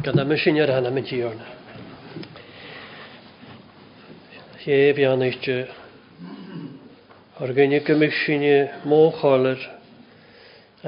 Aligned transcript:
Gan 0.00 0.16
am 0.22 0.30
y 0.32 0.36
sy'n 0.40 0.56
ar 0.64 0.70
hana 0.72 0.88
mynd 0.96 1.10
i 1.12 1.18
orna. 1.28 1.44
Ie 4.64 4.94
fi 4.96 5.04
an 5.08 5.24
eich 5.26 5.48
Ar 7.44 7.52
gynnu 7.56 7.82
gymig 7.84 8.14
sy'n 8.22 8.44
i 8.46 8.52
olyr. 9.28 9.66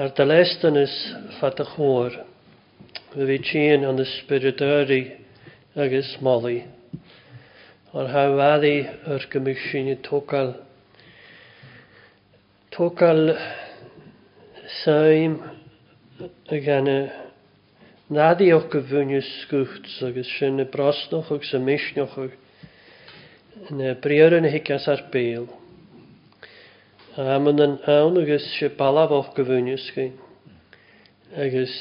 Ar 0.01 0.09
dalestan 0.17 0.79
ys 0.81 0.95
ffat 1.35 1.61
y 1.61 1.67
chwr. 1.75 2.17
Fy 3.13 3.27
fi 3.29 3.37
tîn 3.51 3.75
yn 3.89 4.01
y 4.01 5.01
ag 5.85 5.95
ys 6.01 6.13
moli. 6.25 6.61
Ar 7.93 8.09
hawadi 8.15 8.75
ar 9.13 9.27
gymig 9.35 9.61
sy'n 9.67 9.93
tocal. 10.09 10.55
Tocal 12.73 13.35
saim 14.81 15.37
y 16.53 16.59
gan 16.65 16.89
y 16.89 16.99
Nadioch 18.11 18.67
go 18.69 18.81
bhúne 18.83 19.21
scucht 19.23 19.85
agus 20.03 20.27
sin 20.37 20.57
na 20.59 20.65
brasnoch 20.65 21.29
o'ch 21.31 21.45
sa 21.47 21.57
misneoch 21.57 22.17
na 23.71 23.93
brear 23.95 24.33
an 24.35 24.43
hicas 24.43 24.87
ar 24.89 25.05
béal. 25.13 25.47
Aman 27.15 27.61
an 27.61 27.77
ann 27.87 28.17
agus 28.19 28.43
se 28.59 28.67
balabhach 28.75 29.33
go 29.35 29.45
bhúne 29.47 29.79
cin. 29.79 30.19
agus 31.33 31.77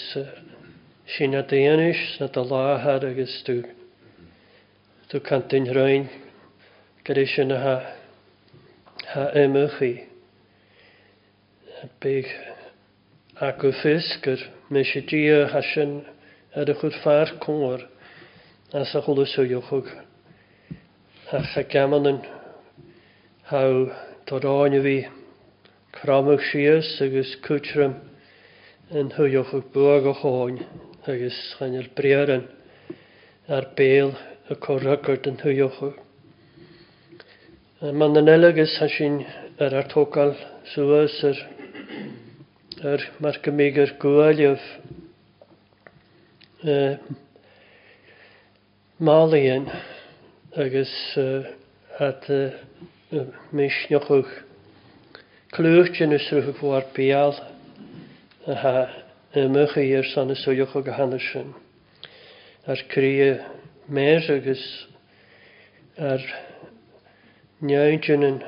sin 1.16 1.32
na 1.32 1.42
déanais 1.42 2.04
na 2.20 2.26
a 2.26 2.44
láthair 2.52 3.04
agus 3.10 3.42
tú. 3.44 3.62
Tú 5.10 5.18
can 5.20 5.42
duin 5.48 5.66
roiin 5.74 6.08
go 7.02 7.82
ha 9.08 9.26
imimechaí. 9.34 10.04
Bích 12.00 12.30
a 13.40 13.50
go 13.58 13.72
fis 13.72 14.18
gur 14.22 14.38
me 14.70 14.84
sé 14.84 15.00
dí 15.00 15.28
a 15.28 15.46
ar 16.60 16.68
y 16.68 16.72
chwyd 16.78 16.96
ffair 17.02 17.30
cwngor 17.42 17.82
a 18.76 18.82
sa 18.88 19.00
chwyd 19.04 19.20
o 19.22 19.24
syiochwg. 19.34 19.86
A 21.32 21.38
cha 21.52 21.62
gaman 21.74 22.08
yn 22.10 22.18
haw 23.52 23.78
dod 24.30 24.44
o'n 24.50 24.76
i 24.78 24.82
fi 24.86 24.92
cramwch 25.96 26.50
sias 26.50 26.90
agos 27.06 27.30
cwtrym 27.48 27.94
yn 29.02 29.14
hwiochwg 29.16 29.64
bwag 29.78 30.10
o 30.12 30.14
choen 30.20 30.60
agos 31.14 31.40
chanel 31.56 31.88
yn 32.36 32.44
ar 33.58 33.70
bel 33.80 34.12
y 34.52 34.60
corragwyd 34.68 35.30
yn 35.32 35.40
hwiochwg. 35.46 35.96
Man 38.00 38.18
yn 38.20 38.28
elagys 38.34 38.76
a 38.76 38.90
sy'n 38.96 39.16
yr 39.56 39.80
artogal 39.84 40.36
sŵas 40.74 41.16
yr 41.32 41.44
yr 42.92 43.08
mae'r 43.24 43.40
gymig 43.48 43.80
yr 43.86 43.96
gwaeliof 44.04 44.70
Malian 49.00 49.66
agus 50.60 51.18
at 51.98 52.22
misneochuch 53.56 54.30
clúirtin 55.56 56.14
usrúcha 56.14 56.52
bhar 56.60 56.84
beal 56.94 57.34
a 58.46 58.86
mucha 59.56 59.84
ar 59.98 60.06
sanna 60.14 60.34
súocha 60.44 60.84
go 60.86 60.92
hanna 61.00 61.18
sin. 61.18 61.52
Ar 62.68 62.78
crí 62.94 63.10
mér 63.88 64.30
agus 64.36 64.62
ar 65.98 66.20
neintinin 67.60 68.38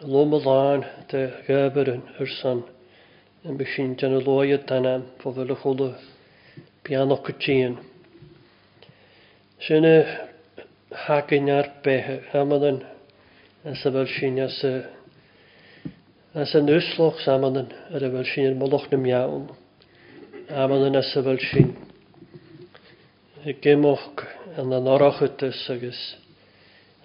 lomaláin 0.00 0.86
de 1.10 1.26
gabarin 1.46 2.00
ar 2.18 2.28
san 2.40 2.64
yn 3.44 3.58
bysyn 3.60 3.92
dyn 4.00 4.16
y 4.16 4.24
loiad 4.26 4.64
dyna 4.72 4.96
fo 5.20 5.32
fel 5.36 5.52
y 5.52 5.60
chwlwch 5.64 6.12
piano 6.86 7.18
cwtsin. 7.26 7.78
Sy'n 9.66 9.86
y 9.88 9.92
hagyn 11.06 11.48
ar 11.50 11.68
beth, 11.82 12.28
amadan, 12.38 12.78
yn 13.66 13.74
sefyl 13.80 14.06
sy'n 14.14 14.36
as 14.44 14.58
y 14.68 14.72
as 16.36 16.52
yn 16.58 16.70
ysloch 16.76 17.18
samadan, 17.24 17.70
ar 17.96 18.06
y 18.06 18.10
fel 18.14 18.28
sy'n 18.32 18.58
molwchnym 18.60 19.06
iawn. 19.10 19.48
am 20.54 20.70
as 20.76 20.84
yn 20.90 20.98
sefyl 21.10 21.40
sy'n 21.48 21.72
y 23.50 23.54
gymoch 23.64 24.22
yn 24.60 24.76
an 24.78 24.86
orach 24.90 25.18
ytys 25.26 25.64
agos 25.74 26.02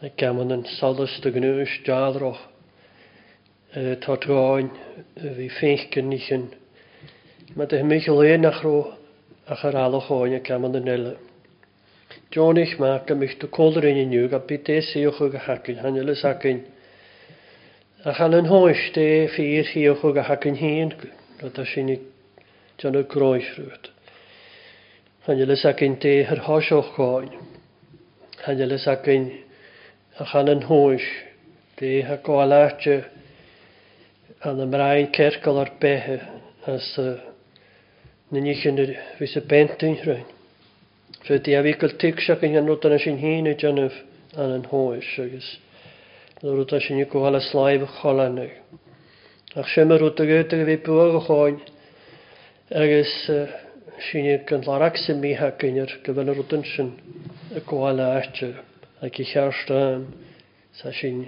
y 0.05 0.11
gaman 0.19 0.53
yn 0.57 0.61
salus 0.77 1.15
dy 1.25 1.31
gnwys 1.33 1.73
jalroch 1.87 2.39
ta 4.03 4.15
troen 4.21 4.69
fi 5.15 5.49
ffeich 5.57 5.87
gynnych 5.93 6.27
yn. 6.37 6.45
Mae 7.55 7.65
dy 7.71 7.81
hymig 7.81 8.07
o 8.09 8.15
le 8.21 8.37
nach 8.43 8.61
roh 8.65 8.93
a 9.51 9.55
charála 9.55 10.01
háin 10.01 10.33
a 10.33 10.41
ceman 10.45 10.75
an 10.75 10.87
eile. 10.87 11.13
Johnich 12.31 12.77
má 12.79 13.03
go 13.05 13.15
michtú 13.15 13.49
códarin 13.49 13.95
inniu 13.97 14.33
a 14.33 14.39
bit 14.45 14.63
dé 14.67 14.79
síochu 14.81 15.29
go 15.29 15.37
hacinn 15.37 15.79
hanile 15.81 16.13
sacin. 16.15 16.65
A 18.03 18.11
chan 18.13 18.33
an 18.33 18.47
háis 18.47 18.89
dé 18.93 19.27
fír 19.27 19.65
híochu 19.65 20.13
go 20.13 20.21
hacinn 20.21 20.55
híon 20.55 20.93
a 21.55 21.63
sinnig 21.63 21.99
John 22.79 23.05
croisrút. 23.07 23.91
Hanile 25.25 25.55
sacin 25.55 25.97
dé 25.99 26.15
o'ch 26.31 26.45
háisioch 26.47 26.93
gáin. 26.95 27.31
Hanile 28.45 28.77
sacin 28.77 29.27
a 30.17 30.23
chan 30.23 30.47
an 30.47 30.61
háis 30.61 31.03
dé 31.77 31.93
ha 32.07 32.17
gáilte 32.23 32.97
an 34.39 34.59
am 34.59 34.73
rain 34.73 35.11
cercal 35.11 35.59
ar 35.63 35.71
bethe 35.79 36.21
as 36.65 36.95
uh, 36.97 37.15
na 38.31 38.39
ní 38.39 38.55
sin 38.55 38.75
vis 39.19 39.33
bent 39.45 39.77
bentún 39.79 39.97
rein. 40.05 40.25
Fe 41.23 41.37
di 41.39 41.53
a 41.55 41.61
vi 41.61 41.73
gal 41.73 41.91
tiseach 41.95 42.43
an 42.43 42.63
nó 42.65 42.77
an 42.83 42.97
sin 42.99 43.17
híine 43.17 43.53
denneh 43.55 43.91
an 44.35 44.51
an 44.51 44.63
hóis 44.71 45.19
agus. 45.19 45.59
da 46.67 46.79
sin 46.79 46.97
i 46.99 47.03
gohall 47.05 47.35
a 47.35 47.39
sláimh 47.41 47.85
cholannu. 47.85 48.49
Ach 49.55 49.67
sé 49.67 49.83
mar 49.83 49.99
rút 49.99 50.19
a 50.19 50.25
gote 50.25 50.55
a 50.61 50.65
bhí 50.65 50.77
bu 50.83 50.99
a 50.99 51.19
cháin 51.19 51.59
agus 52.69 53.11
sinne 54.09 54.37
gan 54.45 54.63
larach 54.65 54.97
sem 54.97 55.19
míha 55.19 55.51
gynir 55.59 55.99
gyfel 56.05 56.31
yr 56.31 56.39
wdyn 56.39 56.63
sin 56.63 56.89
y 57.53 57.59
gwael 57.67 57.99
a 57.99 58.09
eto 58.23 58.53
ac 59.03 59.19
i 59.19 59.23
chearstaim 59.25 60.05
sa 60.79 60.89
sin 60.93 61.27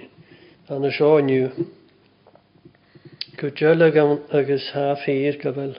an 0.68 0.88
y 0.88 0.90
sioniw. 0.90 1.50
Gwdioleg 3.36 4.00
agos 4.32 4.72
gyfel 4.72 5.76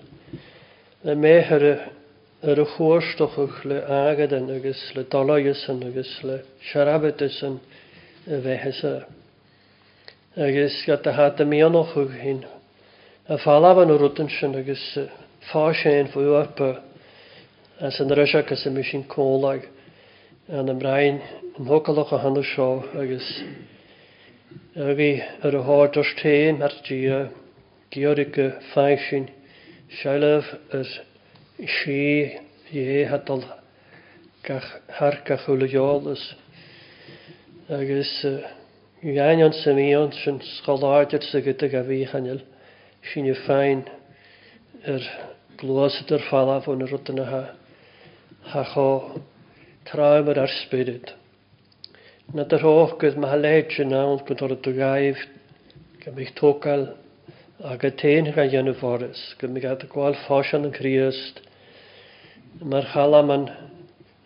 y 1.06 1.14
le 1.14 1.32
yr 1.54 1.64
y 1.70 2.54
a 2.56 2.64
chóirstochuch 2.66 3.60
le 3.70 3.76
agad 3.86 4.32
yn 4.34 4.48
agus 4.56 4.80
le 4.98 5.04
yn 5.06 5.32
agus 5.86 6.14
le 6.26 6.40
yn 6.40 6.48
searabatasan 6.70 7.60
a 8.26 8.40
bheithesa. 8.42 8.94
Agus 10.34 10.80
ga 10.88 10.98
a 11.06 11.12
hat 11.14 11.42
a 11.42 11.46
hyn. 11.46 12.42
Y 13.30 13.38
falaf 13.38 13.84
yn 13.84 13.94
ó 13.94 13.98
rutan 14.02 14.30
sin 14.34 14.56
agus 14.58 14.82
fá 15.52 15.72
séin 15.74 16.08
fúpa 16.08 16.82
as 17.80 18.00
an 18.02 18.10
ruiseachas 18.10 18.64
sem 18.64 18.74
mis 18.74 18.90
sin 18.90 19.04
cólag 19.06 19.62
an 20.50 20.70
am 20.72 20.80
rain 20.80 21.22
an 21.60 21.66
hokalach 21.66 22.14
a 22.14 22.18
hanna 22.18 22.42
sio 22.42 22.82
agus 22.98 23.30
a 24.76 24.90
bhí 24.98 25.12
ar 25.44 25.54
a 25.56 25.64
háir 25.70 25.92
dos 26.00 26.14
téin 26.22 26.58
mar 26.58 26.74
tí 26.86 27.00
georige 27.94 28.56
feisisin 28.74 29.30
Seilef 29.96 30.48
ys 30.76 30.90
si 31.74 31.96
ie 32.76 33.06
hadal 33.08 33.46
har 34.98 35.16
gachwyl 35.30 35.64
y 35.64 35.70
iol 35.72 36.10
ys 36.14 36.24
agos 37.78 38.12
iain 39.14 39.44
o'n 39.46 39.56
symion 39.62 40.12
sy'n 40.18 40.42
sgolard 40.50 41.16
yr 41.16 41.24
sygyda 41.30 41.70
gafi 41.78 42.02
chanel 42.12 42.42
sy'n 43.12 43.30
yw 43.32 43.38
ffain 43.44 43.86
yr 44.96 45.08
glwys 45.62 46.02
ydy'r 46.04 46.28
falaf 46.28 46.68
o'n 46.74 46.84
yr 46.88 46.98
ydyn 47.00 47.24
ha 47.32 47.42
hacho 48.52 48.88
traum 49.94 50.34
yr 50.34 50.44
arsbyryd 50.44 51.16
na 52.36 52.44
dyr 52.52 52.68
hoch 52.68 52.98
gyda 53.06 53.24
mahaled 53.28 53.72
sy'n 53.78 53.96
awn 54.02 54.20
gwnnw'r 54.28 54.60
dygaif 54.68 55.24
gymig 56.04 56.36
togal 56.42 56.90
Aga 57.64 57.90
tein 57.96 58.26
ga 58.36 58.44
janu 58.52 58.74
foris, 58.76 59.20
gymig 59.40 59.64
at 59.64 59.86
y 59.86 59.88
gwael 59.88 60.16
ffosian 60.26 60.68
yn 60.68 60.74
criast. 60.78 61.38
Mae'r 62.60 62.90
chalam 62.92 63.30
yn 63.36 63.46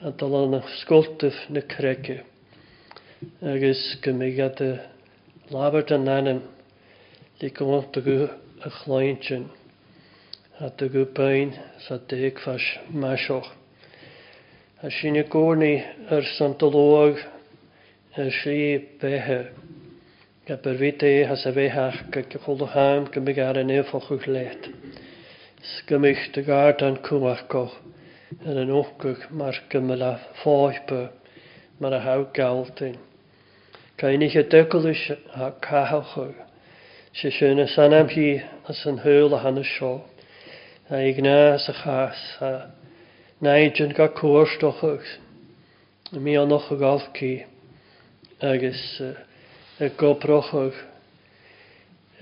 adolan 0.09 0.57
yn 0.57 0.63
sgwltif 0.79 1.37
na 1.53 1.61
cregu. 1.73 2.15
Agus 3.51 3.83
gymig 4.01 4.39
at 4.47 4.63
y 4.65 4.71
labart 5.53 5.93
yn 5.99 6.09
anem, 6.15 6.41
li 7.43 7.51
gymont 7.61 7.99
ag 8.01 8.09
y 8.09 8.17
chlaintyn. 8.79 9.45
At 10.59 10.81
ag 10.87 10.97
y 10.97 11.05
bain 11.21 11.53
sa 11.85 11.99
deg 12.15 12.41
ffas 12.41 12.65
masioch. 13.05 13.51
A 14.81 14.89
sy'n 14.97 15.21
y 15.21 15.27
gwrni 15.37 15.75
yr 16.17 16.25
santolog, 16.33 17.21
y 18.25 18.31
si 18.41 18.57
behe. 19.05 19.43
Gabervite 20.49 21.27
has 21.27 21.45
a 21.45 21.51
vehach 21.55 21.97
gachol 22.09 22.61
ham 22.75 23.03
gymigar 23.15 23.53
yn 23.61 23.69
efochwch 23.73 24.23
let. 24.35 24.65
Sgymich 25.71 26.23
dy 26.37 26.41
gard 26.47 26.79
an 26.85 26.95
cwmachgoch 27.07 27.75
yn 28.37 28.57
yn 28.63 28.71
ochgwch 28.77 29.27
mar 29.41 29.59
gymyla 29.73 30.09
ffoibe 30.39 31.01
mar 31.83 31.93
a 31.99 32.01
haw 32.07 32.23
gawldyn. 32.39 32.97
Cain 34.03 34.25
eich 34.29 34.39
edygolwys 34.41 35.03
a 35.13 35.51
cahawchw 35.69 36.25
sy'n 37.21 37.35
sy'n 37.37 37.63
y 37.67 37.69
sanam 37.77 38.09
hi 38.17 38.25
as 38.73 38.81
yn 38.93 38.97
hyl 39.05 39.37
a 39.39 39.43
han 39.45 39.61
y 39.61 39.67
sio. 39.75 39.91
A 40.89 41.03
ignas 41.13 41.69
a 41.69 41.77
chas 41.83 42.25
a 42.49 42.55
naid 43.51 43.77
yn 43.85 43.93
ga 44.01 44.09
cwrs 44.23 44.57
dochwch. 44.65 45.13
Mi 46.25 46.39
anoch 46.45 46.71
y 46.73 46.81
golf 46.81 47.05
ci 47.21 47.35
agos 48.53 48.87
uh, 48.97 49.13
y 49.79 49.87
gobrochog. 49.95 50.73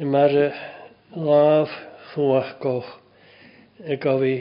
Mae'r 0.04 0.36
laf 1.18 1.74
chwach 2.12 2.54
y 3.88 3.98
gofi 4.04 4.34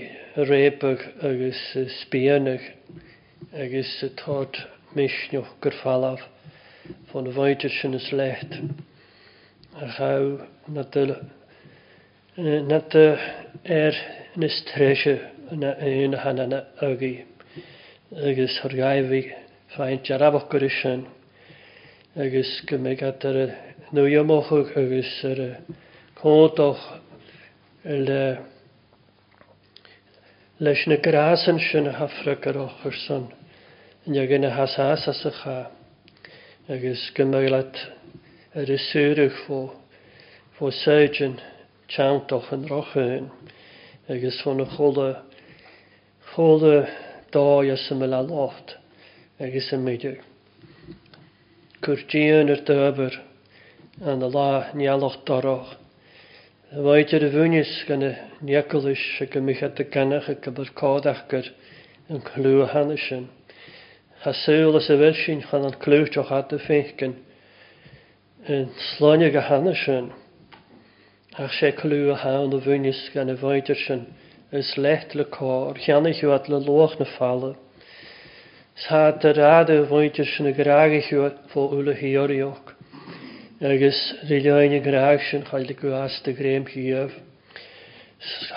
rebyg 0.50 1.04
agos 1.24 1.60
y 1.80 1.84
sbianag 2.00 2.64
agos 3.62 3.92
y 4.04 4.10
tod 4.20 4.58
misnioch 4.98 5.48
gyrfalaf 5.64 6.26
fo'n 7.12 7.30
y 7.32 7.72
sy'n 7.78 7.96
y 7.98 8.02
lecht. 8.20 8.58
A 9.80 9.88
chaw 9.96 10.36
nad 10.76 11.00
y 11.00 11.06
nad 12.68 12.98
y 13.00 13.06
er 13.80 14.00
nes 14.36 14.58
ys 14.60 14.60
tresio 14.74 15.16
yn 15.56 15.64
y 15.64 16.20
hanan 16.26 16.52
agi 16.84 17.14
agus 18.12 18.60
hyrgaifi 18.60 19.24
ffaint 19.72 20.12
ar 20.14 20.30
afog 20.32 20.50
gyrysyn 20.52 21.08
agus 22.16 22.48
gymig 22.68 23.02
at 23.06 23.20
ar 23.28 23.36
y 23.36 23.42
nwy 23.98 24.14
amochwg 24.22 24.70
agus 24.80 25.08
ar 25.30 25.40
y 25.44 25.48
le 28.06 28.20
leis 30.64 30.80
na 30.88 30.96
gras 31.08 31.44
yn 31.52 31.58
sy'n 31.66 31.90
hafrag 31.98 32.40
ar 32.52 32.56
ochr 32.62 32.96
son 33.02 33.26
yn 34.08 34.16
ag 34.22 34.32
yn 34.38 34.48
y 34.48 34.50
hasas 34.56 35.04
as 35.12 35.20
y 35.28 35.32
cha 35.42 35.56
agus 36.78 37.02
gymig 37.20 37.48
at 37.58 37.76
ar 38.62 38.72
y 38.72 38.76
syrwch 38.86 39.36
fo 39.42 39.58
fo 40.56 40.64
sejyn 40.78 41.36
chantoch 41.96 42.48
yn 42.56 42.64
rochyn 42.72 43.26
agus 44.16 44.40
fo'n 44.46 44.64
y 44.64 44.66
chwle 44.72 45.10
chwle 46.32 46.78
doi 47.36 47.68
as 47.76 47.84
ymlaen 47.96 48.32
ocht 48.46 48.74
agus 49.36 49.68
yn 49.76 49.84
meidio. 49.84 50.16
Cwrtîn 51.84 52.49
yr 52.52 52.61
dyfyr 52.69 53.17
an 54.11 54.23
y 54.25 54.28
la 54.34 54.44
nialwch 54.81 55.17
doroch. 55.31 55.73
Y 56.73 56.81
maid 56.87 57.12
yr 57.19 57.26
fwynys 57.34 57.73
gan 57.88 58.05
y 58.06 58.12
niagolys 58.49 59.02
y 59.20 59.26
gymychad 59.34 59.82
y 59.84 59.84
ganach 59.96 60.31
y 60.32 60.37
gyfer 60.46 60.70
cod 60.81 61.08
achgyr 61.12 61.50
yn 62.17 62.23
clw 62.31 62.62
hanesyn. 62.73 63.26
Chasewl 64.25 64.78
ys 64.81 64.88
y 64.94 64.96
felsin 65.02 65.44
chan 65.50 65.67
o'n 65.69 65.76
clywt 65.84 66.17
o'ch 66.23 66.32
ad 66.38 66.56
y 66.58 66.62
ffeichgyn 66.64 67.14
yn 68.56 68.70
slonio 68.93 69.44
hanesyn. 69.50 70.08
Ach 71.37 71.52
sé 71.61 71.75
clú 71.82 72.00
a 72.14 72.17
hán 72.25 72.56
a 72.56 72.62
bhuinis 72.67 73.05
gan 73.12 73.28
a 73.28 73.37
bhaidir 73.44 73.82
sin 73.84 74.06
is 74.62 74.73
lecht 74.81 75.12
le 75.20 75.28
cá, 75.37 75.52
cheanna 75.87 76.08
hiú 76.17 76.32
at 76.38 76.49
loch 76.56 76.96
na 76.99 77.05
fála. 77.12 77.52
Tá 78.76 79.11
de 79.11 79.32
ráda 79.32 79.75
bhhainte 79.88 80.20
sinna 80.37 80.50
goráigeisiú 80.52 81.23
fó 81.52 81.62
ula 81.76 81.94
hiíorioch, 81.96 82.61
agus 83.64 83.99
ri 84.28 84.40
leine 84.46 84.81
goráag 84.87 85.17
sin 85.31 85.46
chaile 85.49 85.73
go 85.78 85.94
as 86.00 86.19
de 86.26 86.34
gréim 86.40 86.67
chiíomh. 86.73 87.14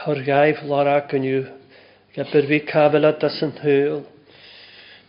Thir 0.03 0.19
gaibh 0.27 0.59
lárá 0.73 0.97
aniu, 1.19 1.45
Gapur 2.17 2.43
bhí 2.51 2.59
cabla 2.73 3.13
as 3.29 3.39
an 3.47 3.53
thuúil. 3.63 3.95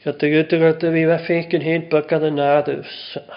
Ga 0.04 0.12
dy 0.22 0.30
gydwg 0.36 0.78
dy 0.84 0.92
fi 0.94 1.02
fe 1.08 1.16
ffeig 1.26 1.56
yn 1.58 1.66
hyn 1.66 1.88
bygad 1.96 2.28
yn 2.30 2.38
y 2.38 2.38
nad 2.38 2.70
yw. 2.76 2.84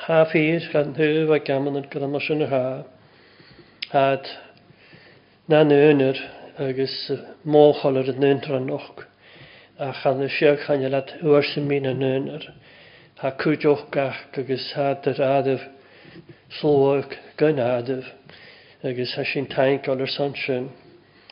Ha 0.05 0.19
ffyr 0.35 0.67
gan 0.75 0.93
hyw 1.01 1.33
a 1.33 1.39
gamon 1.49 1.79
yn 1.81 1.87
gyda 1.95 2.07
mos 2.13 2.29
yn 2.37 2.45
y 2.47 2.51
ha. 2.53 2.63
Had 3.97 4.29
na 5.49 5.63
nynyr 5.73 6.21
agos 6.69 6.93
mochol 7.57 7.97
yr 8.05 8.13
yn 8.13 8.21
nyn 8.27 8.45
rhan 8.45 8.69
och 8.77 9.07
a 9.77 9.89
chana 9.97 10.27
sé 10.39 10.51
chana 10.67 10.99
yw'r 11.25 11.45
sy'n 11.49 11.63
mynd 11.69 11.87
yn 11.91 12.03
yn 12.07 12.27
yr 12.35 12.43
a 13.25 13.31
cúideoch 13.41 13.81
gach 13.95 14.19
agus 14.37 14.67
ha 14.77 14.91
ar 14.93 15.19
adamh 15.39 15.63
slóach 16.59 17.15
gan 17.41 17.57
adamh 17.63 18.05
agus 18.85 19.15
ha 19.17 19.23
sin 19.31 19.47
taingáil 19.49 20.03
ar 20.05 20.11
san 20.15 20.35
sin 20.43 20.67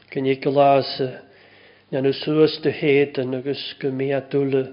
gan 0.10 0.26
i 0.26 0.34
glas 0.42 0.90
nian 1.94 2.02
na 2.08 2.14
suas 2.24 2.58
dy 2.66 2.74
hed 2.80 3.22
yn 3.22 3.38
agos 3.44 3.62
gymi 3.84 4.10
a 4.18 4.24
dúla 4.34 4.64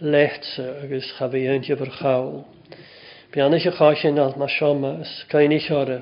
agos 0.00 0.56
agus 0.64 1.12
chahí 1.20 1.44
aonti 1.52 1.76
ar 1.76 1.92
chawl 2.00 2.32
bi 3.32 3.44
anna 3.44 3.60
chos 3.66 4.06
yn 4.08 4.22
al 4.24 4.32
ma 4.40 4.48
na 4.48 4.48
seama 4.54 4.94
is 5.04 5.12
caiine 5.28 5.60
seora. 5.66 6.00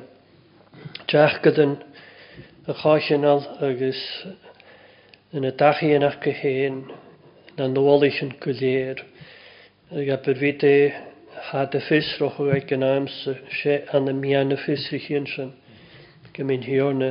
Deach 1.11 1.43
godan 1.43 1.75
chos 2.70 3.11
yn 3.19 3.26
al 3.32 3.43
agos 3.58 3.99
yn 5.34 5.42
y 5.46 5.50
yn 5.90 6.04
ac 6.06 6.26
y 6.31 6.32
hen, 6.38 6.75
na 7.58 7.66
eich 7.66 8.20
yn 8.22 8.34
gwleir. 8.44 9.00
Ag 9.98 10.10
a 10.14 10.19
byr 10.22 10.38
fyd 10.38 10.62
e 10.69 10.75
had 11.48 11.75
y 11.75 11.81
ffisroch 11.82 12.36
o 12.38 12.46
gael 12.52 12.62
gan 12.70 12.84
ams 12.88 13.16
se 13.58 13.81
an 13.98 14.06
y 14.12 14.14
mian 14.20 14.54
y 14.54 14.58
ffys 14.60 14.84
ffisrych 14.86 15.10
yn 15.19 15.26
sy'n. 15.32 15.50
Gymyn 16.38 16.62
y 16.76 17.10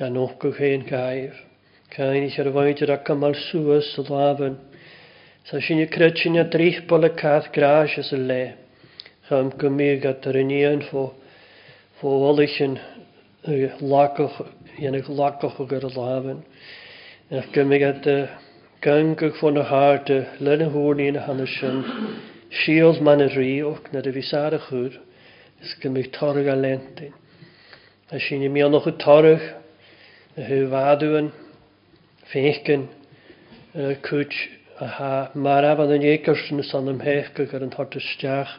gan 0.00 0.18
och 0.24 0.42
o 0.42 0.50
hen 0.58 0.82
gaif. 0.90 1.38
Cain 1.94 2.24
eich 2.26 2.40
ar 2.42 2.50
fwyd 2.56 2.82
yr 2.82 2.92
ac 2.98 3.12
ymal 3.14 3.38
sŵas 3.38 3.92
y 4.02 4.08
lafen. 4.10 4.58
Sa 5.46 5.62
sy'n 5.62 5.84
y 5.86 5.86
cred 5.94 6.18
sy'n 6.18 6.40
y 6.42 6.46
drich 6.50 6.82
bol 6.90 7.06
y 7.06 7.12
cath 7.20 7.52
graes 7.54 7.94
ys 8.02 8.10
y 8.18 8.22
le. 8.24 8.42
Cham 9.28 9.54
gymig 9.62 10.02
at 10.10 10.26
yr 10.32 10.40
union 10.42 10.82
fo. 10.90 11.06
Fo 12.00 12.18
olich 12.32 12.58
yn 12.66 12.80
lagach, 13.86 14.42
yn 14.82 14.98
y 14.98 15.04
lagach 15.06 15.60
o 15.62 15.68
gyda 15.70 15.94
lafan. 15.94 16.42
Ach 17.36 17.46
gymig 17.56 17.82
at 17.84 18.04
y 18.10 18.14
der 18.84 19.32
fo'n 19.40 19.56
y 19.58 19.62
hart 19.68 20.10
y 20.12 20.20
eh, 20.20 20.26
y 20.38 21.06
i'n 21.08 21.16
hanes 21.28 21.54
yn 21.68 21.78
siol 22.60 23.00
man 23.06 23.24
y 23.24 23.26
rhi 23.32 23.46
o'ch 23.70 23.88
nad 23.94 24.06
y 24.06 24.12
fi 24.16 24.22
sar 24.28 24.54
y 24.54 24.60
chwr 24.66 24.98
ys 25.68 25.72
gymig 25.84 26.10
torg 26.18 26.46
a 26.52 26.54
lentyn. 26.58 27.16
A 28.14 28.20
sy'n 28.26 28.44
i 28.46 28.50
mi 28.56 28.62
o'n 28.66 28.76
o'ch 28.78 28.86
torg 29.06 29.42
y 29.42 30.46
hyw 30.52 30.68
fadwyn 30.76 31.32
fechyn 32.36 32.86
cwt 34.06 34.38
a 34.86 34.92
ha 35.00 35.12
maraf 35.48 35.82
an 35.86 35.96
yn 35.96 36.06
eicers 36.12 36.46
yn 36.54 36.62
ysyn 36.66 36.92
am 36.94 37.02
hech 37.08 37.32
gyg 37.40 37.56
ar 37.58 37.66
yn 37.66 37.74
hort 37.80 37.98
ystiach 38.02 38.54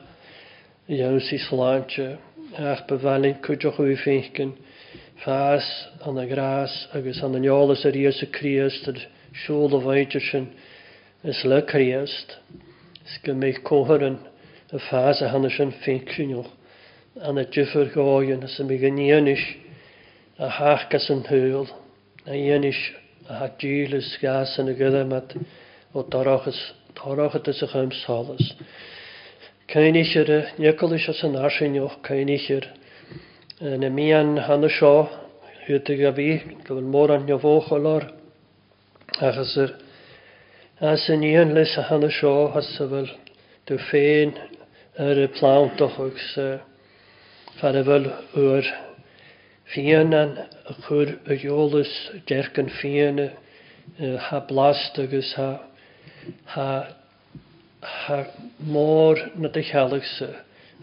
iawn 0.98 1.24
sy'n 1.30 1.46
slantio 1.48 2.12
ach 2.74 2.84
befalyn 2.92 3.40
cwt 3.48 3.72
o'ch 3.72 3.82
wyf 3.88 4.08
fas 5.24 5.64
an 6.06 6.18
a 6.18 6.26
gras 6.28 6.88
agus 6.94 7.22
an 7.24 7.34
anolalas 7.36 7.86
a 7.86 7.92
ríos 7.96 8.18
a 8.22 8.26
críast 8.38 8.88
ar 8.92 8.98
siúl 9.44 9.74
a 9.74 9.80
bhainte 9.84 10.20
sin 10.26 10.50
is 11.24 11.44
le 11.46 11.62
críast. 11.66 12.36
Is 13.06 13.16
go 13.24 13.34
méid 13.34 13.62
cóharan 13.64 14.18
a 14.74 14.78
fás 14.88 15.22
a 15.22 15.30
hanna 15.30 15.50
sin 15.50 15.72
féicsinúch 15.72 16.50
an 17.22 17.38
a 17.38 17.46
difar 17.46 17.88
gáin 17.96 18.44
a 18.44 18.48
sem 18.48 18.68
gníis 18.68 19.46
a 20.38 20.50
háchas 20.58 21.08
an 21.10 21.24
thuúil 21.30 21.70
na 22.26 22.34
dhéis 22.34 22.78
a 23.30 23.34
ha 23.40 23.48
dílas 23.64 24.18
gas 24.22 24.58
an 24.60 24.68
a 24.68 24.74
gydamat 24.84 25.38
ó 25.96 26.04
darachas 26.10 26.60
tarachata 26.94 27.56
a 27.64 27.68
chum 27.68 27.90
salas. 28.06 28.54
Cain 29.68 29.96
isir 29.96 30.30
a 30.30 30.42
necolis 30.60 31.08
as 31.08 31.24
an 31.24 31.36
arsinioch 31.36 32.04
cain 32.04 32.28
isir 32.28 32.68
na 33.62 33.88
mian 33.88 34.36
han 34.48 34.66
y 34.68 34.70
sio, 34.76 35.06
hytig 35.66 36.02
a 36.04 36.10
fi 36.14 36.26
gyfan 36.68 36.90
môr 36.92 37.14
an 37.16 37.22
nio 37.24 37.38
fôch 37.40 37.70
o 37.72 37.78
lor 37.80 38.04
achos 39.24 39.54
yr 39.64 39.72
as 40.90 41.06
yn 41.14 41.24
ian 41.24 41.54
les 41.56 41.72
a 41.80 41.86
han 41.88 42.04
y 42.04 42.10
sio, 42.12 42.50
as 42.52 42.68
yfyl 42.84 43.08
dw 43.68 43.78
ffein 43.86 44.36
yr 45.00 45.24
y 45.24 45.30
plawn 45.38 45.70
doch 45.80 45.96
dochog 45.96 46.20
sy 46.36 46.50
yfyl 47.56 48.12
yw'r 48.42 48.68
fian 49.74 50.12
an 50.20 50.36
y 50.42 50.80
chwyr 50.84 51.16
y 51.32 51.40
iolus 51.48 51.96
derg 52.28 52.60
yn 52.62 52.68
fian 52.84 53.24
ha 54.28 54.44
blast 54.52 55.00
agos 55.00 55.32
ha 55.40 55.50
ha 56.58 56.70
ha 58.04 58.22
môr 58.68 59.24
na 59.38 59.48
dychalig 59.48 60.04
sy 60.18 60.28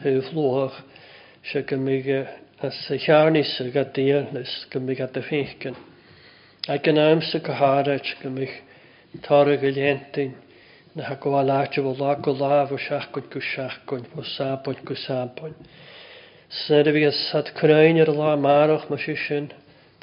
hyw 0.07 0.25
flwch 0.31 0.81
sy'n 1.51 1.69
gymig 1.71 2.09
As 2.63 2.75
y 2.95 2.95
siarnis 3.03 3.53
y 3.63 3.73
gadir 3.75 4.19
nes 4.35 4.51
gymig 4.73 5.01
at 5.05 5.17
y 5.19 5.21
ffeithgen. 5.29 5.75
A 6.71 6.77
gynnam 6.85 7.19
sy 7.29 7.41
gyharach 7.49 8.11
gymig 8.21 8.53
torag 9.25 9.65
y 9.67 9.73
lientyn 9.79 10.37
na 11.01 11.09
ha 11.09 11.17
gwalat 11.25 11.75
y 11.75 11.83
fwla 11.89 12.13
gwlaf 12.27 12.71
o 12.71 12.79
siachgwyd 12.85 13.27
gwsiachgwyd 13.33 14.07
o 14.15 14.23
sabwyd 14.37 14.85
gwsabwyd. 14.93 15.57
Sydd 16.61 16.93
y 16.93 16.95
fi 17.01 17.11
sad 17.25 17.51
cwrein 17.59 17.99
yr 18.05 18.15
la 18.21 18.31
marwch 18.47 18.87
mae 18.93 19.03
sysyn 19.09 19.51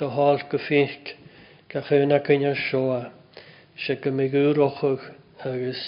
dy 0.04 0.12
hol 0.20 0.44
gyffeithg 0.56 1.16
gach 1.76 1.94
yn 2.02 2.18
ac 2.20 2.28
yn 2.36 2.44
sioa 2.66 3.00
sy 3.86 3.96
gymig 4.08 4.36
yw'r 4.42 4.60
ochwg 4.68 5.08
agos 5.54 5.88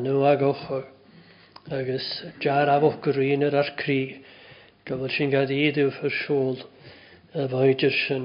anw 0.00 0.18
ag 0.34 0.42
ochwg 0.50 1.70
agos 1.78 2.10
jar 2.48 2.74
afwch 2.76 3.00
green 3.08 3.46
yr 3.50 3.62
ar 3.62 3.76
cri 3.84 4.00
Gafodd 4.90 5.12
sy'n 5.14 5.30
gael 5.32 5.50
ei 5.54 5.58
iddyw 5.70 5.90
fy 5.96 6.08
siŵl 6.20 6.56
y 7.40 7.42
fwydr 7.50 7.92
sy'n 7.96 8.24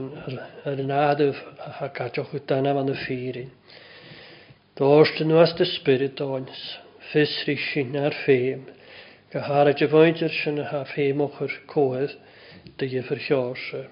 yr 0.71 0.79
yn 0.83 0.93
adwf 0.99 1.41
a 1.85 1.89
gadwch 1.99 2.31
o 2.39 2.39
dan 2.51 2.69
am 2.71 2.79
yn 2.81 2.87
y 2.93 2.95
ffyrin. 3.01 3.51
dyn 4.79 5.29
nhw 5.33 5.37
as 5.43 5.53
dy 5.59 5.67
spirit 5.73 6.23
oens, 6.25 6.63
ffysri 7.11 7.53
sy'n 7.65 7.93
ar 8.07 8.17
ffeim, 8.23 8.63
gahar 9.35 9.69
y 9.73 9.89
fwydr 9.93 10.33
sy'n 10.39 10.57
ar 10.63 10.89
ffeym 10.95 11.21
o'ch 11.27 11.37
yr 11.47 11.53
coedd 11.75 12.17
dy 12.81 12.89
yfyr 13.03 13.21
llorsau. 13.27 13.85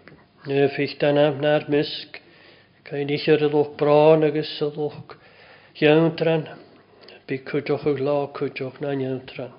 Neu 0.50 0.66
ffeich 0.78 0.98
dan 1.06 1.22
am 1.28 1.38
na'r 1.46 1.70
misg, 1.78 2.18
gael 2.18 3.06
Cain 3.06 3.14
ich 3.20 3.30
y 3.30 3.36
lwch 3.44 3.72
bron 3.84 4.26
ag 4.32 4.42
ys 4.42 4.56
y 4.58 4.66
agos 4.72 4.98
ydwch 5.04 5.86
iawntran, 5.86 6.50
bu 7.30 7.40
cwdwch 7.52 7.88
o 7.94 7.96
glo 8.02 8.18
cwdwch 8.42 8.82
na 8.88 8.98
iawntran. 9.06 9.54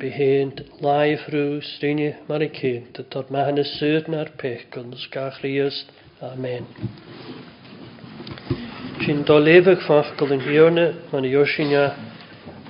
Behind 0.00 0.64
láimhrú 0.80 1.60
through 1.76 2.14
mar 2.26 2.40
i 2.40 2.46
céint, 2.50 2.96
a 2.98 3.02
tar 3.14 3.24
mena 3.34 3.62
suúd 3.70 4.06
ar 4.18 4.30
pech 4.42 4.62
gun 4.76 4.94
scaríast 5.00 5.84
amen. 6.28 6.64
Sin 9.04 9.20
dá 9.30 9.34
léfah 9.48 9.82
fachgal 9.88 10.32
an 10.36 10.40
hiorne 10.46 10.86
man 11.12 11.24
Joisine 11.32 11.82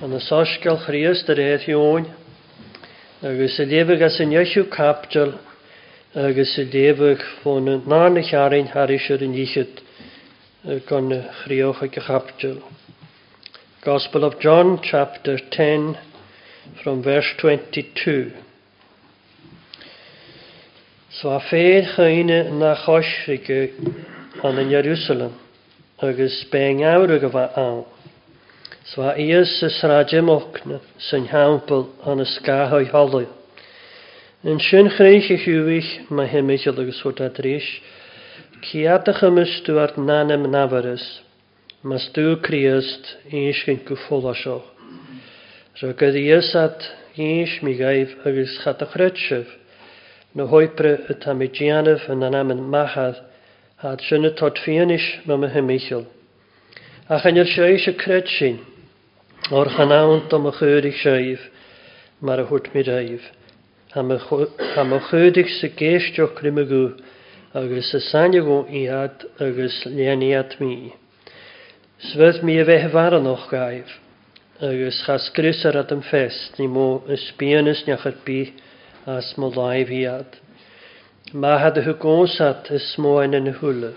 an 0.01 0.09
na 0.13 0.19
sáscail 0.25 0.77
chríast 0.87 1.29
a 1.29 1.35
region, 1.39 2.09
agus 3.31 3.57
i 3.59 3.63
léfah 3.75 4.01
as 4.09 4.19
in 4.25 4.31
jeisiú 4.35 4.65
captal 4.75 5.33
agus 6.25 6.57
i 6.57 6.65
léfah 6.65 7.23
fón 7.43 7.81
ná 7.87 8.15
in 11.79 12.61
Gospel 13.89 14.23
of 14.31 14.37
John 14.39 14.79
chapter 14.81 15.37
10 15.37 15.97
from 16.83 17.03
verse 17.03 17.25
22. 17.41 18.31
So 21.21 21.29
a 21.29 21.39
féad 21.49 21.85
chuoine 21.95 22.39
na 22.59 22.75
choisri 22.85 23.37
go 23.47 24.47
an 24.47 24.57
in 24.59 24.69
Jerusalem, 24.69 25.39
agus 25.99 26.45
ben 26.51 26.79
ára 26.83 27.15
of 27.23 27.31
bheith 27.31 27.57
an. 27.57 27.85
So 28.91 29.01
a 29.01 29.13
ias 29.15 29.53
sa 29.59 29.67
sráideachna 29.69 30.81
san 30.99 31.27
hámpel 31.27 31.85
an 32.05 32.17
na 32.17 32.25
scathóid 32.25 32.89
hallú. 32.91 33.25
An 34.43 34.59
sin 34.59 34.87
chréis 34.89 35.29
a 35.31 35.37
hiúhich 35.37 36.09
ma 36.11 36.23
himimiisiil 36.27 36.79
agus 36.79 36.99
fu 37.01 37.09
a 37.09 37.29
dríis, 37.29 37.65
Ciadacha 38.65 39.29
misúart 39.29 39.95
nanam 39.97 40.47
naharas, 40.49 41.21
mas 41.83 42.07
dú 42.13 42.35
críast 42.41 43.15
íscin 43.31 43.85
go 43.85 43.95
fóla 43.95 44.35
seoch. 44.35 44.71
Ro 45.83 45.87
gyd 45.99 46.15
iesad 46.19 46.83
ieis 47.19 47.53
mi 47.65 47.71
gaif 47.79 48.11
agus 48.29 48.51
chadachretsef, 48.65 49.49
no 50.39 50.45
hoipre 50.51 50.91
y 51.11 51.15
tamidianaf 51.25 52.05
yn 52.13 52.21
anam 52.27 52.53
yn 52.53 52.61
mahad, 52.75 53.17
had 53.83 54.03
sy'n 54.07 54.27
y 54.29 54.31
tod 54.41 54.55
fianis 54.63 55.03
ma 55.27 55.35
my 55.41 55.49
hymichol. 55.55 56.05
A 57.11 57.17
chan 57.23 57.39
yr 57.43 57.49
seis 57.55 57.87
y 57.91 58.53
o'r 59.59 59.71
chanawn 59.75 60.23
dom 60.35 60.47
y 60.47 60.53
chwydig 60.61 60.95
seif, 61.01 61.43
mar 62.29 62.39
y 62.39 62.47
hwt 62.53 62.71
mi 62.75 62.85
raif. 62.89 63.27
Ham 63.99 64.15
y 64.15 65.01
chwydig 65.09 65.51
sy'n 65.57 65.75
geistioch 65.83 66.39
rym 66.45 66.63
y 66.63 66.67
gw, 66.71 66.81
agus 67.65 67.91
y 67.99 68.03
sanigo 68.07 68.61
i 68.71 68.87
agus 69.01 69.81
lianiad 69.99 70.55
mi. 70.63 70.73
Sfydd 72.07 72.45
mi 72.47 72.61
y 72.63 72.67
fe 72.71 72.79
hefaran 72.87 73.27
o'ch 73.35 73.49
gaif, 73.57 73.97
agus 74.63 75.03
chasgrys 75.03 75.65
ar 75.67 75.75
at 75.81 75.89
yn 75.91 76.01
ffest 76.07 76.59
ni 76.61 76.65
mô 76.71 77.01
ysbianus 77.11 77.81
niach 77.87 78.05
ar 78.07 78.13
bi 78.25 78.39
as 79.15 79.33
mô 79.35 79.49
lai 79.51 79.81
fiad. 79.89 80.37
Ma 81.33 81.57
had 81.59 81.79
y 81.81 81.83
hwgons 81.83 82.37
at 82.39 82.69
ys 82.77 82.93
mô 83.03 83.17
yn 83.19 83.35
yn 83.35 83.49
hwle 83.57 83.89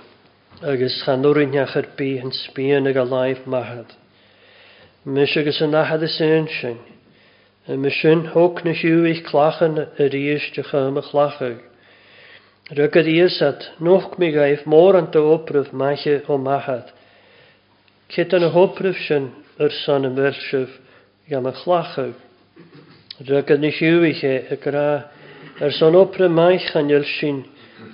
agus 0.67 0.97
chanwr 1.05 1.39
niach 1.53 1.77
ar 1.79 1.87
bi 2.01 2.11
yn 2.19 2.35
sbian 2.41 2.91
ag 2.91 2.99
a 2.99 3.05
laif 3.07 3.45
mahad. 3.47 3.95
Mys 5.07 5.37
agus 5.39 5.63
yn 5.63 5.79
ahad 5.79 6.03
y 6.03 6.11
sy'n 6.19 6.51
sy'n. 6.59 6.83
Mys 7.79 8.03
yn 8.11 8.27
hwg 8.35 8.65
nes 8.67 8.83
yw 8.91 9.07
eich 9.15 9.23
clachan 9.31 9.79
yr 9.87 10.19
eis 10.25 10.51
dych 10.59 10.75
am 10.75 10.99
y 10.99 11.05
clachag. 11.07 11.59
Rygad 12.77 13.07
iesad, 13.09 13.69
nwch 13.81 14.19
mi 14.21 14.33
gaif 14.35 14.67
môr 14.69 14.99
an 14.99 15.13
dy 15.15 15.23
obrif 15.23 15.71
mache 15.73 16.19
o 16.27 16.35
mahad. 16.37 16.91
Cyd 18.13 18.35
yn 18.37 18.51
y 18.51 18.57
hobrif 18.57 18.99
sy'n 19.07 19.31
yr 19.65 19.75
son 19.85 20.07
yn 20.07 20.17
fyrsif 20.19 20.75
iam 21.33 21.49
y 21.51 21.53
chlachw. 21.59 22.11
Rwy'n 23.19 23.47
gynnig 23.49 23.81
yw 23.83 24.05
i 24.07 24.13
chi 24.15 24.35
y 24.55 24.59
gra 24.63 24.87
yr 25.59 25.75
son 25.75 25.97
o 25.99 26.05
prymaich 26.15 26.69
yn 26.79 26.93
yl 26.95 27.07
sy'n 27.17 27.41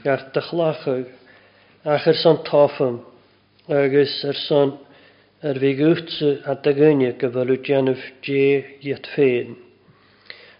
iar 0.04 0.26
dychlachw 0.36 0.98
ac 1.94 2.08
yr 2.12 2.18
son 2.20 2.42
toffym 2.50 2.98
agos 3.78 4.18
yr 4.28 4.36
son 4.44 4.74
yr 5.48 5.60
fi 5.62 5.70
gwtsu 5.80 6.32
a 6.52 6.56
dygynia 6.66 7.14
gyfalw 7.22 7.56
dianaf 7.64 8.04
dje 8.20 8.46
iet 8.90 9.08
ffein. 9.16 9.56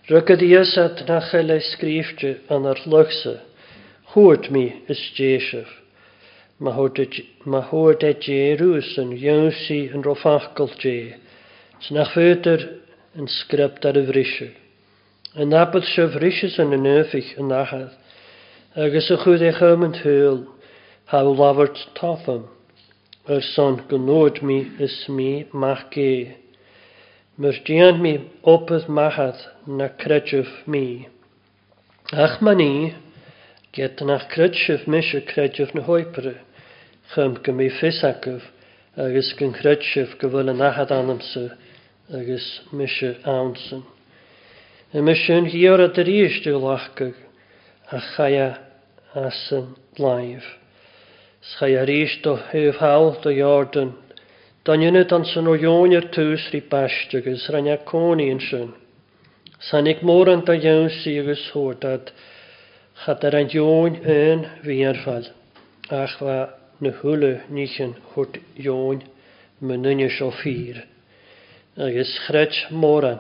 Rwy'n 0.09 0.27
gyddias 0.33 0.75
at 0.87 1.05
nachel 1.09 1.53
ei 1.59 1.63
sgrifftio 1.69 2.35
yn 2.57 2.69
yr 2.73 2.81
lwgsa. 2.93 3.39
Hwyd 4.15 4.53
mi 4.55 4.67
ysdjeisaf 4.93 5.81
mae 6.63 6.75
hwyd 7.79 8.05
e 8.09 8.13
djerws 8.25 8.91
e 8.95 9.03
yn 9.05 9.15
ywsi 9.21 9.79
yn 9.97 10.05
rofachgol 10.07 10.69
dje, 10.83 10.93
sy'n 11.87 11.99
achfydyr 12.03 12.63
yn 13.23 13.31
sgrypt 13.39 13.87
ar 13.91 13.99
y 14.01 14.05
frisio. 14.11 14.51
Yn 15.43 15.57
abod 15.61 15.87
sef 15.91 16.15
rysys 16.23 16.61
yn 16.65 16.77
y 16.77 16.81
nefych 16.85 17.33
yn 17.43 17.51
ahad, 17.63 17.91
agos 18.85 19.11
y 19.11 19.19
chwyd 19.25 19.43
eich 19.51 19.59
am 19.71 19.83
yn 19.89 19.97
thyl, 19.99 20.39
haw 21.11 21.33
lafart 21.41 21.83
totham, 21.99 22.45
yr 23.35 23.43
son 23.51 23.81
gynnwyd 23.91 24.39
mi 24.47 24.61
ys 24.87 24.99
mi 25.17 25.29
mach 25.65 25.85
ge. 25.97 26.09
Myr 27.43 27.59
dian 27.67 27.99
mi 28.05 28.15
opydd 28.55 28.87
mahad 29.01 29.41
na 29.81 29.91
credjuf 30.05 30.55
mi. 30.71 30.85
Ach 32.29 32.39
ma 32.47 32.53
ni, 32.61 32.71
Get 33.75 34.01
nach 34.07 34.29
credsef 34.31 34.87
mis 34.87 35.09
y 35.17 35.21
credsef 35.27 35.73
na 35.75 35.83
hoipre, 35.83 36.33
chym 37.13 37.33
gymi 37.47 37.65
ffisagaf, 37.77 38.45
agus 39.05 39.31
gyn 39.41 39.55
credsef 39.57 40.13
gyfyl 40.21 40.53
yn 40.53 40.61
ahad 40.67 40.93
anamse, 40.97 41.43
agus 42.19 42.47
mis 42.83 42.95
y 43.03 43.11
awnsen. 43.33 43.83
Y 44.95 45.03
mis 45.09 45.25
yn 45.39 45.49
hior 45.57 45.83
a 45.83 45.89
dyrish 45.97 46.37
dy 46.45 46.55
lachgag, 46.67 47.17
a 47.91 47.99
chaia 48.11 48.47
asyn 49.25 49.73
laif. 49.99 50.47
Schaia 51.55 51.83
rys 51.91 52.15
do 52.29 52.37
hyf 52.53 52.79
hawl 52.85 53.11
do 53.27 53.33
jordan, 53.41 53.93
dan 54.65 54.87
yna 54.91 55.03
dan 55.15 55.27
sy'n 55.33 55.51
o 55.51 55.57
ion 55.65 55.97
i'r 55.99 56.07
tŵs 56.21 56.47
rhi 56.55 56.63
basht 56.77 57.11
agus 57.23 57.49
rhaid 57.57 57.83
coni 57.91 58.29
yn 58.31 58.39
sy'n. 58.51 58.71
Sa'n 59.73 59.91
môr 60.13 60.31
yn 60.37 60.47
da 60.47 60.55
iawn 60.63 60.89
si 61.01 61.19
agus 61.25 61.49
hwrdad, 61.57 62.15
Chadar 63.03 63.35
an 63.35 63.49
join 63.53 63.97
yn 64.13 64.45
fianfal, 64.63 65.25
ach 66.03 66.13
fa 66.21 66.37
na 66.81 66.93
hwle 67.01 67.31
nisyn 67.53 67.91
hwt 68.13 68.39
join 68.67 69.01
mynynia 69.71 70.07
sio 70.15 70.29
ffyr, 70.39 70.79
agos 71.87 72.13
chred 72.29 72.55
moran 72.85 73.19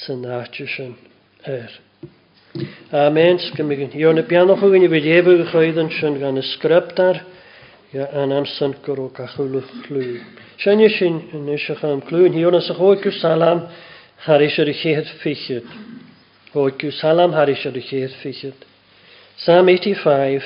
sy'n 0.00 0.24
atysyn 0.40 0.92
er. 1.52 1.70
Amen, 2.92 3.38
gymigyn. 3.56 3.94
Io 4.02 4.10
na 4.12 4.24
bianwch 4.28 4.64
o 4.66 4.70
gynnu 4.74 4.90
fydd 4.92 5.06
efo 5.20 5.34
gychoedd 5.40 5.78
yn 5.84 5.88
sy'n 5.96 6.18
gan 6.20 6.42
y 6.42 6.44
sgrybdar, 6.54 7.20
ia 7.94 8.08
an 8.22 8.34
amsan 8.42 8.74
gyrw 8.84 9.08
gachwlw 9.16 9.62
clw. 9.86 10.04
Sian 10.60 10.82
i 10.84 10.88
sy'n 10.98 11.20
yn 11.38 11.48
eisiau 11.54 11.78
am 11.94 12.02
clw, 12.10 12.26
io 12.42 12.50
na 12.52 12.60
sy'n 12.66 12.80
hwyg 12.82 13.06
yw 13.08 13.14
salam, 13.22 13.62
haris 14.26 14.58
yr 14.64 14.72
i 14.74 14.74
chyd 14.82 15.06
ffeichydd. 15.22 15.72
Hwyg 16.52 16.82
salam, 17.00 17.38
haris 17.40 17.62
yr 17.72 17.78
i 17.80 17.84
chyd 17.92 18.66
Psalm 19.44 19.68
85, 19.70 20.42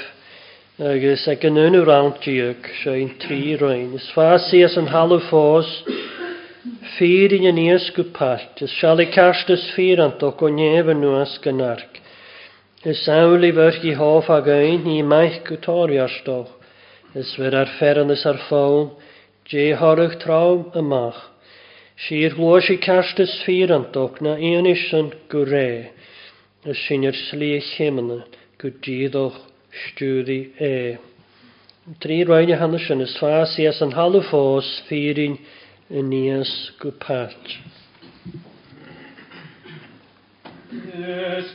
agus 0.92 1.22
a 1.32 1.32
gynnwn 1.42 1.76
o'r 1.78 1.90
awntioch, 1.94 2.66
sy'n 2.82 3.12
tri 3.22 3.38
rwy'n. 3.62 3.94
Ys 3.96 4.08
ffasi 4.12 4.58
as 4.66 4.74
yn 4.76 4.90
halw 4.94 5.14
ffos, 5.30 5.70
ffyr 6.96 7.32
yn 7.36 7.46
yn 7.50 7.60
ias 7.62 7.86
gwpart, 7.98 8.60
ys 8.66 8.74
sial 8.82 9.00
i 9.00 9.06
cast 9.14 9.48
ys 9.54 9.64
ffyr 9.76 10.02
an 10.06 10.12
toc 10.20 10.44
o 10.44 10.50
nef 10.58 10.90
yn 10.94 11.00
nhwas 11.06 11.32
gynnarc. 11.46 12.02
Ys 12.92 13.00
awl 13.14 13.48
i 13.48 13.50
fyrch 13.60 13.80
i 13.88 13.94
hoff 14.02 14.28
ag 14.36 14.52
ein, 14.58 14.84
i 14.84 14.98
maich 15.14 15.40
gwtori 15.48 15.96
arstoch, 16.04 16.52
ys 17.22 17.32
fyr 17.40 17.56
ar 17.62 17.72
fferan 17.78 18.12
ys 18.18 18.26
ar 18.32 18.42
ffawn, 18.44 18.92
je 19.54 19.64
horwch 19.80 20.18
trawm 20.26 20.66
ymach. 20.82 21.22
Si'r 22.08 22.36
glwys 22.36 22.68
i 22.68 22.76
cast 22.90 23.24
ys 23.24 23.38
ffyr 23.48 23.72
an 23.80 23.88
toc 23.96 24.20
na 24.28 24.36
un 24.52 24.70
isyn 24.76 25.10
gwre, 25.36 25.66
ys 26.68 26.84
sy'n 26.84 27.08
yr 27.08 27.20
sli 27.24 27.54
chymna 27.72 28.20
go 28.62 28.68
ddíadch 28.70 29.34
e. 30.28 30.48
é. 30.66 30.98
Trí 31.98 32.18
i 32.50 32.54
hanes 32.60 32.84
yn 32.94 33.02
is 33.02 33.16
fáías 33.18 33.80
an 33.82 33.94
hall 33.98 34.14
halw 34.14 34.28
ffos 34.28 34.68
ffyrin 34.86 35.34
y 35.90 36.02
nias 36.10 36.52
pat. 37.02 37.54
Yes, 40.72 41.50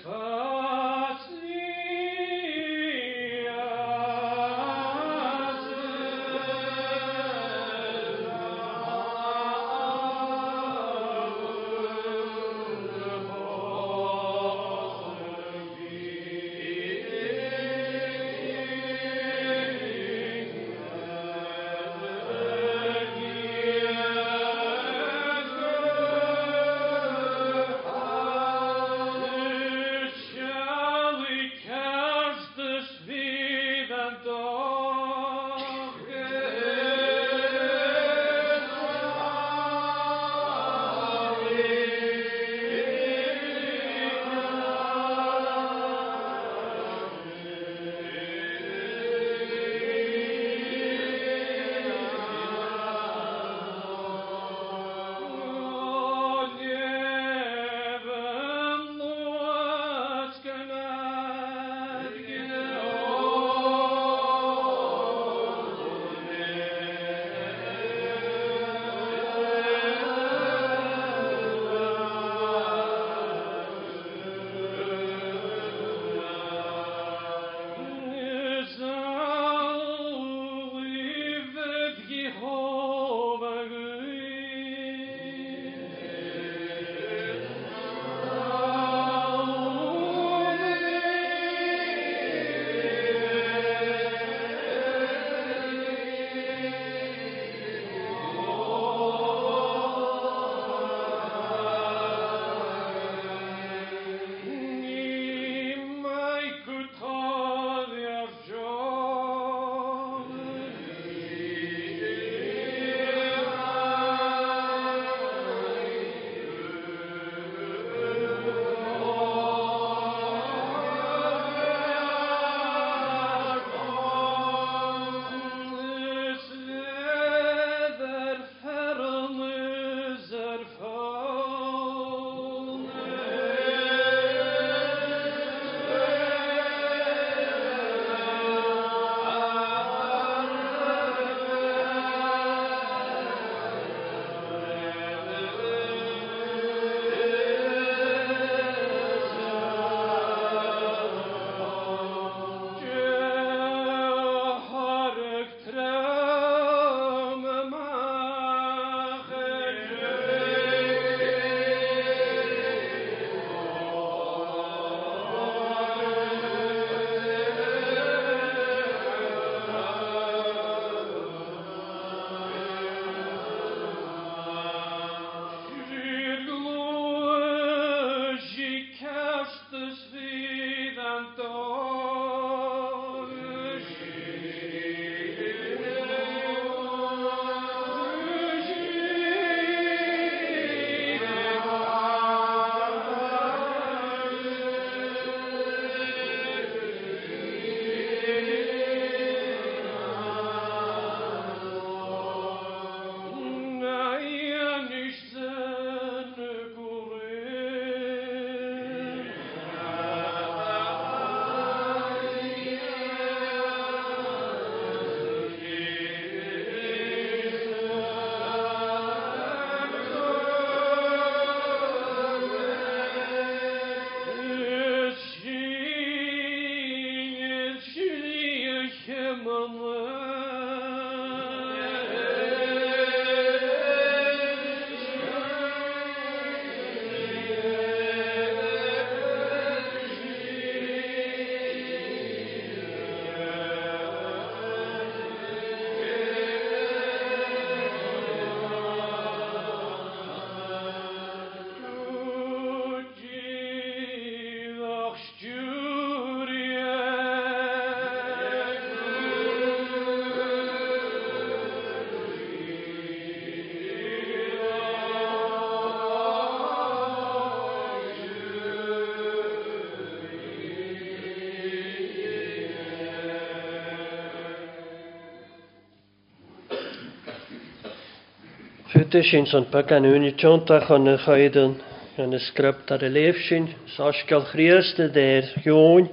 Gwydde 279.08 279.24
sy'n 279.24 279.46
son 279.48 279.66
pa 279.72 279.86
gan 279.88 280.04
yw'n 280.08 280.24
i 280.28 280.34
tionta 280.36 280.82
chon 280.84 281.06
yn 281.08 281.16
chaedyn 281.24 281.76
gan 282.18 282.34
y 282.36 282.40
sgrypt 282.44 282.90
ar 282.92 283.06
y 283.08 283.08
leif 283.14 283.38
sy'n 283.46 283.70
sasgal 283.94 284.42
chriast 284.50 285.00
y 285.00 285.06
ddeir 285.16 285.46
hiwn 285.64 286.10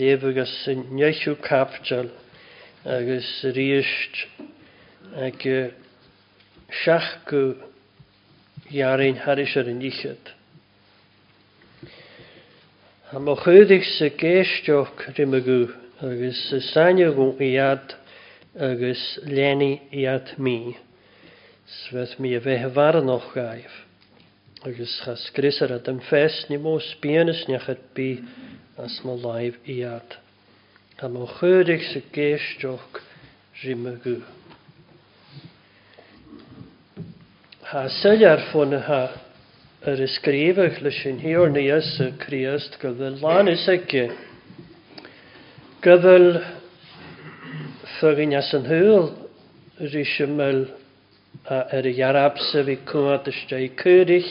leif 0.00 0.24
agos 0.32 0.54
nechw 0.96 1.36
capdal 1.46 2.08
agos 2.96 3.28
riest 3.60 4.18
ag 5.28 5.46
siachgw 6.80 7.44
jarin 8.74 9.22
haris 9.28 9.54
ar 9.62 9.70
y 9.70 9.78
nichyd. 9.78 10.34
Am 13.14 13.30
o 13.30 13.38
chydig 13.46 13.86
sy 13.94 14.10
geistioch 14.26 15.06
rymygw 15.20 15.68
agos 16.10 16.42
y 16.58 16.64
sanio 16.74 17.14
gwng 17.14 17.46
iad 17.52 17.94
agos 18.72 19.06
leni 19.38 19.74
iad 20.02 20.34
mi. 20.46 20.58
Sveth 21.90 22.20
mi 22.22 22.28
a 22.38 22.38
bheith 22.42 22.60
hefar 22.62 22.96
yn 23.00 23.08
och 23.10 23.24
gaif. 23.34 23.72
Agus 24.68 24.92
chas 25.02 25.22
gris 25.34 25.56
ar 25.64 25.72
adam 25.76 25.96
ffes 26.06 26.36
ni 26.48 26.54
mw 26.54 26.62
mô 26.76 26.82
sbianus 26.86 27.40
niachat 27.48 27.80
bi 27.96 28.04
as 28.84 29.00
ma 29.04 29.16
laif 29.22 29.56
i 29.66 29.74
iad. 29.80 30.14
Am 31.02 31.16
o 31.18 31.26
chydig 31.32 31.82
sy 31.88 32.04
joch 32.62 33.00
rym 33.64 33.88
y 33.90 33.96
gw. 34.04 34.14
Ha 37.72 37.82
syl 37.98 38.22
ar 38.30 38.44
ffwn 38.52 38.76
ha 38.86 39.02
yr 39.90 40.04
ysgrifach 40.06 40.78
lys 40.86 41.02
yn 41.10 41.18
hi 41.26 41.34
o'r 41.42 41.50
nias 41.56 41.90
y 42.06 42.12
criast 42.22 42.78
gyddel 42.84 43.18
lan 43.24 43.50
y 43.50 43.56
segi. 43.66 44.06
Gyddel 45.88 46.38
thyrin 47.96 48.38
as 48.42 48.52
yn 48.60 48.70
hwyl 48.70 49.08
rhys 49.82 50.14
ymwyl 50.26 50.68
er 51.44 51.86
y 51.88 51.92
jarabsa 51.98 52.62
fi 52.66 52.74
cwad 52.88 53.28
ysdau 53.30 53.66
cyrich, 53.80 54.30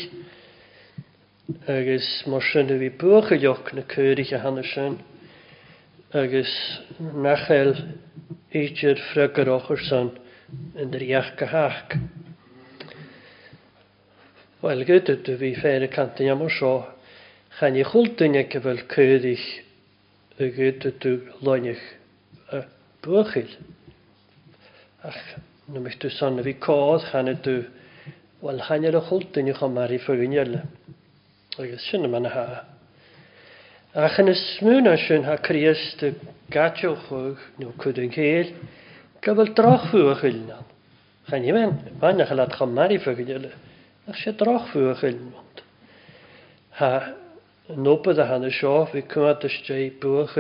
agus 1.74 2.10
mor 2.32 2.44
sy'n 2.46 2.72
fi 2.82 2.90
bwch 3.02 3.32
y 3.36 3.40
joch 3.46 3.70
na 3.78 3.84
cyrich 3.94 4.34
a 4.38 4.42
hanner 4.44 4.68
sy'n, 4.74 4.98
agus 6.24 6.54
nachel 7.26 7.72
eidio'r 8.56 9.02
ffrygar 9.10 9.52
ochr 9.56 9.82
sy'n 9.88 10.12
yn 10.84 10.96
yr 11.00 11.08
iach 11.08 11.32
gahach. 11.42 11.98
Wel 14.62 14.84
gyda 14.90 15.16
dy 15.26 15.38
fi 15.42 15.54
fer 15.64 15.88
y 15.88 15.92
cantyn 15.96 16.34
am 16.34 16.44
o 16.46 16.50
sio, 16.52 16.74
chan 17.60 17.80
i 17.80 17.86
chwldyn 17.88 18.36
ag 18.44 18.56
efel 18.60 18.84
cyrich 18.96 19.48
y 20.46 20.52
gyda 20.60 20.94
dy 21.06 21.16
loenich 21.46 21.88
a 22.60 22.66
bwchil. 23.06 23.52
Ach, 25.08 25.26
nu 25.74 25.80
mis 25.82 25.96
du 26.00 26.10
sanna 26.10 26.42
chan 26.44 26.56
kod 26.60 27.02
hanne 27.14 27.38
du 27.46 27.64
wal 28.42 28.60
hanne 28.60 28.92
le 28.92 29.00
hulten 29.10 29.48
ju 29.48 29.54
khamar 29.54 29.92
i 29.92 29.98
fugnjelle. 30.00 30.62
Agus 31.60 31.82
sinna 31.90 32.08
man 32.08 32.26
ha. 32.26 32.64
A 33.94 34.08
chan 34.10 34.30
y 34.30 34.34
smwn 34.34 34.80
smwna 34.82 34.96
sy'n 34.98 35.28
ha 35.28 35.36
criest 35.46 36.02
dy 36.02 36.12
gadioch 36.54 37.12
o'ch 37.14 37.46
nhw 37.62 37.74
cwdyn 37.82 38.10
cael, 38.14 38.50
gyfel 39.22 39.54
droch 39.58 39.86
fwy 39.92 40.04
o'ch 40.10 40.26
ilna. 40.30 40.60
Chan 41.30 41.46
i 41.46 41.54
mewn, 41.54 41.76
mae'n 42.02 42.24
eich 42.24 42.34
alad 42.34 42.56
chymar 42.58 42.94
i 42.96 43.00
ffygnil, 43.02 43.50
Ac 44.10 44.18
sy'n 44.18 44.38
droch 44.40 44.72
fwy 44.72 44.88
o'ch 44.90 45.04
ilna. 45.12 45.44
Ha, 46.82 46.92
nobod 47.78 48.18
a 48.24 48.30
hann 48.32 48.48
y 48.50 48.54
sio, 48.58 48.72
fi 48.90 49.04
cymryd 49.14 49.46
ysdau 49.46 49.90
bwy 50.02 50.24
o'ch 50.24 50.40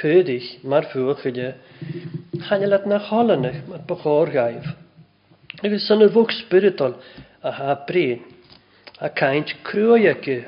cydych, 0.00 0.48
mae'r 0.66 0.88
fwy 0.90 1.06
o'ch 1.14 1.26
ilna, 1.30 1.52
yn 2.40 2.46
hanelad 2.48 2.84
na 2.88 2.96
cholanach 3.04 3.58
mat 3.68 3.84
bachor 3.86 4.30
gaif. 4.32 4.64
Agus 5.66 5.84
san 5.84 6.00
yr 6.04 6.08
fwg 6.14 6.32
spiritol 6.32 6.94
a 7.44 7.50
ha 7.56 7.74
brin, 7.88 8.22
a 9.04 9.10
caint 9.12 9.52
crwaiag 9.68 10.24
i 10.34 10.38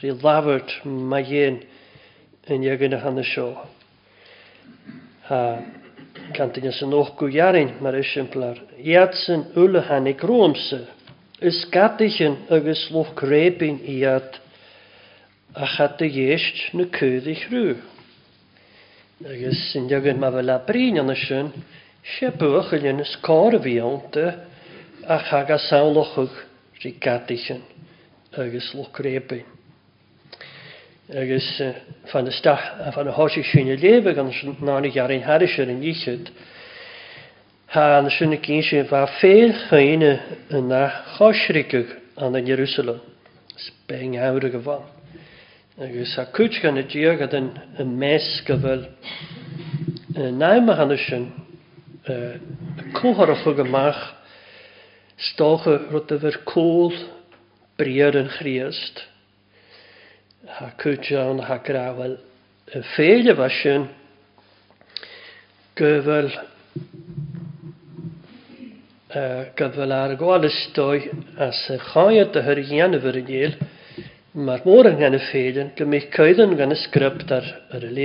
rhi 0.00 0.12
lafyrt 0.22 0.76
ma 1.10 1.18
ien 1.18 1.58
yn 2.46 2.62
iagyn 2.66 2.94
a 2.94 3.00
hann 3.02 3.18
y 3.18 3.24
sio. 3.26 3.48
Ha, 5.32 5.40
kantin 6.38 6.70
sy'n 6.72 6.94
ohgw 6.94 7.26
jarin 7.34 7.72
mar 7.82 7.96
han 7.98 8.60
iadsyn 8.78 9.48
ule 9.58 9.82
hannig 9.90 10.22
rwmse, 10.22 10.78
ysgatichen 11.48 12.36
agus 12.54 12.84
loch 12.94 13.10
grebin 13.18 13.80
iat 13.98 14.38
a 15.56 15.66
chatte 15.74 16.06
jeest 16.06 16.68
na 16.74 16.86
cyddig 16.86 17.42
rhyw. 17.50 17.74
Agus 19.24 19.60
yn 19.78 19.86
diagon 19.88 20.18
mae 20.20 20.28
fel 20.34 20.50
abrin 20.52 20.98
yn 21.00 21.08
ysyn, 21.14 21.46
se 22.18 22.28
bwch 22.36 22.74
yn 22.76 22.82
yn 22.90 22.98
ysgor 23.00 23.54
fi 23.64 23.72
ond 23.80 24.16
a 24.20 25.16
chag 25.30 25.48
a 25.54 25.56
sawl 25.64 25.94
lochwch 25.96 26.42
rhi 26.82 26.90
gadysyn 27.06 27.62
agus 28.36 28.66
lwcrebyn. 28.76 29.46
Agus 31.08 31.48
fan 32.10 32.28
y 32.28 32.34
stach 32.36 32.66
a 32.76 32.92
fan 32.92 33.08
y 33.08 33.14
hosi 33.16 33.40
sy'n 33.54 33.72
y 33.72 33.78
lef 33.80 34.10
ag 34.12 34.20
yn 34.20 34.34
nani 34.68 34.90
ar 35.00 35.14
ein 35.16 35.24
haris 35.24 35.54
yn 35.64 35.72
iechyd. 35.80 36.28
Ha 37.72 37.86
yn 38.02 38.10
ysyn 38.12 38.36
y 38.36 38.40
gynsyn 38.44 38.84
fa 38.92 39.06
ffeil 39.14 39.56
chyn 39.70 40.04
yna 40.60 40.82
chosrigig 41.16 41.96
yn 42.20 42.36
Jerusalem. 42.52 43.00
Sbeng 43.56 44.20
awr 44.20 44.50
y 44.50 44.52
gyfan. 44.58 44.84
Agus 45.76 46.14
a 46.16 46.22
cwt 46.32 46.56
gan 46.62 46.80
y 46.80 46.86
diog 46.88 47.20
ad 47.24 47.34
yn 47.36 47.50
y 47.82 47.84
mes 48.00 48.24
gyfel. 48.48 48.86
Na'i 50.40 50.62
ma 50.64 50.72
hannes 50.78 51.02
yn 51.16 51.26
cwhar 52.96 53.32
o 53.34 53.34
ffwg 53.42 53.60
ymach 53.66 54.00
stoch 55.26 55.66
rwyd 55.74 56.14
efo'r 56.16 56.38
cwl 56.48 56.96
briar 57.82 58.16
yn 58.22 58.30
chriast. 58.38 59.02
Ha 60.62 60.70
cwt 60.80 61.12
iawn 61.12 61.44
ha 61.50 61.58
grawel. 61.68 62.16
Ffeil 62.96 63.34
efo 63.36 63.50
sy'n 63.60 63.84
gyfel 65.76 66.32
gyfel 69.60 69.96
ar 70.00 70.16
y 70.16 70.20
gwael 70.24 70.48
ystoi 70.54 71.10
a 71.36 71.52
sy'n 71.66 71.84
chai 71.92 72.10
at 72.24 72.40
y 72.40 72.46
hyrian 72.48 72.96
efo'r 72.96 73.20
gil. 73.28 73.60
Mae'r 74.36 74.66
môr 74.68 74.84
yn 74.88 74.98
gan 75.00 75.14
y 75.16 75.18
ffeid 75.30 75.56
yn 75.60 75.68
gymig 75.78 76.10
coeddwn 76.12 76.50
gan 76.58 76.74
y 76.74 76.76
sgrypt 76.76 77.30
ar 77.32 77.46
yr 77.78 77.86
y 77.88 78.02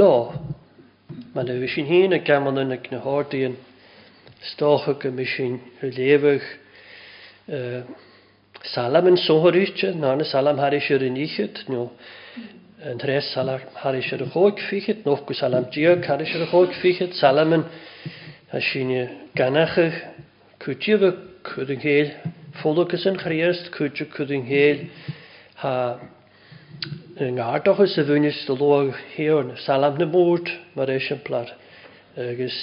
Lo, 0.00 0.06
mae'n 1.34 1.50
y 1.52 1.56
fysyn 1.60 1.84
hyn 1.90 2.16
y 2.16 2.20
gamon 2.24 2.56
yn 2.62 2.72
y 2.72 2.78
gnyhordi 2.86 3.42
yn 3.50 3.58
stoch 4.54 4.86
o 4.88 4.94
gymysyn 5.02 5.58
y 5.84 5.90
lefych. 5.98 6.48
salam 8.72 9.10
yn 9.12 9.20
sohorwyd, 9.26 9.84
na'n 10.00 10.24
y 10.24 10.28
salam 10.32 10.62
haris 10.64 10.88
yr 10.96 11.04
un 11.10 11.20
ichyd, 11.28 11.60
nhw. 11.68 11.90
Yn 12.88 13.04
rhes 13.04 13.28
salam 13.36 13.68
haris 13.84 14.08
yr 14.16 14.24
ychog 14.24 14.64
fichet, 14.70 15.04
noch 15.04 15.26
gwy 15.28 15.36
salam 15.36 15.68
diog 15.76 16.08
haris 16.08 16.32
yr 16.38 16.46
ychog 16.48 16.72
fichet, 16.80 17.20
salam 17.20 17.52
yn 17.58 17.66
a 18.54 18.64
y 18.64 19.04
ganach 19.36 19.76
ych, 19.84 20.04
cwtio'r 20.64 21.10
cwrdd 21.50 21.76
yn 21.76 21.84
gael, 21.84 22.16
Fólachas 22.60 23.04
yn 23.08 23.16
chríist 23.16 23.70
cwtio 23.72 24.04
chudún 24.12 24.42
héal 24.44 24.82
ha 25.62 25.72
ngáardachas 27.16 27.94
sa 27.96 28.04
bhúnis 28.04 28.36
do 28.44 28.56
lo 28.60 28.92
héorn 29.16 29.54
salam 29.64 29.96
na 29.96 30.04
mórt 30.04 30.50
mae'r 30.76 30.92
éis 30.92 31.06
an 31.14 31.22
plat 31.24 31.52
agus 32.20 32.58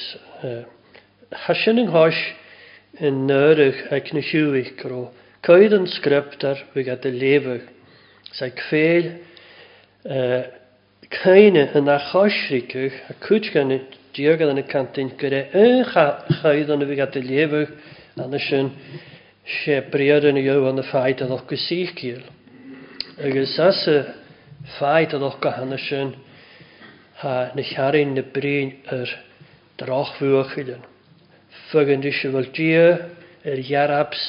hasin 1.47 1.81
an 1.81 1.89
háis 1.95 2.21
in 3.01 3.23
nörich 3.31 3.81
ag 3.89 4.13
na 4.13 4.21
siúich 4.29 4.75
gro 4.77 5.07
Coid 5.41 5.73
an 5.73 5.87
scriptar 5.97 6.61
bhí 6.75 6.85
a 6.85 6.97
de 7.01 7.09
léfah 7.15 7.65
sa 8.31 8.51
féil 8.69 9.13
Keine 11.09 11.65
yn 11.73 11.89
achos 11.89 12.35
rhywch 12.51 12.77
a 13.09 13.15
cwt 13.25 13.49
gan 13.55 13.73
y 13.73 13.79
diogad 14.13 14.51
yn 14.53 14.61
y 14.61 14.67
cantyn 14.69 15.09
gyda 15.17 15.47
yn 15.57 15.81
chaid 15.95 16.69
yn 16.75 16.83
y 16.85 16.87
fi 16.91 16.97
gadw 17.01 17.23
lefwch 17.25 17.95
yn 18.21 18.37
y 18.37 18.67
sé 19.57 19.75
bread 19.91 20.25
yn 20.29 20.37
yw 20.39 20.65
yn 20.69 20.81
y 20.83 20.85
ffait 20.87 21.21
adoch 21.25 21.45
gysig 21.51 21.93
gil. 21.99 22.21
Agus 23.29 23.53
as 23.65 23.79
y 23.89 23.95
ffait 24.77 25.15
adoch 25.17 25.39
gahanna 25.45 25.77
sy'n 25.85 26.11
ha 27.23 27.35
na 27.57 27.65
chiarin 27.69 28.13
na 28.17 28.23
brin 28.35 28.75
yr 28.97 29.13
droch 29.81 30.11
fwych 30.19 30.53
ydyn. 30.63 30.85
Fygan 31.71 32.05
di 32.05 32.11
sy'n 32.19 32.35
fel 32.37 32.51
dia 32.59 32.85
yr 33.49 33.61
iarabs 33.65 34.21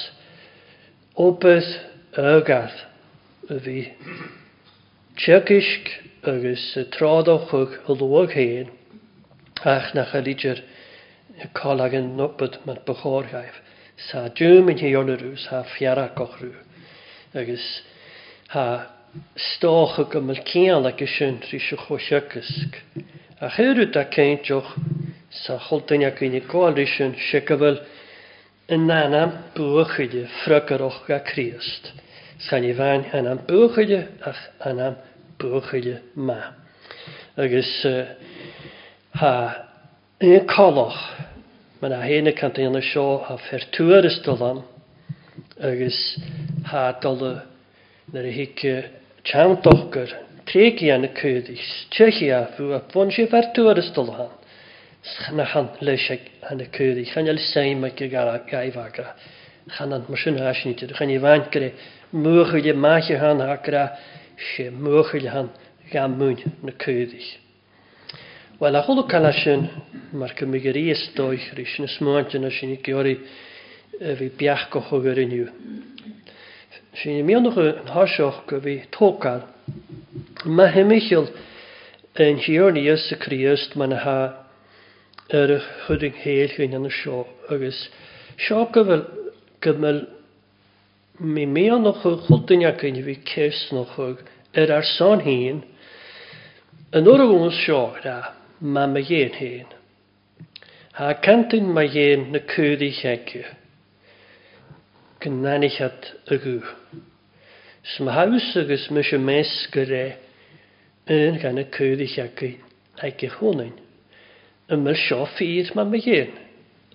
opeth 1.26 1.68
ygarth 2.24 2.80
y 3.52 3.61
fi. 3.66 3.76
Tiagysg 5.20 5.92
agus 6.33 6.64
y 6.80 6.87
trodoch 6.96 7.52
yg 7.61 7.76
hylwag 7.90 8.33
hyn, 8.40 8.72
ach 9.68 9.92
na 9.92 10.06
chaligr 10.14 10.64
colag 11.56 11.96
yn 12.00 12.14
nopod 12.18 12.56
ma'n 12.68 12.80
bychor 12.88 13.28
gaif. 13.35 13.61
Sa 14.08 14.22
dwm 14.32 14.70
yn 14.72 14.78
heion 14.80 15.10
yr 15.12 15.22
ws, 15.26 15.42
ha 15.50 15.58
fiara 15.74 16.06
gochrw. 16.16 16.52
Agus 17.36 17.64
ha 18.54 18.62
stoch 19.50 19.98
o 20.00 20.04
gymryd 20.14 20.40
cian 20.48 20.88
ag 20.90 21.02
ysyn 21.06 21.36
rhys 21.44 21.66
o 21.76 21.78
chwysio 21.82 22.20
gysg. 22.32 22.78
A 23.44 23.50
chyrwyd 23.56 23.98
a 24.02 24.06
ceintioch 24.14 24.72
sa 25.42 25.58
choldain 25.66 26.06
ag 26.08 26.22
un 26.28 26.38
i 26.38 26.40
gol 26.48 26.80
ysyn 26.84 27.12
sigyfel 27.28 27.82
yn 28.76 28.86
nanam 28.88 29.36
bwych 29.58 29.98
ydy 30.06 30.24
ffrygaroch 30.40 31.04
a 31.10 31.20
criast. 31.30 31.92
Sa'n 32.48 32.70
i 32.70 32.72
fain 32.80 33.04
anam 33.16 33.44
bwych 33.50 33.78
ydy 33.84 34.00
ach 34.30 34.44
anam 34.70 34.96
bwych 35.42 35.74
ydy 35.82 35.96
ma. 36.16 36.40
Agus 37.36 37.74
uh, 37.88 39.20
ha 39.20 39.34
un 40.24 40.46
coloch 40.56 40.96
Man 41.80 41.92
a 41.96 42.00
héna 42.04 42.32
cantaíanana 42.36 42.82
seo 42.92 43.22
a 43.24 43.38
fertúar 43.48 44.04
is 44.04 44.18
dolam 44.24 44.58
agus 45.68 45.98
há 46.74 46.82
dola 47.04 47.30
nar 48.12 48.26
a 48.28 48.32
hiice 48.36 48.72
teamtochgar 49.28 50.10
tréí 50.50 50.90
anna 50.96 51.08
cúdís 51.20 51.64
tuchiá 51.94 52.40
fu 52.56 52.66
a 52.78 52.84
bhain 52.92 53.08
sé 53.16 53.24
fertúar 53.32 53.80
is 53.84 53.88
dolhan 53.98 54.28
na 55.38 55.46
chan 55.52 55.70
leis 55.88 56.04
anna 56.50 56.66
cúdí 56.76 57.06
chaneal 57.14 57.40
séime 57.48 57.88
go 57.98 58.06
gaibhaga 58.52 59.06
chanan 59.76 60.04
mar 60.10 60.20
sin 60.24 60.36
hasníte 60.44 60.84
chan 60.98 61.14
i 61.16 61.16
bhaint 61.26 61.48
gur 61.54 61.66
muchaile 62.26 62.76
maiche 62.84 63.16
han 63.24 63.40
hagra 63.48 63.86
sé 64.50 64.68
muchaile 64.84 65.32
han 65.36 65.48
gamún 65.94 66.36
na 66.66 66.72
cúdís. 66.82 67.28
Wel, 68.60 68.74
a 68.76 68.82
chwlw 68.84 69.06
cael 69.08 69.24
asyn, 69.24 69.62
mae'r 70.20 70.34
cymryd 70.36 70.76
is 70.80 71.00
doich 71.16 71.46
rys 71.56 71.78
yn 71.80 71.86
ysmwant 71.88 72.34
yna 72.36 72.50
sy'n 72.52 72.74
i 72.74 72.74
gyori 72.84 73.14
fi 74.18 74.26
biach 74.42 74.66
gochog 74.74 75.06
yr 75.08 75.20
unw. 75.22 75.46
Sy'n 77.00 77.22
i 77.22 77.22
miwn 77.24 77.48
o'ch 77.48 77.56
yn 77.62 77.86
hosioch 77.94 78.42
go 78.50 78.58
fi 78.66 78.74
tocar. 78.98 79.46
Mae 80.58 80.74
hemichel 80.74 81.30
yn 82.26 82.42
hiwr 82.44 82.76
ni 82.76 82.82
ys 82.96 83.06
y 83.16 83.16
criast 83.22 83.78
mae'n 83.80 83.96
ha 84.04 84.16
yr 85.40 85.54
chwyd 85.86 86.04
yng 86.10 86.18
ngheil 86.20 86.52
hyn 86.58 86.74
yn 86.82 86.88
y 86.90 86.90
sio. 86.98 87.22
Agus 87.56 87.78
sio 88.44 88.66
gyfel 88.76 89.06
gymel 89.64 90.02
mi 91.32 91.46
miwn 91.54 91.88
o'ch 91.94 92.04
chwldyn 92.28 92.66
ac 92.72 92.84
yn 92.90 93.00
fi 93.08 93.16
cys 93.32 93.62
n'ch 93.72 93.96
yr 94.60 94.74
arson 94.82 95.24
hyn 95.24 95.62
yn 97.00 97.08
o'r 97.14 97.24
gwns 97.32 97.56
sio 97.64 97.80
rhaid 98.04 98.36
ma 98.60 98.86
ma 98.86 98.98
yen 98.98 99.32
hen. 99.32 99.66
Ha 100.92 101.14
kantin 101.20 101.64
ma 101.72 101.82
yen 101.82 102.32
na 102.32 102.38
ködi 102.46 102.90
hekje. 102.92 103.46
Gynnanich 105.20 105.80
at 105.80 106.12
ygw. 106.32 106.60
Sma 107.84 108.12
haws 108.12 108.52
agos 108.56 108.88
mysio 108.92 109.18
mes 109.20 109.48
gyre 109.72 110.16
yn 111.10 111.40
gan 111.42 111.58
y 111.60 111.64
ködi 111.72 112.06
hekje 112.16 112.54
hekje 113.00 113.30
hwnnyn. 113.38 113.72
Yma'r 114.70 115.00
sio 115.08 115.24
ffydd 115.38 115.72
ma 115.76 115.84
ma 115.88 115.96
yen. 115.96 116.36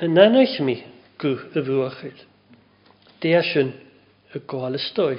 Yn 0.02 0.22
anach 0.22 0.60
mi 0.62 0.80
gw 1.22 1.34
y 1.58 1.66
fwachyd. 1.66 2.22
Deasyn 3.24 3.74
y 4.38 4.44
gwael 4.46 4.78
ystoi. 4.78 5.18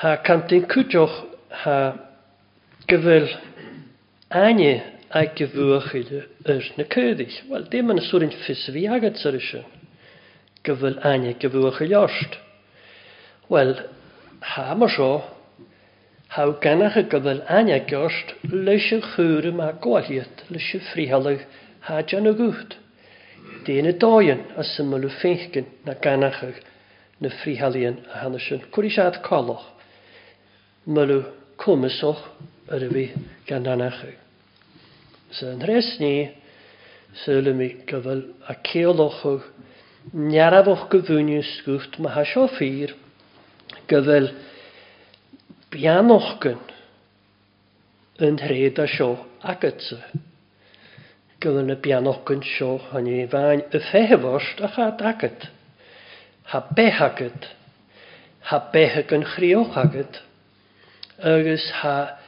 Ha 0.00 0.16
kantin 0.24 0.64
cwdioch 0.64 1.20
ha 1.66 1.76
gyfyl 2.88 3.28
Aine 4.30 4.76
ag 5.12 5.32
gyfwychyd 5.40 6.10
yr 6.52 6.66
na 6.78 6.84
cyddill. 6.94 7.36
Wel, 7.50 7.64
dim 7.72 7.88
yn 7.94 7.98
y 7.98 8.02
sŵrin 8.08 8.30
ffys 8.42 8.60
fi 8.74 8.82
agad 8.96 9.16
sy'r 9.18 9.38
eisiau. 9.40 9.64
Gyfyl 10.68 11.00
ani 11.10 11.32
y 11.32 11.32
fwych 11.34 11.46
gyfwychyd 11.56 11.94
orst. 12.00 12.36
Wel, 13.50 13.72
ha 14.52 14.66
mo 14.82 14.86
sio, 14.96 15.08
haw 16.36 16.52
ganach 16.66 17.00
y 17.00 17.02
gyfyl 17.16 17.42
ani 17.56 17.74
aine 17.82 18.60
leis 18.68 18.86
y 18.94 19.00
chwyr 19.08 19.50
yma 19.50 19.66
gwaliad, 19.88 20.44
leis 20.54 20.70
y 20.78 20.80
frihalag 20.92 21.42
hajan 21.88 22.30
o 22.30 22.34
gwyht. 22.42 22.78
Dyn 23.66 23.90
y 23.90 23.94
doion 24.06 24.46
a 24.54 24.62
syml 24.76 25.08
y 25.10 25.10
ffeinchgyn 25.16 25.72
na 25.90 25.98
ganach 26.06 26.38
y 26.46 26.52
na 27.18 27.34
frihalion 27.42 27.98
a 28.14 28.22
hanesion. 28.22 28.62
siad 28.94 29.22
coloch. 29.26 29.66
Mylw 30.86 31.18
cwmysoch 31.58 32.22
ar 32.70 32.84
y 32.86 32.90
fi 32.92 33.02
gan 33.48 33.66
anach. 33.66 34.02
yn 35.42 35.62
rhes 35.66 35.88
ni, 35.98 36.30
sy'n 37.24 37.48
mi 37.58 37.66
gyfal 37.88 38.20
a 38.50 38.54
ceolwch 38.68 39.22
ceolochwg, 39.24 40.70
o'ch 40.72 40.84
gyfwni 40.92 41.38
sgwft 41.48 41.98
ma 42.02 42.12
hasio 42.14 42.44
ffyr, 42.54 42.92
gyfel 43.90 44.30
bianoch 45.74 46.30
gyn, 46.44 46.60
yn 48.26 48.38
rhed 48.44 48.78
a 48.78 48.86
sio 48.90 49.10
ac 49.42 49.66
ytse. 49.72 49.98
Gyfel 51.42 51.74
y 51.74 51.78
bianoch 51.86 52.22
gyn 52.28 52.42
sio, 52.52 52.72
hynny 52.92 53.24
fain 53.34 53.66
y 53.66 53.82
ffehefost 53.90 54.62
a 54.66 54.70
chad 54.76 55.02
ac 55.02 55.10
agat. 55.14 55.48
Ha 56.54 56.62
beth 56.74 57.02
ac 57.02 57.18
agat. 57.26 57.50
Ha 58.50 58.62
beth 58.72 58.98
ac 59.02 59.14
yn 59.18 59.26
chriwch 59.34 59.74
ac 59.74 59.84
agat. 59.86 60.22
Ygys 61.20 61.68
ha 61.82 61.94
beth 62.14 62.18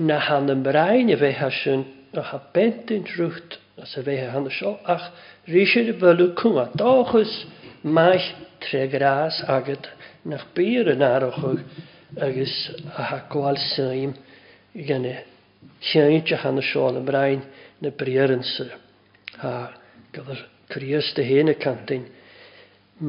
na 0.00 0.18
han 0.22 0.48
yn 0.52 0.62
brein 0.64 1.10
y 1.12 1.16
fe 1.20 1.32
hasyn 1.36 1.82
a 2.16 2.22
ha 2.30 2.38
bent 2.54 2.88
yn 2.94 3.02
trwcht 3.08 3.58
a 3.82 3.86
se 3.88 4.00
fe 4.06 4.14
han 4.32 4.46
sio 4.56 4.78
ach 4.94 5.10
rysir 5.52 5.90
y 5.92 5.96
bylw 6.00 6.30
cwnga 6.38 6.64
dochus 6.80 7.32
maich 7.84 8.30
tre 8.64 8.86
gras 8.92 9.42
agad 9.52 9.90
nach 10.32 10.46
byr 10.56 10.88
yn 10.94 11.04
arachog 11.04 11.60
agos 12.24 12.54
a 12.96 13.10
ha 13.10 13.18
gwal 13.32 13.60
sy'n 13.72 14.14
gan 14.88 15.04
e 15.12 15.18
lleint 15.90 16.32
a 16.32 16.40
han 16.46 16.62
sio 16.70 16.88
yn 16.94 17.04
brein 17.08 17.44
na 17.84 17.92
byr 17.92 18.32
yn 18.38 18.46
sy 18.54 18.70
ha 19.44 19.52
gyfer 20.16 20.40
Cyrus 20.72 21.10
dy 21.12 21.24
hyn 21.28 21.52
y 21.52 21.56
cantyn 21.60 22.08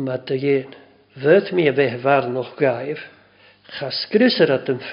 ma 0.04 0.18
dy 0.20 0.36
gen 0.42 0.74
fydd 1.16 1.54
mi 1.56 1.64
y 1.70 1.76
fe 1.80 1.88
farnoch 2.04 2.58
gaif 2.60 3.08
chasgrys 3.78 4.36
yr 4.44 4.52
at 4.58 4.68
yn 4.74 4.84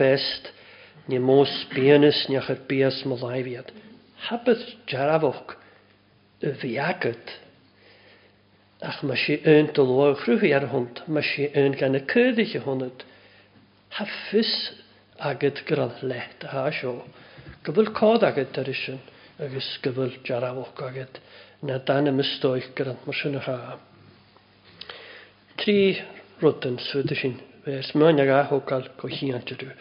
Ní 1.09 1.19
mós 1.23 1.49
bíanas 1.73 2.19
neach 2.29 2.51
ar 2.53 2.59
bías 2.71 2.99
mo 3.09 3.17
laifiad. 3.21 3.71
Habydd 4.29 4.65
jarafwch 4.93 5.55
y 6.45 6.51
fiagyd. 6.61 7.33
Ach 8.91 8.99
mae 9.09 9.21
si 9.23 9.39
yn 9.53 9.71
dylwa 9.79 10.11
chrwfi 10.21 10.51
ar 10.59 10.67
hwnt, 10.75 11.01
mae 11.09 11.25
si 11.31 11.47
yn 11.63 11.77
gan 11.81 11.97
y 11.97 12.03
cyddich 12.13 12.53
y 12.59 12.65
hwnnw. 12.67 12.91
Haffus 13.97 14.53
agyd 15.33 15.63
gyrraedd 15.71 16.05
let 16.13 16.47
a 16.51 16.67
sio. 16.81 16.93
Gyfyl 17.69 17.91
cod 18.01 18.25
agyd 18.31 18.57
ar 18.65 18.71
ysyn, 18.75 19.01
agos 19.47 19.71
gyfyl 19.87 20.13
jarafwch 20.29 20.85
agyd. 20.91 21.21
Na 21.71 21.77
dan 21.89 22.09
y 22.09 22.15
mystoich 22.21 22.69
gyrraedd 22.77 23.05
mor 23.09 23.17
sy'n 23.23 23.37
y 23.41 23.45
ha. 23.49 23.57
Tri 25.63 25.79
rwydyn 26.45 26.79
sydd 26.91 27.13
y 27.17 27.21
sy'n. 27.25 27.41
Fes 27.69 27.91
mae'n 28.01 28.21
ag 28.27 28.31
ahwgal 28.43 28.87
gohiant 29.01 29.53
ydw. 29.57 29.73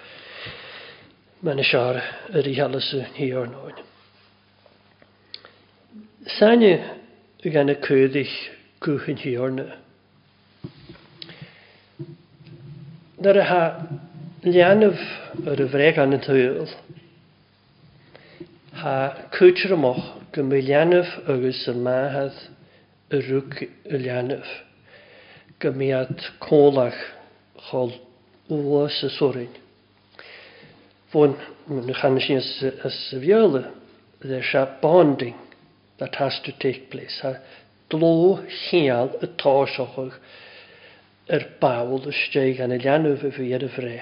Mae'n 1.39 1.61
siar 1.63 1.95
yr 2.35 2.43
i 2.51 2.53
halas 2.57 2.87
hi 3.15 3.27
o'r 3.41 3.45
noen. 3.47 3.77
Sani 6.35 6.71
gan 7.53 7.71
y 7.71 7.75
cwyddich 7.85 8.33
gwchyn 8.83 9.15
hi 9.21 9.31
o'r 9.45 9.53
noen. 9.55 9.79
Dyr 13.23 13.39
y 13.39 13.45
ha 13.51 13.61
lianaf 14.49 14.99
yr 15.53 15.63
y 15.63 15.67
freg 15.77 15.95
an 16.03 16.17
y 16.17 16.19
tywyl, 16.27 16.75
ha 18.83 18.97
cwytr 19.37 19.75
ymwch 19.77 20.03
gymilianaf 20.35 21.13
agos 21.35 21.61
y 21.71 21.75
mahad 21.87 22.41
y 23.13 23.15
rwg 23.23 23.61
y 23.63 24.01
lianaf. 24.03 24.51
Gymiad 25.63 26.19
colach 26.49 26.99
chol 27.71 27.95
wos 28.71 28.99
y 29.07 29.11
sorin 29.15 29.55
fôn 31.09 31.35
channes 32.01 32.27
i 32.61 32.67
as 32.85 32.97
viola, 33.21 33.71
there's 34.21 34.53
a 34.53 34.77
bonding 34.81 35.35
that 35.99 36.15
has 36.15 36.39
to 36.43 36.51
take 36.59 36.91
place. 36.91 37.19
A 37.23 37.39
gló 37.89 38.37
hiel 38.47 39.09
y 39.17 39.27
o'ch 39.27 40.19
yr 41.29 41.43
bawl 41.61 41.99
y 42.09 42.13
steig 42.15 42.61
an 42.63 42.73
y 42.75 42.79
lianw 42.81 43.15
fy 43.21 43.29
fi 43.35 43.47
ar 43.57 43.65
y 43.65 43.69
fre. 43.69 43.93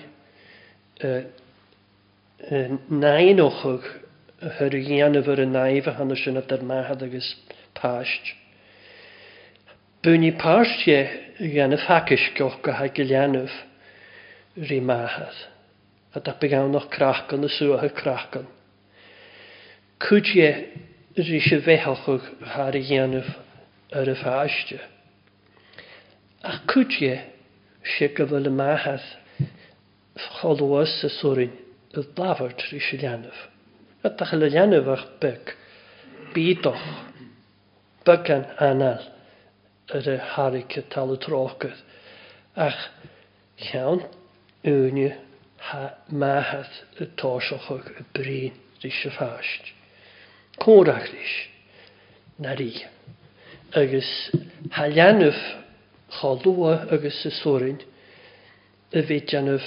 nain 2.90 3.42
o'ch 3.42 3.62
o'ch 3.70 3.88
ochog 4.36 4.60
yr 4.66 4.76
y 4.78 5.22
fyr 5.26 5.42
y 5.42 5.46
naif 5.50 5.86
a 5.90 5.94
hannes 5.98 6.26
yn 6.30 6.38
ydy'r 6.42 6.66
mahad 6.68 7.02
agos 7.06 7.30
pasht. 7.78 8.34
Bwni 10.06 10.32
pasht 10.38 10.86
ie 10.92 11.00
gan 11.54 11.74
y 11.74 11.78
ffacus 11.82 12.28
goch 12.38 12.58
gyda 12.66 12.90
gilianw 12.98 13.48
rhi 14.58 14.80
mahad. 14.80 15.34
A 16.16 16.20
da 16.20 16.34
begawn 16.40 16.72
o'ch 16.78 16.88
crachgan 16.94 17.44
y 17.44 17.50
sŵa 17.52 17.80
hy 17.82 17.90
crachgan. 17.94 18.46
Cwyd 20.00 20.30
ie 20.36 20.50
rhi 21.18 21.40
si 21.44 21.58
fechalchwg 21.64 22.26
har 22.54 22.76
i 22.78 22.82
gianaf 22.88 23.28
ar 23.96 24.08
y 24.12 24.16
ffastia. 24.20 24.80
A 26.46 26.54
cwyd 26.72 26.96
ie 27.04 27.16
si 27.96 28.08
gyfel 28.16 28.48
y 28.48 28.52
mahad 28.52 29.04
cholwys 30.38 30.98
y 31.06 31.10
sŵrin 31.18 31.52
y 31.96 32.06
blafart 32.16 32.64
rhi 32.70 32.80
si 32.88 32.98
lianaf. 33.02 33.36
A 34.04 34.08
da 34.16 34.28
chyl 34.30 34.48
y 34.48 34.52
lianaf 34.54 34.88
a'ch 34.96 35.06
byg. 35.22 35.52
Bidoch. 36.32 36.86
Bygan 38.08 38.48
anal 38.62 39.04
ar 39.96 40.08
y 40.08 40.16
harig 40.32 40.76
y 40.80 40.84
tal 40.92 41.12
y 41.12 41.18
trogydd. 41.24 41.78
Ach, 42.56 42.86
iawn, 43.72 44.00
úne 44.70 45.14
máthe 46.10 46.66
atáiseach 47.00 47.70
a 47.70 48.04
brín 48.12 48.52
rí 48.82 48.90
se 48.90 49.10
fáist. 49.14 49.62
Córaach 50.58 51.06
ríis 51.12 51.34
na 52.38 52.52
rí. 52.58 52.72
agus 53.72 54.08
há 54.70 54.86
leanmh 54.86 55.34
chá 56.10 56.28
lua 56.44 56.74
agus 56.90 57.16
sa 57.22 57.30
sórin 57.40 57.78
a 58.92 59.00
bhí 59.06 59.18
deanmh 59.30 59.66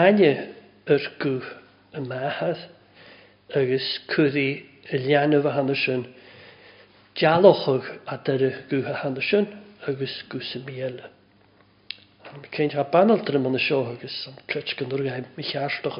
aine 0.00 0.30
ar 0.92 1.02
go 1.20 1.34
a 1.96 2.00
máthe 2.10 2.60
agus 3.60 3.86
cuií 4.12 4.50
a 4.92 4.96
leanmh 5.06 5.48
hanna 5.56 5.74
sin 5.84 6.02
dealachach 7.16 7.88
a 8.06 8.14
de 8.24 8.50
guthe 8.68 8.92
hanna 9.02 9.22
sin 9.30 9.44
agus 9.88 10.14
go 10.30 10.38
sa 10.50 10.58
míile. 10.66 11.06
céint 12.50 12.72
ha 12.72 12.84
banaltar 12.90 13.34
am 13.36 13.46
an 13.46 13.58
seo 13.58 13.80
agus 13.92 14.16
an 14.30 14.36
tret 14.48 14.70
gan 14.78 14.88
dúga 14.88 15.16
mi 15.36 15.42
chearstoch 15.50 15.98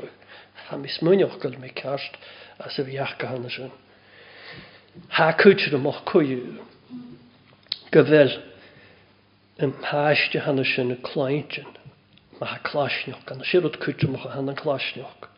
ha 0.68 0.76
mis 0.80 0.96
muineoch 1.04 1.34
goil 1.42 1.58
mé 1.60 1.68
ceart 1.80 2.14
a 2.58 2.68
sa 2.70 2.82
bhíach 2.82 3.16
go 3.18 3.26
hanna 3.26 3.50
sin. 3.50 3.72
Tá 5.16 5.34
cúte 5.36 5.68
amach 5.74 6.04
cuiú 6.08 6.56
go 7.92 8.00
bhfuil 8.02 8.32
an 9.60 9.72
háiste 9.90 10.40
hanna 10.44 10.64
sin 10.64 10.88
na 10.88 10.96
cléintin 11.08 11.68
má 12.40 12.46
ha 12.46 12.58
chláisneoch 12.68 13.28
an 13.34 13.44
siad 13.44 13.68
cúteach 13.78 14.24
a 14.24 14.32
hanna 14.34 14.54
chláisneoch. 14.56 15.28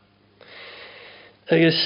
Agus 1.50 1.80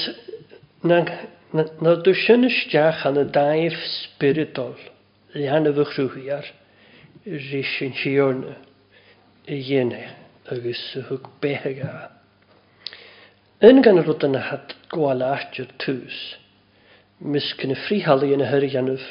na 1.81 1.95
dú 1.97 2.13
sinnaisteach 2.13 3.05
an 3.09 3.13
na 3.17 3.23
daimh 3.25 3.79
spiritol 3.99 4.75
leanana 5.33 5.71
bh 5.73 5.89
chrúthaíar 5.97 6.45
rí 7.25 7.63
sin 7.77 7.93
siorne 7.97 8.55
y 9.49 9.57
dhéine 9.65 10.03
agus 10.51 10.79
thug 11.05 11.25
béthe 11.41 11.73
a. 11.87 12.05
Yn 13.65 13.81
gan 13.83 13.97
rud 14.05 14.21
yn 14.27 14.37
had 14.37 14.75
gwaláir 14.93 15.49
tús, 15.81 16.19
mis 17.33 17.47
cyn 17.57 17.73
y 17.73 17.77
fríhalí 17.87 18.29
yn 18.35 18.43
y 18.45 18.49
hyr 18.51 18.65
ianwf 18.67 19.07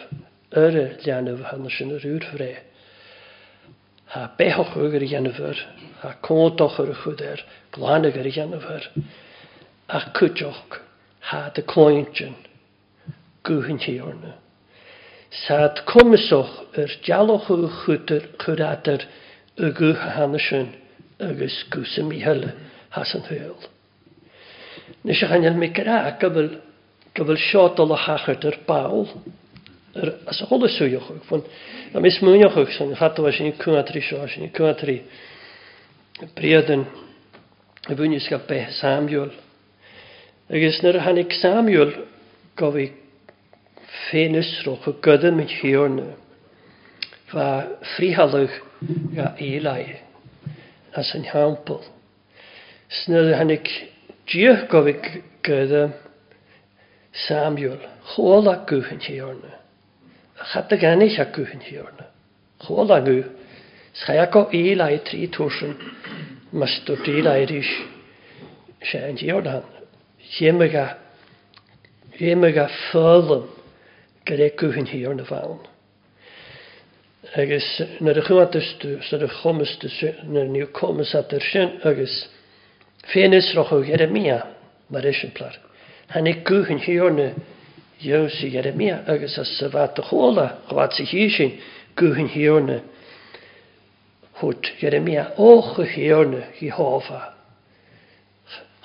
yr 0.62 0.78
y 0.78 0.84
lianwf 1.02 1.42
hanner 1.50 1.74
sy'n 1.74 1.90
yr 1.96 2.06
ŵr 2.12 2.28
fre. 2.30 2.48
Ha 4.14 4.22
behoch 4.38 4.76
ygyr 4.86 5.04
ianwfyr, 5.10 5.58
ha 6.04 6.14
cwndoch 6.24 6.78
yr 6.86 6.94
ychwyder, 6.94 7.42
glan 7.76 8.06
ygyr 8.08 8.30
ianwfyr, 8.30 8.86
a 9.90 9.98
cwdioch, 10.16 10.78
ha 11.32 11.42
dy 11.58 11.66
cloention, 11.68 12.38
gwhyn 13.44 13.82
hi 13.84 13.98
orna. 14.06 14.36
Saad 15.44 15.82
komisoch 15.90 16.54
yr 16.80 16.94
dialoch 17.04 17.50
yw 17.52 17.66
chwyder, 17.82 18.30
chwydader, 18.40 19.04
y 19.58 19.94
hanesyn 19.94 20.68
a 21.18 21.24
hanna 21.24 21.48
sy'n 21.90 22.06
mi 22.06 22.20
hyl 22.22 22.44
has 22.94 23.10
yn 23.16 23.24
hwyl. 23.26 23.56
Nes 25.02 25.18
eich 25.18 25.32
anhyl 25.34 25.56
mi 25.58 25.68
gyda 25.74 25.96
gyfl 26.22 26.46
gyfl 27.18 27.38
siodol 27.42 27.90
o 27.90 27.98
hachyd 27.98 28.46
yr 28.52 28.58
bawl 28.68 29.06
yr 29.98 30.12
as 30.30 30.38
y 30.44 30.46
y 30.54 30.70
swyioch 30.76 31.08
ag 31.10 31.24
fwn 31.30 31.42
a 31.98 32.02
mis 32.04 32.20
mwyioch 32.22 32.58
ag 32.62 32.70
sy'n 32.76 32.94
chadw 33.00 33.26
a 33.26 33.32
sy'n 33.34 33.56
cwnga 33.58 33.82
sio 34.06 34.20
a 34.22 34.28
sy'n 34.30 34.52
cwnga 34.54 34.76
tri 34.78 34.98
yn 36.22 36.86
y 37.90 37.98
bwynys 37.98 38.30
gael 38.30 38.46
beth 38.46 38.76
Samuel 38.78 39.32
agos 40.54 40.78
nyr 40.86 41.00
hannig 41.06 41.34
Samuel 41.42 41.96
gofi 42.58 42.92
ffenysroch 44.06 44.86
o 44.86 44.94
gydym 45.02 45.42
yn 45.42 45.50
hiwrn 45.58 45.98
fa 47.32 47.48
frihalwch 47.96 48.62
ja 49.12 49.32
Eli 49.38 49.96
as 50.96 51.14
ein 51.14 51.24
hampel. 51.34 51.78
Snelle 52.90 53.36
han 53.36 53.50
ik 53.50 53.88
dierkovik 54.32 55.22
gøde 55.42 55.92
Samuel. 57.12 57.78
Chola 58.12 58.54
guhen 58.66 59.00
hjørne. 59.00 59.50
Chatte 60.52 60.76
gan 60.76 61.02
ich 61.02 61.20
a 61.20 61.24
guhen 61.34 61.60
hjørne. 61.70 62.04
Chola 62.62 62.98
gu. 63.00 63.22
Schajako 63.94 64.48
Eli 64.52 64.98
tri 65.06 65.26
tusen. 65.26 65.76
Mas 66.52 66.82
du 66.86 66.92
Eli 66.92 67.44
rish. 67.54 67.80
Sjæn 68.84 69.16
hjørne 69.18 69.50
han. 69.50 69.62
Hjemmega. 70.18 70.86
Hjemmega 72.18 72.66
følen. 72.92 73.42
Gere 74.26 74.50
guhen 74.56 74.86
hjørne 74.86 75.24
faun 75.24 75.58
agus 77.36 77.80
nar 78.00 78.16
a 78.16 78.22
chumatastú 78.22 79.02
sa 79.02 79.16
na 79.18 79.26
chomasta 79.28 79.88
nar 80.24 80.46
at 80.62 80.72
comasatar 80.72 81.42
sin 81.42 81.80
agus 81.84 82.28
fénis 83.12 83.52
rochu 83.54 83.82
Jeremia 83.84 84.46
mar 84.88 85.02
isimplar. 85.04 85.56
Hannig 86.08 86.42
gúchan 86.44 86.78
hiorna 86.78 87.34
Josi 88.00 88.48
Jeremia 88.52 89.04
agus 89.06 89.36
a 89.36 89.44
safata 89.44 90.02
chóla 90.02 90.62
chhá 90.68 90.90
sa 90.90 91.02
hí 91.04 91.28
sin 91.28 91.58
gúchan 91.96 92.28
hiorna 92.28 92.82
hút 94.40 94.62
Jeremia 94.80 95.34
ócha 95.36 95.84
hiorna 95.84 96.46
hí 96.58 96.70
háfa. 96.70 97.34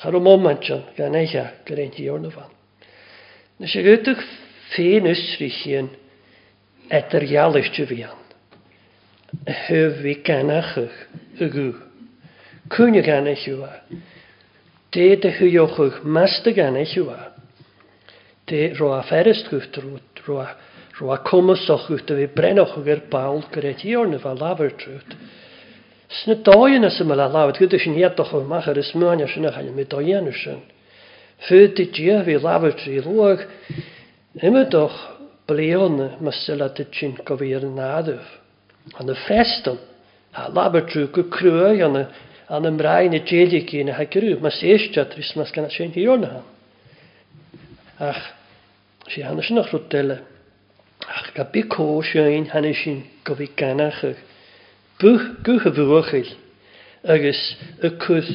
Char 0.01 0.11
mómantion 0.19 0.83
gan 0.97 1.13
éthe 1.15 1.47
gur 1.65 1.77
réint 1.77 1.95
hiorna 1.95 2.29
fan. 2.29 2.49
Na 3.57 3.67
sé 3.67 3.79
gúteach 3.81 4.19
fénis 4.75 5.37
rí 5.39 5.47
chian 5.49 5.89
etar 6.89 7.23
jaalaiste 7.23 7.85
hyf 9.67 10.03
i 10.05 10.15
gannach 10.25 10.75
ych 10.79 10.97
y 11.41 11.47
gw. 11.51 11.69
y 12.97 13.01
gannach 13.05 13.45
yw 13.49 13.63
a. 13.67 13.75
De 14.93 15.13
dy 15.17 15.31
hwyoch 15.39 15.79
ych 15.83 16.01
mas 16.05 16.39
dy 16.45 16.53
gannach 16.57 16.93
yw 16.97 17.07
a. 17.13 17.17
De 18.47 18.69
roa 18.77 19.01
fferest 19.07 19.49
gwych 19.49 19.69
drwyd, 19.75 20.23
roa, 20.27 20.47
roa 20.99 21.17
a 21.17 21.23
cwmysoch 21.27 21.87
gwft 21.89 22.11
dy 22.13 22.19
fi 22.21 22.29
brenoch 22.35 22.75
ych 22.79 22.91
yr 22.93 23.01
bawl 23.11 23.41
gred 23.55 23.83
i 23.89 23.95
o'r 23.97 24.11
nefa 24.11 24.35
lafer 24.37 24.75
trwt. 24.83 25.17
Sna 26.13 26.35
doian 26.45 26.85
as 26.85 26.99
yma 27.01 27.15
la 27.17 27.25
lawd 27.33 27.57
gyda 27.57 27.79
sy'n 27.81 27.95
hiadoch 27.97 28.35
o'r 28.37 28.45
machar 28.47 28.77
ys 28.77 28.93
mwyn 28.93 29.23
as 29.25 29.33
yna 29.39 29.49
chael 29.55 29.71
mi 29.73 29.87
doian 29.89 30.29
ys 30.29 30.43
yn. 30.53 30.61
Fyd 31.47 31.73
dy 31.79 31.87
dia 31.97 32.19
fi 32.27 32.37
lafer 32.39 32.75
drwyd 32.83 33.09
lwag. 33.09 33.47
Yma 34.43 34.67
doch 34.73 34.93
blion 35.49 35.97
mas 36.23 36.45
yla 36.53 36.69
dy 36.77 36.85
chi'n 36.91 37.17
gofio'r 37.27 37.65
nadwf 37.73 38.39
an 38.99 39.09
y 39.11 39.15
festal, 39.25 39.77
a 40.35 40.49
labertrw 40.53 41.07
gwy 41.15 41.23
crwy 41.31 41.81
an 41.87 41.97
y 42.01 42.03
an 42.57 42.67
ymraen 42.69 43.15
y 43.17 43.21
djelig 43.29 43.71
i 43.79 43.83
na 43.87 43.95
hagyrw, 43.97 44.37
mas 44.43 44.59
eisiad 44.65 45.13
rys 45.17 45.29
mas 45.39 45.53
gan 45.55 45.69
sy'n 45.73 45.93
hi 45.95 46.03
o'n 46.11 46.25
ha. 46.27 46.39
Ach, 48.09 48.21
si 49.11 49.23
hannes 49.23 49.49
yn 49.53 49.61
ochr 49.61 49.81
dele. 49.93 50.17
Ach, 51.07 51.29
ga 51.37 51.45
bu 51.53 51.65
co 51.71 51.85
sy'n 52.05 52.49
hannes 52.51 52.81
sy'n 52.83 53.03
gofi 53.27 53.47
ganach 53.59 54.01
ych. 54.09 54.21
Bwch 55.01 55.29
gwych 55.45 55.67
y 55.67 55.73
fwychil, 55.77 56.33
agos 57.13 57.41
y 57.83 57.93
cwth 58.03 58.33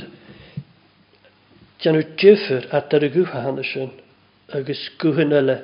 jan 1.82 1.98
o 1.98 2.02
dyffyr 2.18 2.66
a 2.74 2.82
dar 2.90 3.06
y 3.06 3.12
gwych 3.14 3.37
hannes 3.37 3.74
sy'n, 3.74 3.92
agos 4.56 4.87
gwych 5.02 5.20
yn 5.26 5.37
yle, 5.42 5.58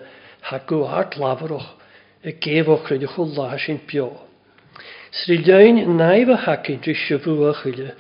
ha 0.51 0.61
gwych 0.71 0.95
ar 1.01 1.11
glafarwch, 1.15 1.71
y 2.25 2.37
gefoch 2.45 2.89
rydych 2.93 3.19
o 3.21 3.27
la 3.37 3.53
sy'n 3.61 3.81
bio. 3.89 4.13
Sri 5.15 5.37
lein 5.47 5.77
naib 5.97 6.29
a 6.29 6.37
haki 6.45 6.75
dri 6.85 6.93
siwfw 7.01 7.45
a 7.49 7.53
chyle, 7.59 7.91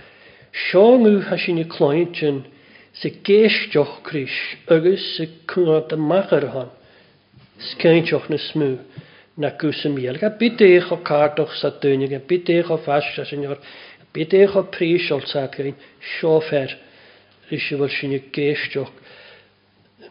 siong 0.61 1.05
yw 1.09 1.20
hasin 1.29 1.61
i 1.62 1.64
cloint 1.74 2.18
yn 2.29 2.40
sy 3.03 3.12
joch 3.74 3.92
cris 4.09 4.35
agos 4.77 5.05
sy 5.14 5.27
cwnnod 5.53 5.94
y 5.94 5.96
machar 6.07 6.46
hon. 6.57 6.72
joch 8.11 8.27
na 8.29 8.37
smw 8.46 8.72
na 9.44 9.50
gwys 9.62 9.85
y 9.87 9.90
miel. 9.94 10.18
Ga 10.24 10.33
eich 10.35 10.90
o 10.90 10.96
cardoch 11.11 11.55
sa 11.61 11.70
dynig, 11.87 12.11
ga 12.11 12.18
eich 12.57 12.70
o 12.72 12.79
fas 12.88 13.07
a 13.16 13.22
sy'n 13.31 13.46
yw'r 13.46 13.62
eich 14.24 14.57
o 14.59 14.64
pris 14.74 15.09
ol 15.14 15.22
sa 15.31 15.46
gain 15.46 15.77
siofer 16.18 16.74
rysio 17.53 17.78
fel 17.84 17.95
sy'n 17.95 18.16
i 18.18 18.22
joch 18.74 20.11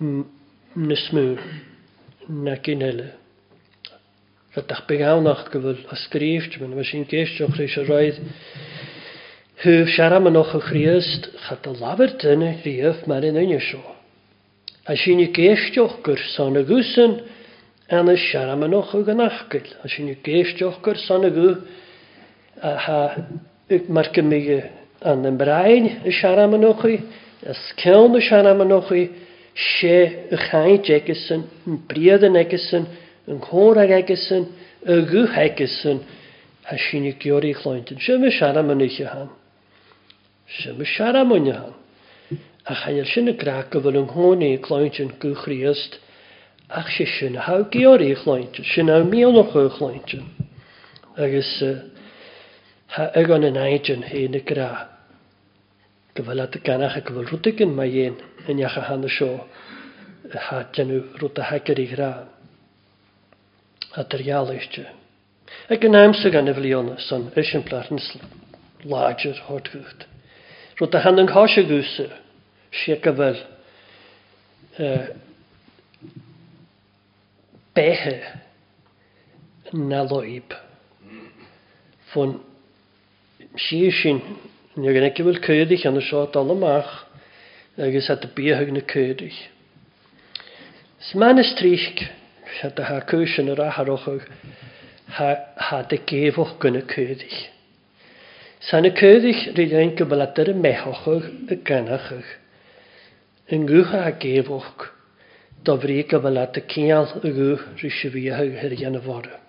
na 0.88 0.96
smw 1.04 1.28
na 2.48 2.56
gynhelu 2.64 3.12
rydych 4.56 4.82
begawnach 4.88 5.48
gyfyl 5.52 5.78
hysgrifft, 5.92 6.58
mynd 6.62 6.76
mae 6.78 6.86
sy'n 6.86 7.06
geisioch 7.10 7.56
rhaid 7.56 7.72
sy'n 7.74 7.88
roedd 7.90 8.18
hyf 9.64 9.90
siaram 9.96 10.28
yn 10.30 10.38
och 10.40 10.52
o 10.58 10.62
chriast, 10.66 11.30
chad 11.48 11.70
y 11.70 11.74
lafyr 11.80 12.14
dyn 12.22 12.46
y 12.48 12.52
rhif 12.62 13.02
mae'n 13.10 13.26
un 13.32 13.40
yn 13.44 13.54
ysio. 13.58 13.82
A 14.92 14.98
sy'n 15.00 15.22
i 15.26 15.30
geisioch 15.34 15.98
gyr 16.06 16.20
son 16.36 16.60
y 16.62 16.66
gwsyn, 16.70 17.18
an 17.98 18.12
y 18.14 18.18
siaram 18.28 18.66
yn 18.68 18.76
och 18.78 18.92
o 18.98 19.02
gynachgyl. 19.08 19.72
A 19.82 19.88
sy'n 19.90 20.12
i 20.14 20.18
geisioch 20.26 20.82
gyr 20.86 21.00
son 21.02 21.26
y 21.26 21.32
gw, 21.36 21.54
a 22.64 22.76
ha, 22.84 23.00
mae'r 23.90 24.12
gymig 24.18 24.50
yn 24.54 25.30
ymbraen 25.34 25.92
y 26.06 26.14
siaram 26.20 26.54
yn 26.60 26.68
och 26.70 26.84
i, 26.92 26.98
ysgewn 27.54 28.20
y 28.22 28.28
siaram 28.30 28.62
yn 28.68 28.76
och 28.78 28.92
i, 28.96 29.06
se 29.82 29.98
y 30.30 30.76
egysyn, 31.02 31.48
yn 31.68 31.80
briad 31.90 32.24
yn 32.30 32.38
egysyn, 32.40 32.90
yn 33.32 33.40
córag 33.44 33.92
agasyn, 33.96 34.48
y 34.84 34.96
gwych 35.08 35.38
agasyn, 35.40 36.00
a 36.72 36.78
sy'n 36.80 37.06
i 37.10 37.14
gyr 37.22 37.46
i 37.48 37.54
chloentyn. 37.56 38.00
Sy'n 38.04 38.24
fy 38.26 38.32
siara 38.40 38.62
mwyn 38.66 38.84
eich 38.86 39.00
han. 39.12 39.30
Sy'n 40.60 40.78
fy 40.80 40.88
siara 40.90 41.24
mwyn 41.28 41.50
eich 41.52 41.58
han. 41.60 41.80
A 42.72 42.78
chael 42.80 43.08
sy'n 43.12 43.32
y 43.32 43.36
grac 43.42 43.72
gyfel 43.74 44.00
yng 44.00 44.08
nghôn 44.14 44.44
i 44.48 44.52
chloentyn 44.64 45.12
gwych 45.24 45.44
riast, 45.52 45.98
ach 46.72 46.88
sy'n 46.96 47.12
sy'n 47.18 47.40
haw 47.48 47.64
gyr 47.76 48.04
i 48.06 48.14
chloentyn, 48.22 48.68
sy'n 48.74 48.92
haw 48.94 49.04
mi 49.08 49.24
o'n 49.28 49.42
o'ch 49.44 49.58
chloentyn. 49.78 50.24
Agus, 51.20 51.52
ha 52.96 53.10
ygon 53.20 53.48
yn 53.52 53.60
aidyn 53.64 54.08
hyn 54.10 54.40
y 54.40 54.44
grac. 54.48 54.88
Gyfel 56.14 56.44
at 56.46 56.56
y 56.60 56.60
ganach 56.64 57.00
a 57.00 57.02
gyfel 57.08 57.26
rwdig 57.32 57.62
yn 57.66 57.72
mae 57.76 58.04
un 58.12 58.20
yn 58.52 58.60
iach 58.64 58.76
a 58.78 58.84
han 58.92 59.06
y 59.08 59.10
sio. 59.12 59.32
rwyd 60.34 61.40
a 61.44 61.48
hagar 61.52 61.80
i 61.84 61.88
grac 61.92 62.30
a 63.92 64.04
dyrgialaistje. 64.08 64.86
Ag 65.72 65.84
yn 65.86 65.96
amsa 65.98 66.32
gan 66.34 66.50
y 66.50 66.54
fliona 66.56 66.96
son 67.08 67.28
ysyn 67.40 67.64
plar 67.68 67.90
yn 67.94 68.00
lager 68.90 69.38
hort 69.48 69.70
gwyd. 69.74 70.06
Rwy'n 70.80 70.94
da 70.96 71.02
hann 71.04 71.22
yn 71.24 71.32
hosio 71.36 71.64
gwysio, 71.70 72.08
si 72.74 72.94
ag 72.96 73.06
yfel 73.14 73.40
behe 77.78 78.16
na 79.84 80.02
loib. 80.10 80.56
Fwn 82.14 82.38
si 83.60 83.84
sy'n, 84.02 84.20
ni 84.76 84.90
o'r 84.90 84.98
gynnig 84.98 85.20
ywyl 85.22 85.40
cydych 85.46 85.86
yn 85.86 86.00
y 86.02 86.06
sio 86.08 86.26
dal 86.34 86.50
ymach, 86.54 87.04
agos 87.78 88.10
at 88.14 88.26
y 88.26 88.32
bihag 88.38 88.74
na 88.74 88.82
cydych. 88.90 89.38
Sma'n 91.14 91.42
ystrych, 91.42 92.06
Siad 92.52 92.80
a 92.80 92.84
ha 92.90 92.98
yn 93.18 93.52
yr 93.52 93.60
aharwch 93.66 94.06
ag 94.12 95.44
ha 95.70 95.78
dy 95.92 96.00
gefoch 96.12 96.56
gyn 96.64 96.78
y 96.80 96.82
cyddill. 96.94 97.36
Sa'n 98.70 98.88
y 98.90 98.92
cyddill 99.00 99.40
rydyn 99.60 99.80
ni'n 99.84 99.94
gybalad 100.00 100.40
ar 100.44 100.52
y 100.52 100.56
mechoch 100.66 101.06
ag 101.14 101.30
y 101.56 101.60
ganach 101.70 102.10
ag. 102.18 102.26
Yn 103.54 103.66
gwych 103.70 103.94
a 104.00 104.04
gefoch 104.26 104.86
dofri 105.70 106.02
gybalad 106.12 106.60
y 106.62 106.66
cial 106.76 107.08
y 107.24 107.32
gwych 107.40 107.64
rysio 107.82 108.12
fi 108.16 108.26
a 108.32 108.42
hyrian 108.62 109.00
y 109.00 109.04
fore. 109.08 109.40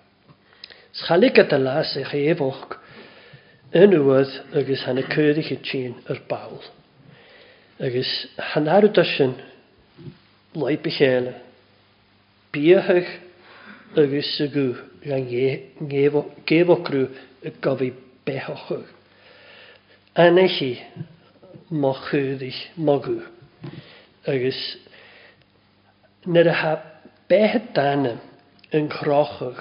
Schalig 0.95 1.35
gyda 1.39 1.59
las 1.65 1.91
eich 1.99 2.13
efoch 2.21 2.77
yn 3.75 3.95
ywydd 3.99 4.37
agos 4.61 4.85
hann 4.87 5.03
y 5.03 5.07
cyddill 5.11 5.55
y 5.59 5.59
tîn 5.67 5.99
yr 6.15 6.23
bawl. 6.31 6.57
Agos 7.83 8.13
hann 8.53 8.71
arwyd 8.77 9.01
asyn 9.03 9.35
loib 10.55 10.87
i 10.91 10.95
chael 10.99 11.33
bíthech 12.55 13.09
agus 14.01 14.27
sagú 14.37 14.63
le 15.09 15.17
géhacrú 16.51 17.01
a 17.43 17.49
gohí 17.65 17.89
bechochu. 18.25 18.77
Anachí 20.25 20.71
má 21.81 21.91
chuúdich 22.05 22.59
magú 22.87 23.17
agus 24.33 24.61
nar 26.35 26.47
a 26.47 26.53
ha 26.61 26.73
bethe 27.29 27.61
daine 27.75 28.13
an 28.77 28.87
chráchach 28.95 29.59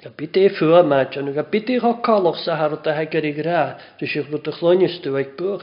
Ga 0.03 0.09
bit 0.17 0.35
fu 0.59 0.65
match 0.83 1.15
an 1.17 1.31
ga 1.33 1.43
bitte 1.43 1.79
ha 1.79 1.93
kalch 2.03 2.43
sa 2.43 2.55
har 2.57 2.73
a 2.83 2.91
hegur 2.97 3.25
i 3.25 3.31
gra 3.33 3.75
du 3.97 4.05
sich 4.05 4.27
bud 4.29 4.47
a 4.47 4.51
chlonjestu 4.51 5.15
ag 5.17 5.37
bu 5.37 5.57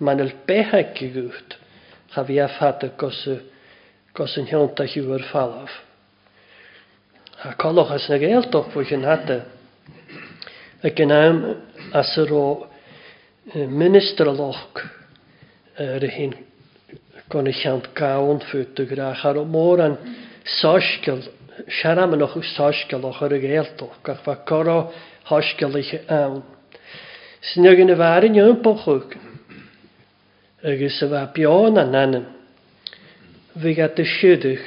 man 0.00 0.20
el 0.20 0.32
behe 0.46 0.82
gegucht 0.98 1.56
cha 2.12 2.22
vi 2.22 2.38
a 2.40 2.48
fat 2.48 2.82
het 2.84 2.96
gos 4.14 4.36
yn 4.38 4.46
hiwnta 4.52 4.84
hiw'r 4.84 5.24
falaf. 5.32 5.70
A 7.48 7.54
kolwch 7.56 7.90
as 7.96 8.04
na 8.10 8.18
gael 8.20 8.44
doch 8.52 8.68
fwy 8.72 8.84
yn 8.92 9.06
hata. 9.08 9.38
het 10.82 11.00
yn 11.00 11.10
am 11.10 11.36
minister 13.82 14.26
lock 14.26 14.84
yr 15.80 16.04
hyn 16.10 16.34
gwn 17.32 17.48
i 17.48 17.52
chiant 17.62 17.88
gawn 17.96 18.42
ffwyd 18.50 18.90
siarad 21.70 22.12
yn 22.16 22.24
ochr 22.24 22.44
sosgol 22.56 23.04
ochr 23.06 23.34
y 23.36 23.40
eiltoch 23.54 23.98
gach 24.06 24.22
fa 24.24 24.36
coro 24.48 24.92
hosgol 25.28 25.76
eich 25.78 25.94
awn. 26.08 26.40
Sy'n 27.52 27.66
ag 27.68 27.82
yn 27.82 27.92
y 27.94 27.98
fari 27.98 28.30
ni 28.30 28.42
o'n 28.42 28.60
bochwg. 28.62 29.16
Agus 30.64 31.00
y 31.02 31.08
fa 31.10 31.24
bion 31.34 31.78
a 31.80 31.84
nanym. 31.90 32.26
Fi 33.58 33.72
gad 33.78 33.98
y 33.98 34.06
siedych 34.08 34.64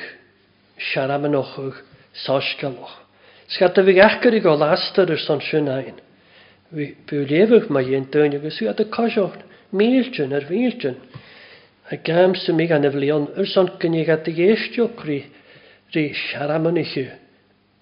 siarad 0.91 1.23
yn 1.29 1.37
ochr 1.39 1.81
sosgol 2.25 2.77
och. 2.83 2.95
Sy'n 3.49 3.71
Sgat 3.73 3.77
y 3.79 3.83
fi 3.89 3.93
gachgar 3.99 4.33
i 4.35 4.41
gol 4.43 4.63
astor 4.65 5.11
yr 5.13 5.19
son 5.21 5.43
sy'n 5.45 5.67
ein, 5.71 5.99
Fi 6.75 7.17
wlefwch 7.21 7.67
mae 7.71 7.93
i'n 7.93 8.07
dyn 8.11 8.33
agos 8.39 8.57
fi 8.57 8.65
gad 8.69 8.81
y 8.81 8.87
cosioch 8.91 9.35
miltyn 9.77 10.33
ar 10.35 10.47
filtyn. 10.49 10.97
A 11.93 11.97
gam 12.01 12.33
sy'n 12.41 12.57
mi 12.57 12.65
gan 12.69 12.87
y 12.87 12.91
flion 12.91 13.27
yr 13.37 13.45
son 13.51 13.69
gynnig 13.79 14.09
at 14.11 14.25
y 14.31 14.33
geistio 14.39 14.89
cri 14.97 15.25
rhi 15.93 16.13
siaramon 16.31 16.77
eich 16.77 16.95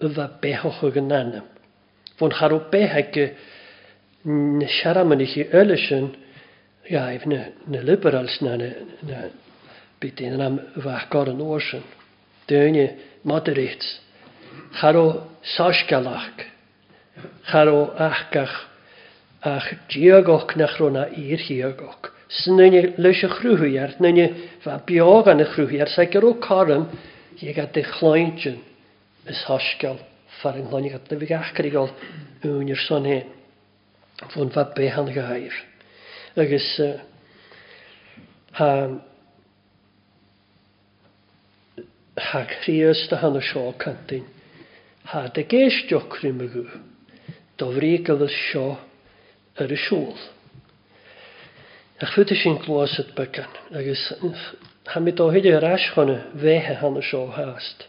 yfa 0.04 0.28
behoch 0.40 0.82
o 0.82 0.90
gynnanam. 0.90 1.46
Fo'n 2.18 2.34
harw 2.40 2.60
behag 2.72 3.16
na 4.24 4.68
siaramon 4.78 5.22
eich 5.24 5.36
ylysyn 5.40 6.12
gaif 6.90 7.24
na, 7.26 7.50
na 7.68 7.80
liberals 7.80 8.36
na 8.42 8.56
na, 8.56 8.68
na 9.02 9.24
yn 10.04 10.40
am 10.44 10.58
fach 10.84 11.06
gor 11.08 11.30
yn 11.32 11.40
orsyn. 11.40 11.84
Dyna 12.48 12.90
moderates. 13.24 14.00
Charw 14.80 15.14
sasgalach. 15.56 16.28
Charw 17.48 17.88
achgach 17.96 18.66
ach 19.40 19.72
diogoch 19.88 20.52
na 20.56 20.66
chrona 20.68 21.06
i'r 21.08 21.40
hiogoch. 21.40 22.10
Sy'n 22.34 22.56
nynnu 22.58 22.80
lysio 22.98 23.28
chrwyhwyr, 23.32 23.94
chrwyhiar, 23.94 23.96
nynnu 24.02 24.28
fa 24.64 24.78
biog 24.88 25.28
an 25.30 25.44
y 25.44 25.46
chrwyhwyr, 25.52 25.90
sy'n 25.92 26.08
gyrw 26.12 26.32
corym, 26.42 26.86
Ie 27.42 27.54
gael 27.54 27.68
dy 27.74 27.82
chloent 27.96 28.44
yn 28.46 28.60
ys 29.32 29.40
hosgal 29.48 29.98
ffer 30.38 30.58
yng 30.60 30.68
Nghloni 30.68 30.90
gadw 30.92 31.16
fi 31.18 31.26
gachgar 31.30 31.66
i 31.66 31.72
gael 31.74 31.90
yw'n 32.48 32.70
i'r 32.70 32.82
son 32.84 33.08
hyn. 33.10 33.32
Fwn 34.30 34.52
fa 34.54 34.62
be 34.76 34.86
han 34.94 35.10
y 35.10 35.14
gair. 35.16 35.56
Agus 36.38 36.68
ha 38.58 38.68
ha 42.30 42.42
crios 42.58 43.02
da 43.10 43.18
hann 43.24 43.40
o 43.40 43.42
sio 43.50 43.64
cantyn. 43.82 44.28
Ha 45.10 45.24
dy 45.34 45.46
geis 45.56 45.80
diocri 45.90 46.30
mygw 46.38 46.68
Dofri 47.58 47.96
gael 48.06 48.22
y 48.28 48.30
sio 48.36 48.66
ar 49.62 49.74
y 49.74 49.80
siwl. 49.88 50.22
Ach 52.02 52.14
fydd 52.14 52.30
sy'n 52.38 52.62
glwys 52.62 52.94
at 53.02 53.10
bygan. 53.18 53.50
Agus 53.80 54.06
Ha 54.92 55.00
mi 55.02 55.12
dohyd 55.18 55.46
i'r 55.48 55.64
asgona 55.66 56.14
fehe 56.40 56.74
han 56.80 56.96
y 57.00 57.04
sio 57.10 57.20
hast. 57.34 57.86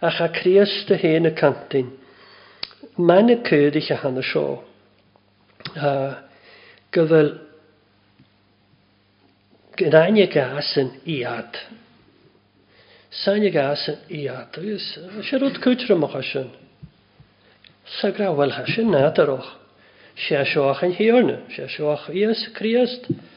A 0.00 0.08
cha 0.18 0.28
criast 0.38 0.88
y 0.94 0.96
hen 1.02 1.28
y 1.28 1.32
cantyn. 1.40 1.90
Mae'n 3.10 3.34
y 3.34 3.36
cyd 3.48 3.76
i 3.76 3.82
cha 3.88 3.98
han 4.00 4.16
y 4.16 4.24
sio. 4.30 4.44
A 5.82 5.92
gyfel 6.96 7.28
gyda'n 9.82 10.20
y 10.24 10.26
gas 10.36 10.72
yn 10.80 10.88
iad. 11.18 11.60
Sa'n 13.24 13.44
y 13.44 13.52
gas 13.58 13.84
yn 13.92 14.00
iad. 14.22 14.56
Sier 15.28 15.44
oed 15.48 15.60
cwtr 15.66 15.92
ymwch 15.98 16.16
asyn. 16.24 16.48
Sa 18.00 18.14
grawel 18.16 18.56
hasyn 18.56 18.94
nad 18.96 19.20
aroch. 19.26 19.52
Sier 20.24 20.48
sioach 20.54 20.86
yn 20.88 20.96
hiorna. 21.02 21.38
Sier 21.58 21.68
sioach 21.76 22.08
ias 22.24 22.48
criast. 22.56 23.12
Sier 23.12 23.36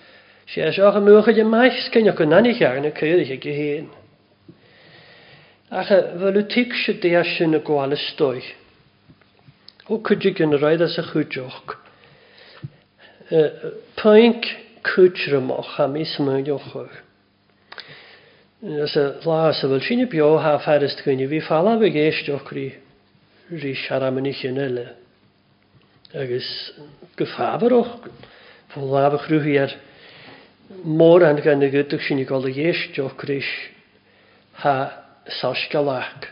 sé 0.54 0.66
seach 0.76 0.96
an 0.98 1.06
nucha 1.06 1.32
de 1.32 1.44
meis 1.44 1.80
cinne 1.92 2.12
go 2.12 2.26
nanichear 2.26 2.82
na 2.82 2.92
chuidirige 2.92 3.38
go 3.42 3.52
héan. 3.58 3.88
Acha 5.72 5.98
bhfuú 6.20 6.44
tic 6.52 6.74
se 6.76 6.92
dé 7.00 7.12
sin 7.38 7.52
na 7.52 7.60
gháile 7.60 7.96
stoi. 8.10 8.44
Ó 9.88 10.02
chuidir 10.06 10.34
gin 10.36 10.52
réide 10.60 10.90
sa 10.90 11.04
chuúideoch. 11.04 11.76
Paink 13.96 14.44
cúteach 14.84 15.32
a 15.80 15.88
mí 15.88 16.04
smúide 16.06 16.60
chur. 16.60 16.90
Is 18.62 18.96
a 18.98 19.16
lá 19.24 19.48
a 19.52 19.54
bhfuil 19.54 19.82
sinna 19.88 20.06
beo 20.08 20.36
ha 20.38 20.60
ferist 20.60 21.00
gine 21.06 21.30
bhí 21.32 21.40
falla 21.42 21.78
bh 21.80 21.94
géisteoch 21.96 22.52
rí 22.52 22.68
rí 23.54 23.74
searamini 23.88 24.34
sin 24.34 24.58
eile. 24.60 24.86
agus 26.14 26.74
go 27.16 27.24
fábaroch 27.24 27.94
fó 28.74 28.82
lábh 28.84 29.16
chrúhiar, 29.28 29.72
mór 30.84 31.24
an 31.26 31.40
gan 31.44 31.62
y 31.62 31.68
agadach 31.70 32.04
sin 32.08 32.22
gála 32.26 32.46
dhééis 32.50 32.80
deochríis 32.96 33.48
ha 34.64 34.74
saws 35.40 35.62
galach. 35.72 36.28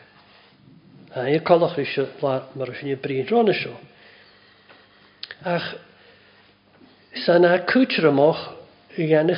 A 1.15 1.27
i 1.29 1.39
callach 1.39 1.75
se 1.95 2.05
lá 2.21 2.45
brin 2.55 2.75
sin 2.75 3.47
y 3.47 3.53
sio. 3.53 3.75
Ach 5.45 5.69
san 7.25 7.45
a 7.45 7.59
cútir 7.65 8.05
amach 8.07 8.41
i 8.97 9.07
gana 9.07 9.35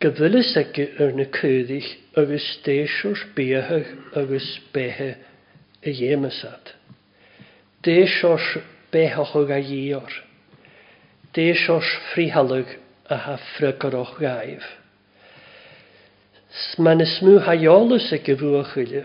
Gyfylus 0.00 0.50
ag 0.58 0.78
ar 1.04 1.10
y 1.12 1.24
cyddill 1.36 1.88
agos 2.20 2.44
deisio'r 2.66 3.20
biahyg 3.38 3.90
agos 4.20 4.46
behe 4.76 5.08
y 5.84 5.92
iemasad. 6.06 6.70
Deisiwr 7.88 8.46
behachog 8.94 9.52
a 9.52 9.60
ior. 9.72 10.14
Deisio'r 11.40 11.84
frihalwg 12.14 12.72
a 13.12 13.20
ha 13.26 13.36
ffrygoroch 13.50 14.14
gaif. 14.24 14.64
Mae'n 16.80 17.04
ysmw 17.06 17.36
haiolus 17.50 18.08
ag 18.16 18.22
y 18.24 18.28
gyfwch 18.40 18.72
hwylio. 18.72 19.04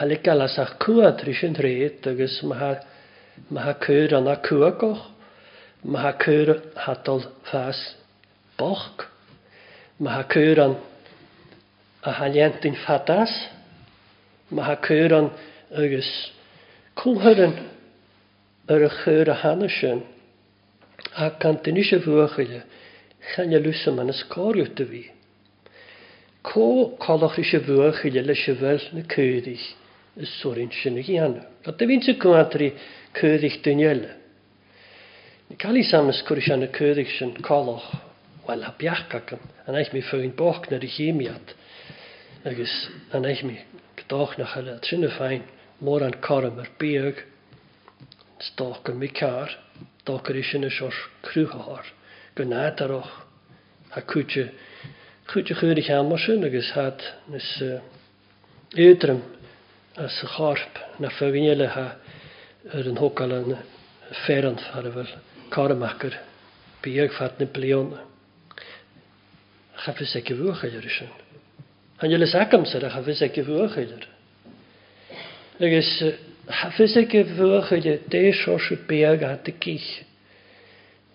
Hal 0.00 0.16
gael 0.24 0.46
as 0.48 0.56
a'ch 0.64 0.74
cwad 0.88 1.20
rys 1.28 1.44
yn 1.50 1.60
rhaid 1.60 2.08
agos 2.14 2.38
mae 2.48 3.66
ha 3.68 3.76
cyr 3.84 4.16
anna 4.22 4.38
cwagoch. 4.48 5.04
Mae 5.84 6.06
ha 6.08 6.16
cyr 6.26 6.54
hadol 6.86 7.26
ffas 7.50 7.84
bochg. 8.56 9.12
Mae 10.02 10.24
cwran 10.26 10.72
a 12.02 12.12
haliant 12.18 12.64
yn 12.66 12.74
ffadas. 12.82 13.32
Mae 14.50 14.74
cwran 14.86 15.28
agus 15.82 16.08
cwlhyrin 16.98 17.54
ar 18.74 18.82
y 18.82 18.88
chyr 18.96 19.30
a 19.30 19.36
hanes 19.44 19.76
yn. 19.90 20.00
A 21.14 21.28
gan 21.44 21.60
dyn 21.68 21.78
eisiau 21.82 22.02
fwychyle, 22.08 22.58
chan 23.34 23.54
y 23.54 23.60
lwys 23.62 23.84
yma'n 23.92 24.10
ysgorio 24.14 24.66
dy 24.80 24.86
fi. 24.90 25.04
Co 26.50 26.66
colwch 27.06 27.38
eisiau 27.44 27.62
fwychyle 27.68 28.24
le 28.26 28.34
siafel 28.40 28.82
na 28.98 29.04
cyddill 29.14 29.62
y 29.62 30.26
sŵrin 30.40 30.74
sy'n 30.80 30.98
y 30.98 31.04
gianw. 31.10 31.38
Lo 31.68 31.76
dy 31.82 31.86
fi'n 31.92 32.02
sy'n 32.08 32.18
gwantri 32.26 32.72
cyddill 33.20 33.60
dyniola. 33.68 34.10
Ni 35.46 35.56
cael 35.62 35.78
ei 35.78 35.86
samys 35.94 36.24
cwrdd 36.26 36.50
yn 36.58 36.66
y 36.66 37.06
sy'n 37.14 37.36
colwch 37.46 37.86
wel 38.46 38.62
a 38.64 38.72
biach 38.78 39.06
ac 39.18 39.30
yn 39.70 39.76
eich 39.78 39.92
mi 39.94 40.00
ffyrin 40.04 40.34
boch 40.36 40.64
na'r 40.70 40.84
i 40.86 40.90
chemiad. 40.96 41.52
Agus 42.50 42.72
yn 43.16 43.26
eich 43.28 43.42
mi 43.46 43.56
gydoch 44.00 44.34
na 44.38 44.46
chael 44.52 44.68
trin 44.84 45.06
y 45.08 45.12
ffain 45.14 45.46
mor 45.84 46.04
an 46.04 46.16
corym 46.26 46.60
ar 46.62 46.68
biog 46.82 47.22
stoc 48.52 48.90
yn 48.94 49.00
mi 49.04 49.10
car 49.20 49.60
Doch 50.04 50.28
ar 50.28 50.36
eisiau 50.36 50.60
nes 50.60 50.76
o'r 50.84 50.96
crwhor 51.24 51.86
gynnad 52.36 52.82
ar 52.84 52.92
och 52.98 53.12
a 53.96 54.02
cwtio 54.04 54.50
cwtio 55.30 55.56
chwyr 55.62 55.80
i'ch 55.80 55.88
amor 55.96 56.20
sy'n 56.20 56.44
agos 56.44 56.68
had 56.76 57.00
nes 57.32 57.46
ydrym 58.84 59.22
as 60.04 60.18
y 60.20 60.28
chorp 60.36 60.76
na 61.00 61.08
ffygnile 61.16 61.70
ha 61.72 61.86
yr 62.76 62.92
yn 62.92 63.00
hwgal 63.00 63.32
yn 63.38 63.54
fferant 64.26 64.66
ar 64.76 64.90
y 64.92 64.98
fel 64.98 65.14
corymach 65.56 66.06
ar 66.10 66.18
ffad 67.16 67.40
na 67.40 67.48
blion 67.56 67.94
chafus 69.84 70.16
ag 70.16 70.30
i 70.32 70.36
fwch 70.36 70.62
eilir 70.64 70.86
ysyn. 70.88 71.10
Han 72.00 72.12
yw'r 72.14 72.24
sac 72.30 72.54
amser 72.56 72.86
a 72.88 72.92
chafus 72.94 73.20
ag 73.26 73.36
i 73.40 73.44
fwch 73.44 73.74
eilir. 73.82 74.06
Agus 75.62 75.90
chafus 76.60 76.94
ag 77.00 77.16
i 77.20 77.24
fwch 77.36 77.72
eilir 77.76 77.98
de 78.12 78.22
sos 78.40 78.70
y 78.74 78.78
beag 78.88 79.24
a 79.28 79.34
dy 79.44 79.54
gich. 79.62 79.90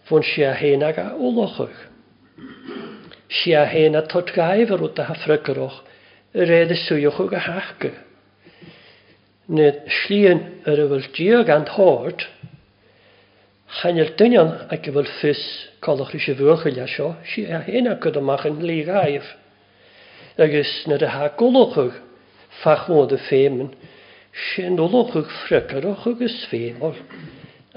Fwn 0.10 0.26
si 0.30 0.46
a 0.46 0.52
hen 0.60 0.86
ag 0.86 1.00
a 1.02 1.08
olachwch. 1.18 1.80
Si 3.40 3.56
a 3.58 3.66
hen 3.74 3.98
a 4.00 4.04
tot 4.12 4.32
gaif 4.38 4.72
ar 4.76 4.86
wta 4.86 5.10
yr 6.30 6.70
y 6.70 6.78
swywch 6.86 7.34
a 7.34 7.92
Nid 9.50 9.80
yr 10.70 10.92
diog 11.18 11.48
and 11.50 11.68
hord, 11.74 12.22
Hanyl 13.70 14.10
dynion 14.18 14.56
ac 14.74 14.88
i 14.90 14.92
fod 14.94 15.06
ffys 15.20 15.40
colwch 15.86 16.16
rys 16.16 16.26
i 16.32 16.34
fwch 16.34 16.64
i 16.66 16.72
lasio, 16.74 17.12
si 17.30 17.44
a 17.54 17.60
hyn 17.68 17.86
ac 17.92 18.08
oedd 18.10 18.18
ymach 18.22 18.48
yn 18.50 18.56
lig 18.66 18.88
aif. 18.90 19.28
Agus 20.42 20.72
nad 20.90 21.06
y 21.06 21.10
ha 21.14 21.28
golwchwg 21.38 22.00
ffachmod 22.64 23.14
y 23.14 23.20
ffeimyn, 23.28 23.70
sy'n 24.48 24.82
olwchwg 24.82 25.30
ffrygarwch 25.44 26.08
agus 26.14 26.40
ffeimol 26.50 26.98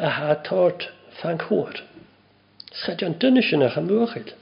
a 0.01 0.15
ha 0.17 0.33
tord 0.49 0.89
ffang 1.21 1.45
hwyr. 1.51 1.83
Sgadion 2.73 3.19
dyna 3.21 3.45
sy'n 3.45 3.67
ach 3.69 3.77
am 3.83 3.93
fwchil. 3.93 4.33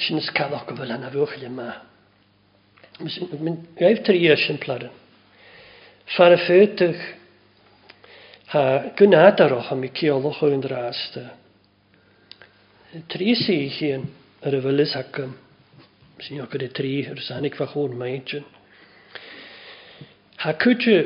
Sy'n 0.00 0.22
ysgalwch 0.22 0.64
gyfel 0.70 0.96
yna 0.96 1.12
fwchil 1.12 1.44
yma. 1.52 1.68
Mae'n 3.04 3.60
gaif 3.82 4.00
tri 4.08 4.22
ys 4.32 4.48
yn 4.52 4.62
plaren. 4.64 4.94
Fara 6.16 6.40
ffyrtych 6.40 7.10
gwnadarwch 9.00 9.70
am 9.72 9.84
i 9.86 9.88
ceolwch 9.96 10.42
o'n 10.44 10.60
dras 10.64 10.98
da. 11.14 11.22
Tri 13.08 13.32
si 13.38 13.54
yn 13.88 14.02
yr 14.44 14.56
yfylus 14.58 14.92
ac 14.98 15.22
ym. 15.22 15.30
Sy'n 16.22 16.42
o'ch 16.44 16.52
gyda 16.52 16.68
tri 16.76 16.90
yr 17.08 17.22
sanig 17.24 17.56
fach 17.56 17.72
o'n 17.80 17.96
maidjan. 17.98 18.44
Ha 20.44 20.52
cwtio 20.60 20.98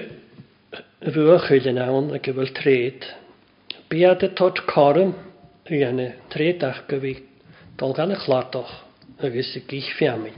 y 1.07 1.13
fwych 1.15 1.47
oedd 1.55 1.71
yn 1.71 1.79
awn 1.87 2.11
ac 2.19 2.29
efo 2.33 2.49
tred. 2.57 3.07
Biad 3.93 4.27
y 4.27 4.33
tot 4.41 4.65
corym 4.73 5.15
yw 5.71 5.87
yna 5.93 6.09
tred 6.35 6.67
ach 6.67 6.83
gyfi 6.91 7.19
dol 7.79 7.95
gan 7.99 8.15
y 8.17 8.19
chladoch 8.25 8.75
agos 9.23 9.55
y 9.55 9.63
gich 9.71 9.95
fiamil. 10.01 10.35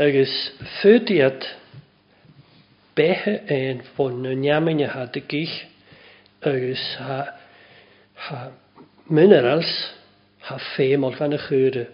Agos 0.00 0.34
ffydiad 0.78 1.44
bethe 2.94 3.42
ein 3.48 3.82
von 3.96 4.22
na 4.22 4.34
neamine 4.34 4.88
ha 4.94 5.04
dy 5.06 5.20
gich 5.32 5.66
agus 6.50 6.84
ha, 6.98 7.18
ha 8.24 8.38
minerals 9.18 9.70
ha 10.48 10.58
fémol 10.74 11.14
fan 11.18 11.36
y 11.36 11.40
chyre 11.46 11.86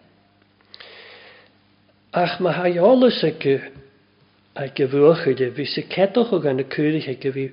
Ach 2.24 2.36
mae 2.40 2.56
ha 2.58 2.68
iolus 2.68 3.22
ag 3.28 3.46
y 3.48 3.54
ag 4.64 4.80
y 4.82 4.88
fwchyd 4.92 5.42
e 5.46 5.50
fi 5.56 5.66
sy'n 5.74 5.90
gan 6.44 6.62
y 6.62 6.68
cyrich 6.76 7.08
ag 7.12 7.26
y 7.30 7.36
fi 7.38 7.46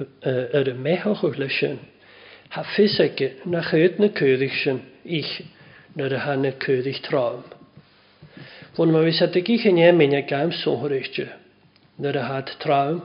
yr 0.00 0.74
y 0.74 0.76
mechoch 0.80 1.24
Ha 2.50 2.64
ffys 2.66 2.96
ag 3.02 3.20
y 3.22 3.28
na 3.46 3.60
chyd 3.62 4.00
na 4.02 4.08
ich 5.04 5.32
nyr 5.94 6.14
y 6.14 6.18
hanne 6.24 6.52
cyrich 6.62 7.02
traum 7.06 7.44
Fwn 8.78 8.90
mae 8.94 9.04
wis 9.08 9.18
adeg 9.24 9.48
i 9.52 9.56
chyn 9.60 9.78
i'n 9.82 9.96
mynd 10.00 10.16
gaim 10.30 10.50
sôr 10.54 10.92
eisio. 10.96 11.24
Nyr 12.02 12.18
a 12.20 12.26
had 12.28 12.50
trawm 12.62 13.00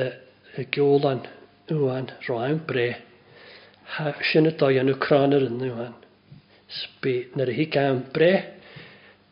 y 0.00 0.64
giolan 0.74 1.20
ywan 1.74 2.08
rhaim 2.26 2.58
bre. 2.70 2.86
Ha 3.96 4.10
sy'n 4.32 4.50
y 4.50 4.54
doian 4.58 4.90
yw 4.90 4.98
cran 5.04 5.36
yr 5.38 5.46
yna 5.46 5.68
ywan. 5.68 5.92
Sbi 6.80 7.14
nyr 7.38 7.52
a 7.52 7.54
hi 7.60 7.68
gaim 7.76 8.00
bre. 8.16 8.30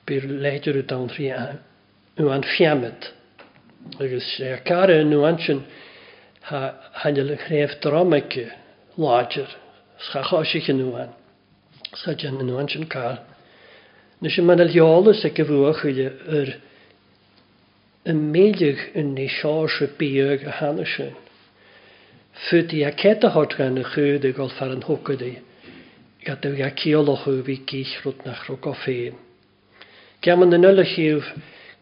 Byr 0.09 0.29
leidr 0.45 0.79
yw 0.81 0.87
dawn 0.95 1.11
rhi 1.17 1.33
ywan 1.35 2.47
fiamyd. 2.55 3.09
Agus 3.99 4.29
e 4.39 4.55
car 4.71 4.93
yn 5.01 5.17
ywan 5.19 5.41
sy'n 5.43 5.65
ha 6.53 6.61
hanel 7.03 7.35
y 7.35 7.41
chref 7.43 7.75
dromig 7.85 8.39
lodger. 8.99 9.51
Scha 9.99 10.23
chosich 10.31 10.71
yn 10.73 10.85
ywan. 10.87 11.11
Scha 11.91 12.15
jan 12.23 12.39
yn 12.45 12.55
ywan 12.55 12.71
sy'n 12.73 12.87
cael. 12.95 13.19
Nes 14.19 14.35
yma 14.41 14.57
na 14.59 14.65
leolus 14.67 15.21
ag 15.29 15.37
y 15.39 15.45
fwach 15.47 15.83
ydw 15.87 16.07
yr 16.41 16.49
y 18.11 18.15
meilig 18.33 18.81
yn 18.99 19.13
ei 19.15 19.29
sios 19.31 19.77
y 19.85 19.87
byg 20.01 20.43
a 20.51 20.57
hanes 20.59 20.95
yn. 21.05 21.13
Fyd 22.49 22.75
i 22.75 22.83
ac 22.89 23.05
edrych 23.13 23.37
o'r 23.39 23.53
gan 23.55 23.79
y 23.79 23.85
chwyd 23.93 24.27
y 24.27 24.33
gol 24.39 24.51
ffa'r 24.57 24.75
yn 24.75 24.83
hwgyd 24.89 25.23
i. 25.23 25.31
Gadw 26.27 26.51
i 26.59 26.67
ac 26.71 26.83
i 26.91 26.97
olwch 26.99 27.29
yw 27.31 27.45
fi 27.47 27.57
gych 27.71 27.95
rwyd 28.03 28.27
na 28.27 28.35
chrwg 28.41 28.67
o 28.67 28.75
ffein. 28.81 29.23
Gam 30.27 30.43
yn 30.49 30.59
ynyl 30.59 30.83
y 30.83 30.89
lliw 30.91 31.23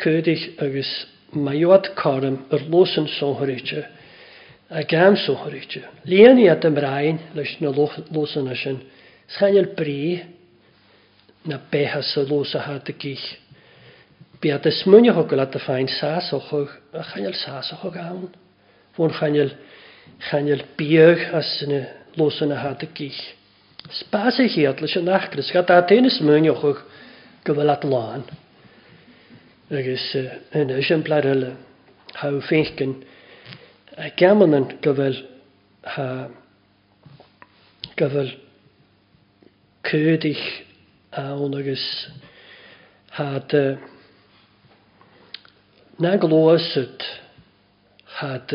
cydych 0.05 0.45
agos 0.67 0.93
maiwad 1.49 1.89
corym 2.03 2.37
yr 2.53 2.69
lws 2.69 2.97
yn 3.01 3.09
sohrytio 3.17 3.87
a 4.69 4.85
gam 4.93 5.17
sohrytio. 5.25 5.89
Lian 6.13 6.45
i 6.45 6.51
at 6.53 6.69
ymraen 6.69 7.25
leis 7.39 7.57
na 7.65 7.73
lws 7.77 8.37
yn 8.43 8.53
asyn. 8.53 8.83
Schael 9.27 9.73
bri 9.81 10.01
na 11.47 11.59
béthe 11.71 12.03
sa 12.03 12.21
lúsathe 12.27 12.83
de 12.85 12.93
gich. 12.93 13.39
Bí 14.41 14.51
a 14.51 14.61
is 14.65 14.83
muine 14.87 15.13
thugad 15.13 15.55
a 15.55 15.59
fáin 15.59 15.87
sásoch 15.89 16.53
a 16.93 17.03
chail 17.03 17.33
sásoch 17.35 17.93
gáin. 17.95 18.29
Bhn 18.97 19.11
chail 19.15 19.55
chail 20.29 20.61
bíag 20.77 21.33
a 21.33 21.41
sinna 21.43 21.87
lúsan 22.17 22.49
na 22.49 22.57
hat 22.59 22.83
a 22.83 22.87
gich. 22.93 23.35
Spás 23.91 24.39
héad 24.39 24.81
leis 24.81 24.97
an 24.97 25.05
nachgris 25.07 25.51
ga 25.53 25.63
a 25.63 25.87
es 25.89 26.13
is 26.13 26.21
muineochuch 26.21 26.83
go 27.45 27.55
bhfuil 27.55 27.71
at 27.71 27.83
láin. 27.85 28.25
Agus 29.71 30.15
in 30.53 30.83
sin 30.83 31.03
pleile 31.03 31.57
ha 32.15 32.29
fécin 32.43 33.03
a 33.97 34.11
gaman 34.17 34.69
go 34.83 34.93
bhfuil 34.95 35.23
go 37.97 38.09
bhfuil 38.11 38.31
cúdich 39.85 40.66
awn 41.17 41.55
agus 41.57 42.09
had 43.13 43.53
na 45.99 46.17
glóasad 46.21 47.01
had 48.19 48.53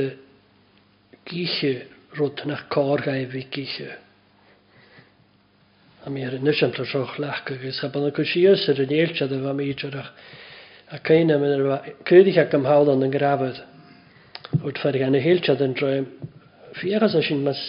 gíche 1.29 1.87
rud 2.17 2.43
nach 2.45 2.67
cárgaib 2.69 3.33
i 3.33 3.45
gíche. 3.49 3.95
a 6.05 6.09
mi 6.09 6.23
ar 6.25 6.33
yn 6.37 6.49
ysyn 6.51 6.71
tra 6.75 6.85
troch 6.91 7.17
lach 7.23 7.49
agus 7.55 7.79
a 7.81 7.89
bod 7.95 8.11
yn 8.11 8.15
gwsios 8.19 8.67
ar 8.73 8.83
yn 8.85 8.93
eiltiad 8.99 9.33
efo 9.39 9.55
mi 9.57 9.67
drach 9.73 10.13
a 10.93 10.99
cain 10.99 11.33
am 11.37 11.45
yn 11.47 11.65
cydych 12.09 12.39
ac 12.43 12.53
am 12.59 12.69
hawl 12.69 12.93
ond 12.93 13.07
yn 13.09 13.13
grafod 13.13 13.61
wrth 14.61 14.81
ffordd 14.83 15.01
gan 15.03 15.17
y 15.17 15.23
heiltiad 15.25 15.63
yn 15.69 15.73
droi 15.79 15.95
ffiachas 16.77 17.17
a 17.21 17.25
sy'n 17.29 17.43
mas 17.45 17.61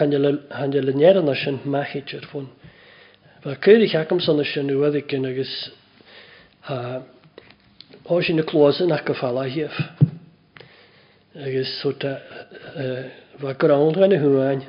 hanel 0.00 0.92
yn 0.94 1.04
eran 1.10 1.32
sy'n 1.44 1.60
machid 1.76 2.14
ar 2.20 2.30
Ba 3.44 3.56
céir 3.60 3.82
i 3.84 3.90
cheacham 3.92 4.20
sanna 4.24 4.44
sin 4.48 4.64
nuad 4.70 4.94
cin 5.04 5.26
agus 5.30 5.50
ó 8.08 8.16
sin 8.24 8.36
na 8.40 8.44
chlósan 8.48 8.90
ach 8.94 9.04
go 9.04 9.12
fála 9.12 9.42
hiamh. 9.44 9.80
Agus 11.44 11.68
súta 11.82 12.12
bha 13.42 13.52
goránra 13.52 14.08
na 14.08 14.16
húáin 14.22 14.64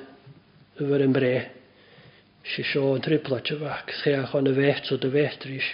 a 0.80 0.84
bhar 0.89 1.05
an 1.07 1.13
bré 1.15 1.34
si 2.43 2.63
seo 2.63 2.91
an 2.95 2.99
triplate 3.01 3.55
bhach 3.61 3.88
chéach 4.03 4.36
an 4.36 4.51
a 4.51 4.53
bhécht 4.59 4.91
ó 4.91 4.99
do 4.99 5.07
bhéchtrís. 5.09 5.69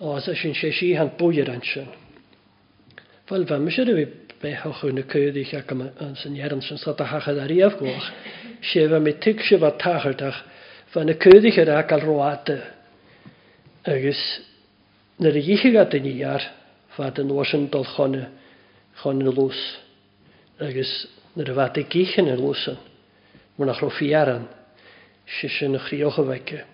Ás 0.00 0.28
a 0.32 0.34
sin 0.34 0.54
sé 0.54 0.72
sí 0.72 0.94
han 0.96 1.12
buir 1.18 1.50
an 1.50 1.60
sin. 1.60 1.92
Fel 3.28 3.44
bhe 3.44 3.56
me 3.60 3.70
sé 3.70 3.82
a 3.84 3.92
bhí 4.00 4.08
bechach 4.40 4.80
chun 4.80 4.94
na 4.96 5.04
céirich 5.12 5.52
ach 5.60 5.70
an 5.76 6.16
san 6.16 6.32
dhéan 6.32 6.64
sin 6.64 6.78
sa 6.80 6.96
a 6.96 7.04
chachad 7.04 7.36
a 7.36 7.44
riamh 7.44 7.76
goch, 7.84 8.08
sé 8.64 8.88
bheith 8.88 9.04
mé 9.04 9.18
tu 9.20 9.36
se 9.44 9.60
bh 9.60 9.76
tahartach 9.76 10.40
fan 10.94 11.10
y 11.10 11.16
cydych 11.18 11.56
yr 11.58 11.70
ac 11.74 11.90
al 11.96 12.02
road 12.06 12.50
agos 13.90 14.20
nyr 15.22 15.38
y 15.40 15.42
gichig 15.48 15.74
at 15.80 15.96
yn 15.98 16.06
iar 16.12 16.44
fad 16.94 17.18
yn 17.22 17.32
wasyn 17.34 17.66
dol 17.74 17.86
chon 17.96 18.14
chon 19.02 19.24
y 19.24 19.26
lws 19.34 19.62
agos 20.62 20.92
nyr 21.36 21.50
y 21.50 21.56
fad 21.58 21.80
y 21.82 21.84
gich 21.96 22.14
yn 22.22 22.30
y 22.30 22.36
lwsyn 22.38 22.78
mwyn 23.56 23.72
achro 23.74 23.90
fiaran 23.98 24.46
sysyn 25.40 25.74
y 25.78 25.82
chrioch 25.88 26.22
o 26.22 26.26
fecau 26.30 26.64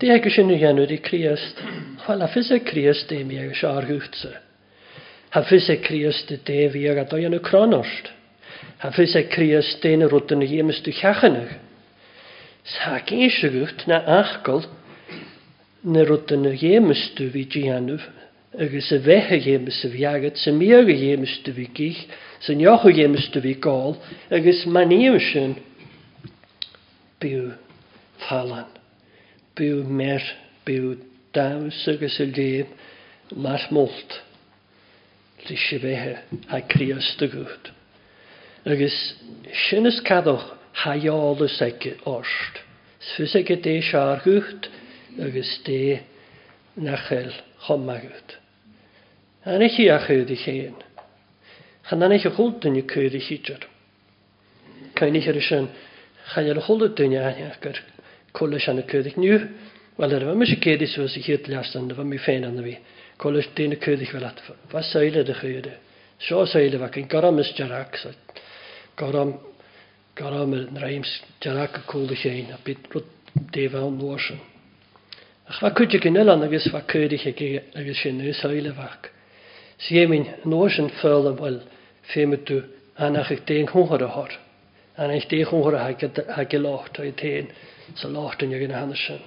Det 0.00 0.08
är 0.10 0.18
kanske 0.18 0.42
nu 0.42 0.54
igen 0.54 0.76
det 0.76 1.02
kriast. 1.02 1.62
Falla 2.06 2.26
för 2.28 2.42
sig 2.42 2.60
kriast 2.64 3.08
det 3.08 3.24
mig 3.24 3.36
jag 3.62 3.70
har 3.74 3.82
hört 3.82 4.26
Ha 5.30 5.42
för 5.42 5.58
sig 5.58 5.76
kriast 5.82 6.32
det 6.44 6.68
vi 6.68 6.86
jag 6.86 6.98
att 6.98 7.12
jag 7.12 7.30
nu 7.30 7.38
kronost. 7.38 8.10
Ha 8.78 8.90
för 8.90 9.06
sig 9.06 9.24
kriast 9.28 9.82
det 9.82 9.96
när 9.96 10.08
rutten 10.08 10.40
hemst 10.42 10.84
du 10.84 10.92
chachen. 10.92 11.36
Sac 12.64 13.10
eisiagucht 13.10 13.82
na 13.90 13.96
achgol 14.22 14.62
na 15.92 16.04
rwyd 16.06 16.30
yn 16.36 16.46
y 16.46 16.52
gymysdw 16.60 17.24
fi 17.34 17.40
gianwf 17.54 18.04
agos 18.66 18.90
y 18.96 19.00
fecha 19.06 19.38
gymysdw 19.46 19.90
fi 19.96 20.04
agat 20.10 20.38
sy'n 20.42 20.60
miag 20.60 20.92
y 20.92 20.96
gymysdw 21.00 21.54
fi 21.56 21.64
gych 21.78 22.02
sy'n 22.46 22.62
ioch 22.62 22.84
y 22.86 22.92
gymysdw 23.00 23.42
fi 23.48 23.56
gol 23.66 23.96
agos 24.38 24.60
ma'n 24.76 24.94
eisiau 24.94 25.56
byw 27.24 27.42
falan 28.28 28.70
byw 29.58 29.82
mer 30.00 30.30
byw 30.68 30.86
daws 31.34 31.82
agos 31.96 32.20
y 32.22 32.30
lem 32.30 32.70
mar 33.48 33.66
mwlt 33.74 34.20
lysio 35.50 35.82
fecha 35.82 36.14
a 36.46 36.62
criostagwcht 36.70 37.74
agos 38.70 39.00
sy'n 39.66 39.90
ysgadwch 39.90 40.48
y 40.72 41.06
ag 41.06 41.98
orst. 42.06 42.54
Sfus 43.00 43.34
ag 43.36 43.48
siar 43.48 43.82
seargút 43.82 44.68
agus 45.20 45.58
dé 45.64 46.02
nachel 46.76 47.32
choma 47.66 47.96
chommagút. 48.00 48.38
An 49.44 49.60
eich 49.62 49.78
i 49.80 49.88
a 49.90 49.98
chwyd 49.98 50.30
i 50.30 50.36
chyn. 50.36 50.76
Chan 51.88 52.02
an 52.02 52.12
eich 52.14 52.24
o 52.26 52.30
chwyd 52.30 52.64
yn 52.68 52.78
i 52.78 52.84
cwyd 52.86 53.14
i 53.14 53.20
chydr. 53.20 53.64
Cain 54.94 55.16
eich 55.18 55.26
ar 55.28 55.36
ysyn 55.40 55.66
chajal 56.32 56.62
chwyd 56.62 57.00
yn 57.02 57.16
y 57.16 57.18
i 57.18 57.20
aniagar 57.26 57.80
cwlys 58.36 58.68
yn 58.70 58.78
y 58.78 58.86
cwyd 58.86 59.10
i'ch 59.10 59.18
niw. 59.18 59.40
Wel, 59.98 60.14
yr 60.16 60.24
yma 60.28 60.36
mys 60.40 60.54
i 60.54 60.60
gyd 60.62 60.86
i 60.86 60.88
sfys 60.88 61.18
chyd 61.26 61.50
liast 61.52 61.74
yn 61.76 61.90
yma 61.92 62.06
mi 62.06 62.20
ffein 62.22 62.46
anna 62.48 62.62
fi. 62.64 62.76
Cwlys 63.20 63.50
dyn 63.58 63.74
y 63.74 63.80
cwyd 63.82 64.06
i'ch 64.06 64.14
fel 64.14 64.28
atfa. 64.30 64.54
Fa 64.70 64.84
seilad 64.86 65.26
ydych 65.26 65.42
chi 65.42 65.54
ydy. 65.58 65.74
Sio 66.22 66.46
seilad 66.46 66.84
fa, 66.86 66.92
gyn 66.94 67.02
e. 67.04 67.10
e 67.10 67.10
gorom 67.12 67.42
ysdiarach. 67.42 67.98
Gorom 68.94 69.34
Gara 70.14 70.44
me 70.46 70.66
na 70.70 70.80
raim 70.82 71.02
jarach 71.40 71.74
a 71.74 71.80
cúla 71.90 72.12
séin 72.12 72.52
a 72.52 72.58
bit 72.64 72.76
rud 72.92 73.06
déhhain 73.54 73.94
nósin. 73.96 74.38
Ach 75.48 75.58
fa 75.60 75.70
cuide 75.72 75.96
gnelan 76.02 76.44
agus 76.44 76.66
fa 76.70 76.82
cuiiriche 76.82 77.62
agus 77.74 78.02
sin 78.02 78.18
nús 78.20 78.42
hailehaach. 78.44 79.08
Si 79.78 79.96
émin 80.04 80.26
nósin 80.44 80.90
fel 81.00 81.28
am 81.30 81.38
bhfuil 81.40 81.56
féimiú 82.12 82.58
anach 83.08 83.32
ag 83.32 83.40
déon 83.48 83.70
chunhar 83.72 84.04
ath, 84.04 84.36
an 85.00 85.14
eich 85.16 85.24
dé 85.32 85.40
chunhar 85.48 85.78
ha 85.80 86.44
ge 86.44 86.58
lácht 86.60 87.00
a 87.00 87.08
téin 87.16 87.48
sa 87.96 88.08
láchtain 88.12 88.52
ag 88.54 88.68
an 88.68 88.76
hanna 88.80 88.96
sin. 89.06 89.22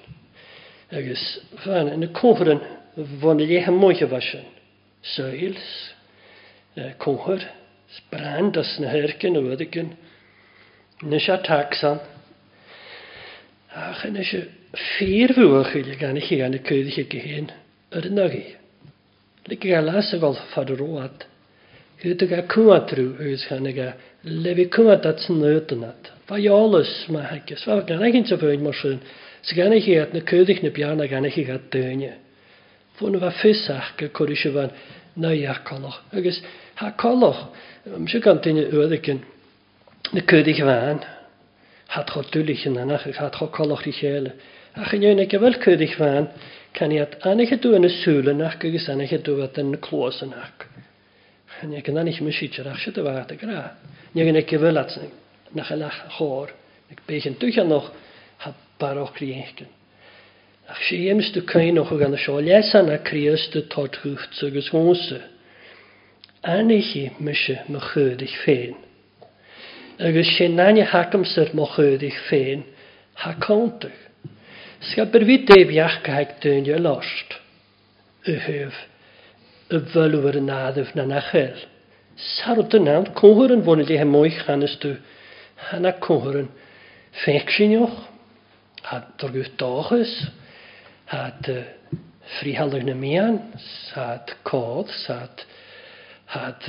Agus 0.91 1.23
fan 1.65 1.89
ina 1.97 2.11
cóharan 2.13 2.61
bhna 2.95 3.39
dhéthe 3.49 3.73
muoiche 3.73 4.05
bhe 4.07 4.21
sin, 4.21 4.45
Sails, 5.01 5.65
cóhar, 7.01 7.41
brand 8.11 8.53
das 8.53 8.77
ne 8.79 8.85
herken, 8.87 9.35
a 9.37 9.41
bhuiidigin, 9.41 9.95
Nes 11.03 11.27
a 11.27 11.41
taxan. 11.43 11.97
Ach, 13.75 14.05
yn 14.07 14.15
eisiau 14.15 14.45
ffyr 14.95 15.33
fwyach 15.35 15.73
i 15.75 15.95
gan 15.99 16.15
i 16.15 16.21
chi 16.23 16.37
gan 16.39 16.53
y 16.55 16.61
cyd 16.63 16.87
i 16.87 16.93
chi 16.95 17.03
gyhyn 17.11 17.49
yr 17.91 18.07
yna 18.07 18.29
gi. 18.31 18.43
Lyg 19.51 19.65
i 19.67 19.71
gael 19.73 19.91
as 19.91 20.13
y 20.15 20.19
gol 20.21 20.37
ffadr 20.53 20.79
o 20.85 21.01
ad. 21.03 21.25
Hyd 21.99 22.23
y 22.23 22.29
gael 22.31 22.45
cwmad 22.55 22.93
rhyw 22.95 23.27
ys 23.33 23.43
gan 23.49 23.67
y 23.67 23.73
gael 23.75 24.39
lefi 24.45 24.69
cwmad 24.71 25.03
at 25.11 25.27
nyd 25.35 25.75
yna. 25.75 25.91
Fa 26.31 26.39
iolus 26.39 26.93
mae 27.11 27.27
hagus. 27.27 27.67
Fa 27.67 27.81
gan 27.91 27.99
i 28.07 28.13
gynt 28.15 28.31
o 28.31 28.39
fwy'n 28.45 28.63
mor 28.63 28.79
sy'n. 28.79 29.03
Sy 29.43 29.59
gan 29.59 29.75
i 29.75 29.83
chi 29.83 29.99
at 29.99 30.15
na 30.15 30.23
cyd 30.31 30.55
i'ch 30.55 30.63
na 30.63 30.71
bian 30.79 31.03
a 31.03 31.09
gan 31.11 31.27
i 31.27 31.33
chi 31.35 31.43
gael 31.51 31.59
dynia. 31.75 32.15
Fwn 32.95 33.19
fa 33.19 33.33
ffysach 33.35 33.91
gael 33.99 34.15
cwrdd 34.15 34.31
i 34.31 34.39
siwfan 34.45 34.71
na 35.19 35.35
i 35.35 35.43
coloch. 35.67 35.99
Agus 36.15 36.39
ha 36.79 36.95
coloch. 36.95 37.49
Ym 37.91 38.07
siw 38.09 38.23
gan 38.29 38.39
dyn 38.47 38.63
i 38.63 38.69
na 40.13 40.21
cydych 40.21 40.57
fan, 40.59 40.99
hat 41.89 42.09
cho 42.11 42.21
dwlich 42.23 42.65
yn 42.67 42.77
anach, 42.77 43.05
ag 43.07 43.15
hat 43.17 43.35
cho 43.39 43.47
coloch 43.47 43.85
i 43.87 43.93
chele. 43.93 44.33
Ach 44.77 44.93
yn 44.93 45.05
yw'n 45.05 45.21
ag 45.23 45.33
efel 45.37 45.55
cydych 45.63 45.95
fan, 45.97 46.27
can 46.75 46.91
i 46.91 46.99
at 47.01 47.15
anach 47.25 47.53
y 47.55 47.59
dwy'n 47.63 47.87
y 47.87 47.91
sŵl 48.03 48.27
yn 48.33 48.43
ach, 48.45 48.57
agos 48.67 48.89
anach 48.91 49.13
y 49.15 49.19
dwy'n 49.23 49.61
yn 49.63 49.77
y 49.77 49.81
clos 49.85 50.19
yn 50.25 50.33
ach. 50.37 50.65
Yn 51.63 51.75
ag 51.79 51.87
yn 51.89 52.01
anach 52.01 52.19
ymwys 52.21 52.37
sicher 52.41 52.67
ach 52.69 52.81
sydd 52.83 52.99
y 53.01 53.05
fath 53.07 53.31
ag 53.35 53.45
ra. 53.49 53.63
Yn 54.15 54.23
ag 54.23 54.33
at 54.75 54.97
nach 55.55 55.71
y 55.71 55.77
lach 55.79 55.99
chor, 56.17 56.51
ag 56.91 57.01
bech 57.09 57.27
yn 57.31 57.37
dwych 57.41 57.59
anoch, 57.63 57.87
ha 58.43 58.51
baroch 58.81 59.15
riechgen. 59.21 59.71
Ach 60.69 60.81
si 60.87 61.03
ymys 61.11 61.29
dw 61.33 61.45
cain 61.49 61.77
och 61.81 61.91
ag 61.95 62.07
anna 62.09 62.17
sio 62.21 62.39
lesan 62.41 62.89
a 62.91 62.97
crias 62.97 63.47
dy 63.53 63.61
tod 63.71 63.95
hwcht 64.03 64.41
agos 64.47 64.71
hwnsa. 64.73 65.21
Anach 66.45 66.91
i 66.97 67.07
mysio 67.21 67.61
my 67.71 67.79
chydych 67.93 68.35
ffein 68.43 68.81
agus 70.03 70.27
sinnain 70.37 70.81
hacamsir 70.91 71.53
mo 71.55 71.65
chwyddich 71.71 72.17
féin 72.27 72.63
ha 73.23 73.31
countach. 73.39 73.95
Sga 74.91 75.05
byrfi 75.11 75.37
defiach 75.47 76.01
gaeg 76.03 76.33
dynio 76.43 76.79
lost. 76.83 77.37
Y 78.27 78.35
hyf, 78.43 78.75
y 79.71 79.79
fylwyr 79.93 80.35
yn 80.41 80.51
addif 80.51 80.91
na 80.97 81.05
na 81.07 81.21
chael. 81.29 81.61
Sarwyd 82.35 82.75
yn 82.77 82.89
nawr, 82.89 83.13
cwhwyr 83.17 83.55
yn 83.55 83.63
fwnnyd 83.67 83.93
i 83.95 84.01
hemwy 84.01 84.33
chanes 84.35 84.75
dw, 84.83 84.95
hana 85.69 85.93
cwhwyr 86.03 86.41
yn 86.43 86.51
ffecsinioch, 87.23 87.95
a 88.91 88.99
dorgwyth 89.21 89.55
dochus, 89.61 90.13
a 91.11 91.29
dy 91.45 91.61
frihalig 92.39 92.83
na 92.87 92.95
mian, 92.99 93.39
saad 93.93 94.35
codd, 94.47 94.91
saad, 95.05 95.45
had 96.35 96.67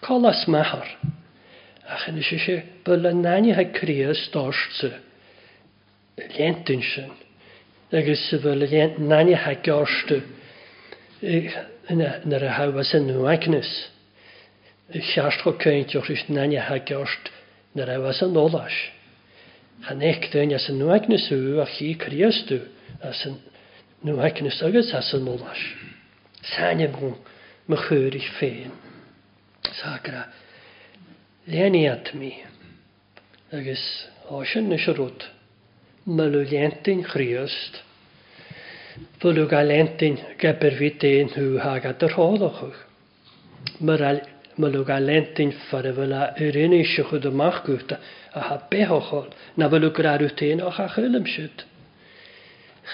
colas 0.00 0.46
mahar. 0.48 0.94
Ach 1.90 2.02
yn 2.10 2.18
eisiau 2.20 2.36
eisiau 2.38 2.58
bydd 2.86 3.06
yn 3.08 3.20
nani 3.24 3.54
ha 3.56 3.62
crias 3.76 4.20
dorsa. 4.34 4.90
Lentin 6.36 6.84
sy'n. 6.88 7.10
Agus 8.00 8.20
sy'n 8.28 8.42
bydd 8.44 8.74
yn 8.78 9.08
nani 9.12 9.34
ha 9.44 9.54
gorsta. 9.66 10.20
Yn 11.20 12.04
yr 12.36 12.44
hawas 12.60 12.92
yn 12.98 13.08
nhw 13.10 13.26
agnes. 13.32 13.70
Siarst 15.08 15.42
go 15.48 15.56
cynt 15.64 15.96
o'ch 15.98 16.12
eisiau 16.14 16.36
nani 16.38 16.60
ha 16.68 16.76
gorsta. 16.92 17.34
Nyr 17.74 17.90
hawas 17.96 18.20
yn 18.28 18.38
olas. 18.44 18.76
Han 19.88 20.04
ekten 20.12 20.54
as 20.60 20.68
yn 20.70 20.78
nhw 20.84 20.92
agnes 21.00 21.26
yw 21.34 21.58
a 21.64 21.66
chi 21.74 21.90
crias 22.04 22.38
dw. 22.52 22.60
As 23.10 23.24
yn 23.26 23.34
nhw 24.06 24.20
agnes 24.28 24.60
agus 24.68 24.94
as 25.00 25.10
yn 25.18 25.26
olas. 25.34 25.64
Sa'n 26.54 26.86
ymwng 26.86 27.18
mychwyr 27.70 28.14
i'ch 28.22 28.30
ffein. 28.36 28.78
Sagra. 29.72 29.74
Sagra 29.82 30.22
léanaíad 31.52 32.06
mi. 32.20 32.32
agus 33.58 33.82
á 34.32 34.36
sin 34.52 34.64
na 34.70 34.76
serút 34.84 35.18
meú 36.04 36.42
leantain 36.50 37.00
chríost, 37.10 37.72
Bú 39.20 39.30
ga 39.50 39.62
lentin 39.64 40.16
geber 40.40 40.74
vi 40.80 40.90
déin 41.00 41.28
hú 41.34 41.58
hagad 41.58 42.02
ar 42.06 42.14
hádachuch. 42.18 42.78
Mar 43.80 44.00
meú 44.60 44.82
ga 44.84 44.98
lentin 45.02 45.50
far 45.68 45.84
a 45.88 45.92
bhfuil 45.96 46.14
a 46.20 46.28
urinní 46.46 46.82
se 46.94 47.02
chud 47.08 47.26
amach 47.30 47.62
goúta 47.66 47.96
a 48.38 48.44
ha 48.48 48.56
behoáil 48.70 49.26
na 49.56 49.66
bhfuú 49.72 49.90
gur 49.96 50.06
aú 50.12 50.28
téin 50.40 50.62
a 50.62 50.70
cha 50.76 50.86
chulim 50.94 51.26
siid. 51.34 51.64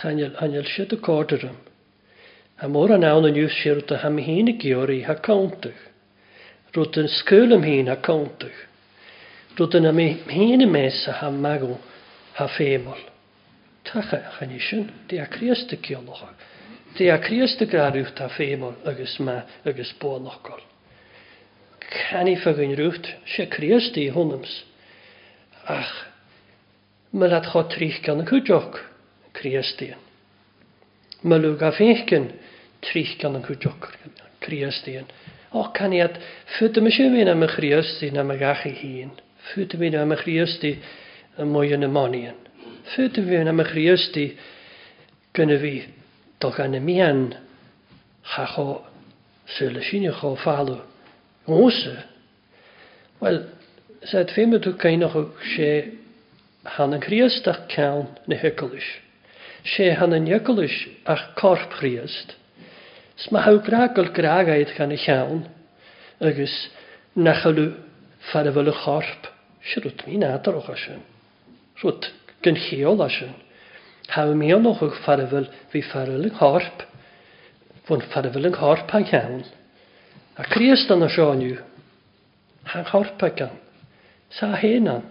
Channeil 0.00 0.32
anil 0.44 0.64
siid 0.72 0.96
a 0.96 0.96
códarm. 1.09 1.57
A 2.62 2.66
mór 2.68 2.90
an 2.96 3.04
ná 3.04 3.12
na 3.20 3.28
nniuú 3.28 3.52
siirta 3.61 4.00
ha 4.00 4.09
hína 4.26 4.57
georí 4.64 5.02
ha 5.07 5.14
countach. 5.28 5.80
Rwyt 6.74 6.96
yn 7.00 7.08
sgwyl 7.14 7.54
am 7.56 7.64
hyn 7.66 7.90
a 7.92 7.96
cawntach. 8.06 8.56
Rwyt 9.58 9.76
yn 9.78 9.86
am 9.90 10.00
hyn 10.04 10.64
y 10.64 10.68
mes 10.70 11.02
a 11.10 11.16
ha 11.20 11.28
magw 11.30 11.68
ha 12.38 12.48
ffemol. 12.54 13.00
Tacha 13.90 14.18
a 14.22 14.32
chan 14.38 14.54
isyn, 14.56 14.86
di 15.12 15.20
a 15.24 15.28
criastig 15.36 15.84
ciolocha. 15.88 16.32
Di 16.96 17.08
a 17.14 17.18
criastig 17.26 17.74
arwyf 17.84 18.10
ta 18.18 18.26
ffemol 18.34 18.74
agos 18.92 19.14
ma 19.20 19.36
agos 19.72 19.92
bologol. 20.02 20.62
Can 21.92 22.30
i 22.30 22.34
ffagyn 22.42 22.74
rwyt, 22.80 23.12
se 23.36 23.46
criasti 23.52 24.08
hwnnams. 24.16 24.56
Ach, 25.78 25.94
mae'n 27.16 27.36
adcho 27.38 27.62
trich 27.74 28.02
gan 28.04 28.24
y 28.24 28.26
cwdioch, 28.28 28.80
criastien. 29.38 30.02
Mae'n 31.22 31.46
lwg 31.46 31.62
a 31.62 31.70
fechgyn 31.78 32.26
trich 32.88 33.14
gan 33.22 33.38
y 33.38 33.44
cwdioch, 33.46 33.86
criastien. 34.46 35.06
O 35.57 35.62
caniad, 35.76 36.18
ffyd 36.57 36.76
ym 36.78 36.88
eisiau 36.90 37.12
fi'n 37.14 37.28
am 37.32 37.44
y 37.46 37.48
chriasti 37.48 38.11
na 38.12 38.22
mae 38.28 38.36
gach 38.42 38.64
i 38.70 38.74
hun. 38.80 39.12
Ffyd 39.48 39.76
ym 39.76 39.84
fi'n 39.86 39.94
am 40.02 40.11
y 40.12 40.18
chriasti 40.22 40.72
y 41.40 41.46
mwy 41.48 41.70
yn 41.72 41.86
y 41.86 41.90
monion. 41.94 42.34
Ffyd 42.92 43.20
ym 43.22 43.30
fi'n 43.30 43.50
am 43.52 43.62
y 43.64 43.66
chriasti 43.70 44.24
gynnu 45.38 45.57
fi 45.62 45.70
dog 46.44 46.59
an 46.66 46.76
y 46.76 46.82
mian 46.84 47.22
cha 48.34 48.44
cho 48.52 48.66
sy'n 49.57 49.80
y 49.80 50.12
cho 50.20 50.34
ffalw. 50.42 50.76
Mwsa. 51.48 51.96
Wel, 53.24 53.40
sa'n 54.12 54.34
fi 54.36 54.44
mynd 54.52 54.66
o'r 54.74 55.04
o'ch 55.22 55.48
se 55.54 55.70
han 56.76 56.96
yn 56.98 57.04
chriast 57.09 57.48
a'ch 57.54 57.64
cawn 57.72 58.11
na 58.28 58.36
hycolus. 58.44 58.88
Se 59.72 59.88
han 60.02 60.12
yn 60.20 60.28
hycolus 60.34 60.82
a'ch 61.14 61.30
corp 61.40 61.78
chriast. 61.80 62.36
Smahaw 63.16 63.60
gragol 63.64 64.12
gragaid 64.12 64.72
gan 64.76 64.90
y 64.92 64.96
llawn, 65.00 65.38
agus 66.20 66.52
nachalw 67.16 67.70
ffarafel 68.28 68.68
y 68.68 68.72
chorp, 68.80 69.28
sy'n 69.70 69.80
rwt 69.86 70.02
mi 70.08 70.18
nad 70.20 70.44
ar 70.50 70.56
o'ch 70.58 70.66
asyn. 70.74 70.98
Rwt 71.80 72.10
gynlleol 72.44 73.00
asyn. 73.06 73.30
Haw 74.18 74.34
mi 74.36 74.50
o'n 74.52 74.68
o'ch 74.68 74.82
ffarafel 74.98 75.48
fi 75.72 75.80
ffarafel 75.86 76.28
y 76.28 76.32
chorp, 76.36 76.84
fwn 77.88 78.04
ffarafel 78.10 78.50
yng 78.50 78.58
chorp 78.60 78.92
a'n 78.98 79.06
llawn. 79.08 79.40
A 80.36 80.44
Christ 80.52 80.92
yn 80.92 81.06
y 81.06 81.08
sio'n 81.16 81.44
yw, 81.46 81.56
ha'n 82.74 82.84
chorp 82.92 83.24
ag 83.30 83.40
an. 83.46 83.56
Sa 84.36 84.50
hen 84.60 84.90
an, 84.98 85.06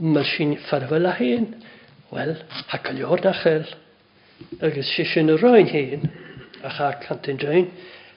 myl 0.00 0.24
sy'n 0.32 0.56
ffarafel 0.64 1.10
a 1.12 1.12
hen, 1.20 1.50
wel, 2.08 2.38
hacalio'r 2.72 3.26
nachel, 3.28 3.68
agus 4.64 4.94
sy'n 4.96 5.34
y 5.36 5.36
roi'n 5.44 5.68
hen, 5.76 6.08
a 6.62 6.68
cha 6.68 6.92
cantyn 6.98 7.36
drain, 7.36 7.70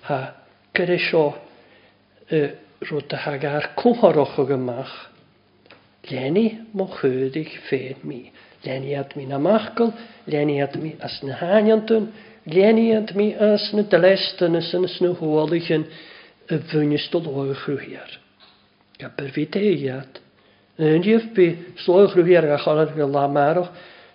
ha 0.08 0.18
gyda 0.76 0.98
sio 1.00 1.24
rwyd 2.88 3.14
a 3.16 3.20
hag 3.26 3.44
ar 3.46 3.68
cwhoroch 3.80 4.38
o 4.42 4.46
gymach. 4.50 4.94
Lenni 6.10 6.48
mo 6.74 6.86
chwydig 6.96 7.58
ffeid 7.68 8.04
mi. 8.06 8.30
leni 8.64 8.94
ad 8.98 9.12
mi 9.18 9.26
na 9.26 9.38
machgol, 9.42 9.90
lenni 10.28 10.60
ad 10.62 10.76
mi 10.80 10.94
as 11.02 11.18
na 11.24 11.34
haniantun, 11.40 12.12
lenni 12.46 12.92
ad 12.96 13.16
mi 13.18 13.32
as 13.36 13.72
na 13.74 13.82
dylestyn 13.90 14.56
as 14.58 14.70
yn 14.78 14.86
as 14.86 15.00
na 15.02 15.10
hwalichin 15.18 15.86
y 16.52 16.60
fynistol 16.70 17.26
o'r 17.28 17.54
rhywyr. 17.58 18.20
Gaber 19.02 19.32
fi 19.34 19.48
deiad. 19.54 20.20
Yn 20.78 21.02
diaf 21.06 21.26
bu 21.38 21.48
sloch 21.82 22.14
rhywyr 22.18 22.46
a 22.56 22.60
chalad 22.64 22.94
gyda 22.98 23.10
lamarwch, 23.16 23.72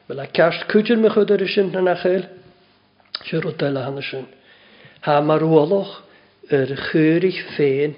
Wel 0.07 0.21
a 0.23 0.29
cast 0.31 0.69
cwtyn 0.71 1.01
my 1.03 1.09
chwyd 1.11 1.33
ar 1.35 1.43
y 1.43 1.47
sy'n 1.51 1.73
nachel, 1.83 2.29
Siwr 3.25 3.49
o 3.49 3.53
dyla 3.61 3.83
hynny 3.87 4.03
sy'n. 4.07 4.25
Ha 5.07 5.15
mar 5.25 5.45
woloch 5.49 5.93
yr 6.53 6.73
chyrich 6.89 7.39
ffein 7.53 7.95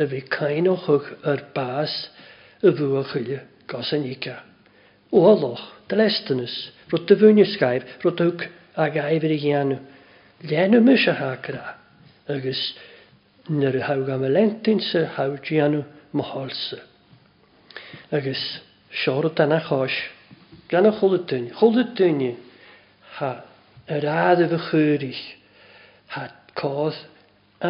y 0.00 0.06
fi 0.12 0.20
cain 0.36 0.68
o 0.70 0.76
chwg 0.84 1.08
yr 1.32 1.40
bas 1.56 1.94
y 2.62 2.72
fwy 2.78 3.02
chwilio 3.10 3.40
gos 3.72 3.90
yn 3.96 4.06
ica. 4.10 4.36
Woloch, 5.14 5.62
dylestynus, 5.90 6.54
rwyd 6.92 7.14
y 7.14 7.18
fwy'n 7.22 7.42
ysgaif, 7.44 7.88
rwyd 8.04 8.22
ywg 8.28 8.44
a 8.78 8.86
gaif 8.94 9.26
yr 9.26 9.34
ianw. 9.36 9.80
Lenw 10.50 10.80
mys 10.86 11.04
a 11.10 11.16
hagra, 11.18 11.72
agos 12.32 12.62
nyr 13.50 13.76
y 13.76 13.82
hawg 13.88 14.12
am 14.14 14.24
y 14.28 14.30
lentyn 14.36 14.80
sy 14.86 15.02
hawg 15.18 15.50
ianw 15.56 15.82
moholsa. 16.16 16.80
Agos 18.14 18.46
siwr 19.02 19.28
o 19.30 19.34
dyna 19.38 19.58
chos, 19.66 19.98
gan 20.70 20.86
o 20.88 20.94
chwlydyn, 21.00 21.50
chwlydyn 21.58 22.24
ha 23.18 23.32
yr 23.94 24.04
ad 24.10 24.42
y 24.44 24.48
fy 24.50 24.60
chyrich, 24.68 25.20
had 26.14 26.34
cos 26.58 26.98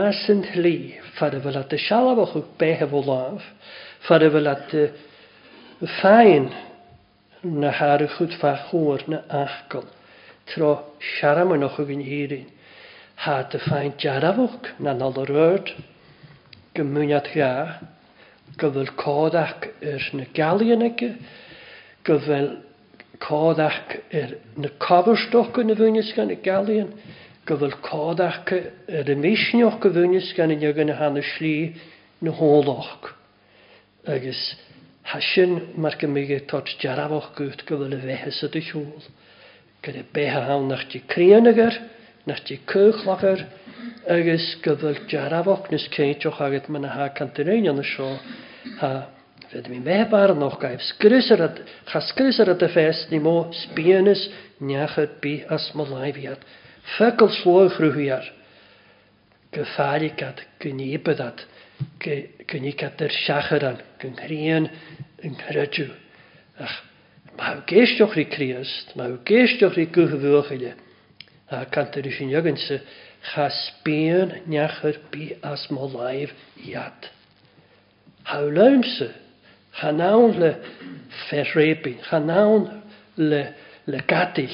as 0.00 0.20
yn 0.32 0.42
hli, 0.54 0.72
ffad 1.14 1.36
y 1.36 1.40
fel 1.46 1.56
at 1.60 1.72
y 1.76 1.80
sialaf 1.80 2.20
o'ch 2.26 2.34
o'ch 2.40 2.50
beth 2.60 2.82
efo 2.86 3.00
laf, 3.06 3.46
ffad 4.06 4.26
y 4.26 4.30
fel 4.36 4.50
at 4.52 4.74
y 4.76 4.82
ffain 5.98 6.50
na 7.62 7.72
harwch 7.80 8.18
wyd 8.20 8.36
ffa 8.36 8.52
chwr 8.68 9.06
na 9.14 9.22
achgol, 9.42 9.86
tro 10.52 10.72
siaram 11.14 11.54
yn 11.56 11.64
o'ch 11.68 11.80
o'ch 11.84 11.94
yn 11.96 12.04
hirin, 12.06 12.44
had 13.24 13.56
y 13.58 13.62
ffain 13.64 13.96
o'ch 13.98 14.72
na 14.84 14.96
nal 15.00 15.20
o'r 15.24 15.32
rwyd, 15.32 15.72
gymwyniad 16.76 17.32
ga, 17.32 17.52
gyfyl 18.60 18.92
codach 19.00 19.70
yr 19.92 20.04
na 20.20 20.28
galion 20.36 20.84
ag, 20.86 21.06
gyfyl 22.08 22.52
Codach 23.20 23.80
er 24.14 24.32
na 24.62 24.70
cofrstoch 24.80 25.58
yn 25.60 25.74
y 25.74 25.76
fwynys 25.78 26.08
gan 26.16 26.30
y 26.32 26.36
galion, 26.46 26.86
gyfyl 27.50 27.74
codach 27.84 28.48
er 28.52 29.10
y 29.12 29.16
meisnioch 29.20 29.76
y 29.84 29.92
fwynys 29.94 30.30
gan 30.38 30.50
y 30.56 30.56
niogan 30.62 30.90
y 30.90 30.96
han 30.96 31.18
y 31.20 31.24
sli 31.36 31.52
na 32.24 32.32
holoch. 32.38 33.10
Agus 34.14 34.40
hasyn 35.12 35.58
mae'r 35.76 35.98
gymig 36.00 36.32
eich 36.32 36.46
tot 36.54 36.72
jarafoch 36.80 37.28
gwyth 37.42 37.66
gyfyl 37.68 37.92
y 37.92 38.00
fehes 38.06 38.40
ydy 38.48 38.54
dy 38.56 38.64
siwl. 38.70 39.06
Gyda 39.84 40.06
beha 40.16 40.42
hawn 40.48 40.72
nach 40.72 40.86
ti 40.88 40.98
di 41.02 41.08
crianagar, 41.12 41.76
nach 42.30 42.40
ti 42.48 42.56
cwch 42.62 43.02
cwchlagar, 43.04 43.44
agus 44.16 44.48
gyfyl 44.64 45.04
jarafoch 45.12 45.68
nes 45.74 45.88
ceitioch 45.98 46.40
agat 46.48 46.72
mae'n 46.72 46.88
ha 46.96 47.12
cantynain 47.20 47.68
yn 47.74 47.84
y 47.84 47.88
sio 47.92 48.14
ha 48.80 48.94
Fyd 49.50 49.66
mi 49.70 49.80
me 49.84 49.94
bar 50.10 50.30
noch 50.40 50.58
gaif 50.62 50.78
chasgrys 51.92 52.44
ar 52.44 52.52
y 52.54 52.56
ffes 52.70 53.00
ni 53.10 53.18
mo 53.24 53.32
sbianus 53.60 54.20
niachod 54.68 55.16
bi 55.24 55.32
as 55.56 55.64
molai 55.80 56.10
fiad. 56.18 56.38
Ffygl 56.96 57.30
sloi 57.40 57.64
chrwyhiar. 57.74 58.28
Gyffaligat, 59.52 60.44
gynibydat, 60.62 61.42
gynigat 62.52 63.02
yr 63.06 63.14
siacharan, 63.16 63.80
gyngrian, 64.04 64.68
ynghyrydw. 65.26 65.88
Ach, 66.68 66.76
mae 67.40 67.64
geistioch 67.72 68.14
rhi 68.16 68.28
criast, 68.30 68.92
mae 69.00 69.16
geistioch 69.32 69.74
rhi 69.74 69.88
gyhyfwch 69.98 70.52
ile. 70.60 70.76
A 71.58 71.64
cant 71.74 71.98
yr 71.98 72.06
ysyn 72.12 72.30
ygyn 72.38 72.60
sy, 72.68 72.78
chasbian 73.32 74.36
niachod 74.46 75.02
bi 75.10 75.32
as 75.50 75.66
molaif 75.74 76.36
iad. 76.68 77.10
Hawlawm 78.30 78.86
sy, 78.86 79.10
Chanawn 79.78 80.38
le 80.38 80.54
ferrebi, 81.28 81.96
chanawn 82.10 82.82
le, 83.16 83.44
le 83.86 83.98
gadill, 84.06 84.50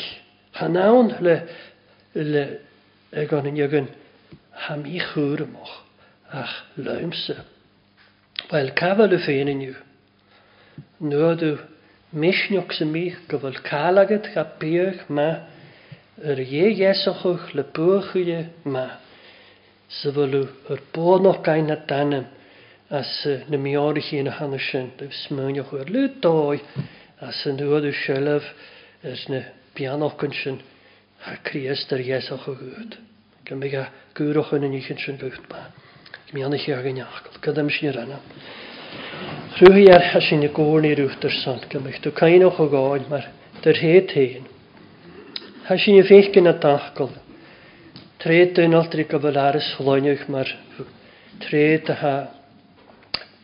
chanawn 0.55 1.17
le, 1.25 1.41
le 2.15 2.45
ag 3.17 3.33
o'n 3.33 3.49
yn 3.49 3.57
ygyn 3.63 3.87
ham 4.67 4.83
i 4.91 4.99
chwr 5.03 5.43
ymoch 5.47 5.73
ach 6.41 6.53
lymse. 6.77 7.37
Wel 8.51 8.71
cafel 8.79 9.17
y 9.17 9.21
ffein 9.25 9.51
yn 9.55 9.63
yw. 9.71 9.77
Nw 11.09 11.23
ydw 11.31 11.53
misniwch 12.23 12.75
sy'n 12.79 12.93
mi 12.93 13.07
gyfel 13.33 13.57
calagad 13.67 14.29
a 14.37 14.45
biach 14.63 15.07
ma 15.19 15.29
yr 16.25 16.43
ie 16.45 16.67
iesochwch 16.75 17.55
le 17.59 17.65
bwch 17.79 18.13
yw 18.23 18.43
ma. 18.77 18.87
Sefylw 20.03 20.45
yr 20.75 20.85
bonoch 20.97 21.41
gain 21.47 21.73
a 21.73 21.81
as 22.91 23.27
na 23.49 23.57
miáir 23.59 23.99
hí 23.99 24.23
na 24.23 24.31
hanna 24.33 24.59
sin 24.59 24.93
de 24.99 25.09
smúne 25.11 25.63
chuir 25.69 25.89
le 25.91 26.07
dóid 26.23 26.63
as 27.21 27.35
san 27.43 27.57
nuadú 27.59 27.91
selleh 27.93 28.45
is 29.03 29.27
na 29.29 29.41
beanachchan 29.75 30.33
sin 30.33 30.61
a 31.27 31.35
chríastar 31.43 31.99
héach 31.99 32.29
chu 32.45 32.55
gúd. 32.55 32.97
Go 33.49 33.57
mé 33.57 33.73
a 33.75 33.91
gúrachan 34.15 34.63
in 34.65 34.71
níchan 34.71 34.99
sin 34.99 35.17
bucht 35.19 35.49
ba. 35.49 35.73
Mianna 36.33 36.57
chi 36.57 36.73
agan 36.73 36.95
neachil, 36.95 37.41
Cadam 37.43 37.69
sin 37.71 37.91
ranna. 37.93 38.21
Rwyhi 39.59 39.89
ar 39.91 40.03
ha 40.13 40.21
sin 40.21 40.45
y 40.45 40.51
gŵr 40.55 40.83
ni'r 40.85 41.01
wthyr 41.09 41.35
son 41.43 41.59
gymryd. 41.71 41.99
Dwi'n 42.05 42.15
cael 42.19 42.45
o'ch 42.47 42.59
o 42.61 42.67
goed, 42.69 43.07
mae'r 43.11 43.25
dyr 43.65 43.79
hed 43.81 44.11
hen. 44.13 44.45
Ha 45.71 45.79
sin 45.81 45.97
y 45.99 46.03
ffeich 46.05 46.29
gyn 46.37 46.49
a 46.51 46.53
dachgol. 46.61 47.15
Tred 48.21 48.53
dyn 48.59 48.77
o'r 48.77 48.91
drigol 48.93 49.23
fel 49.25 49.39
ar 49.49 49.57
ysgloniwch, 49.59 50.27
mae'r 50.31 50.53
tred 51.47 51.89
ha 52.03 52.13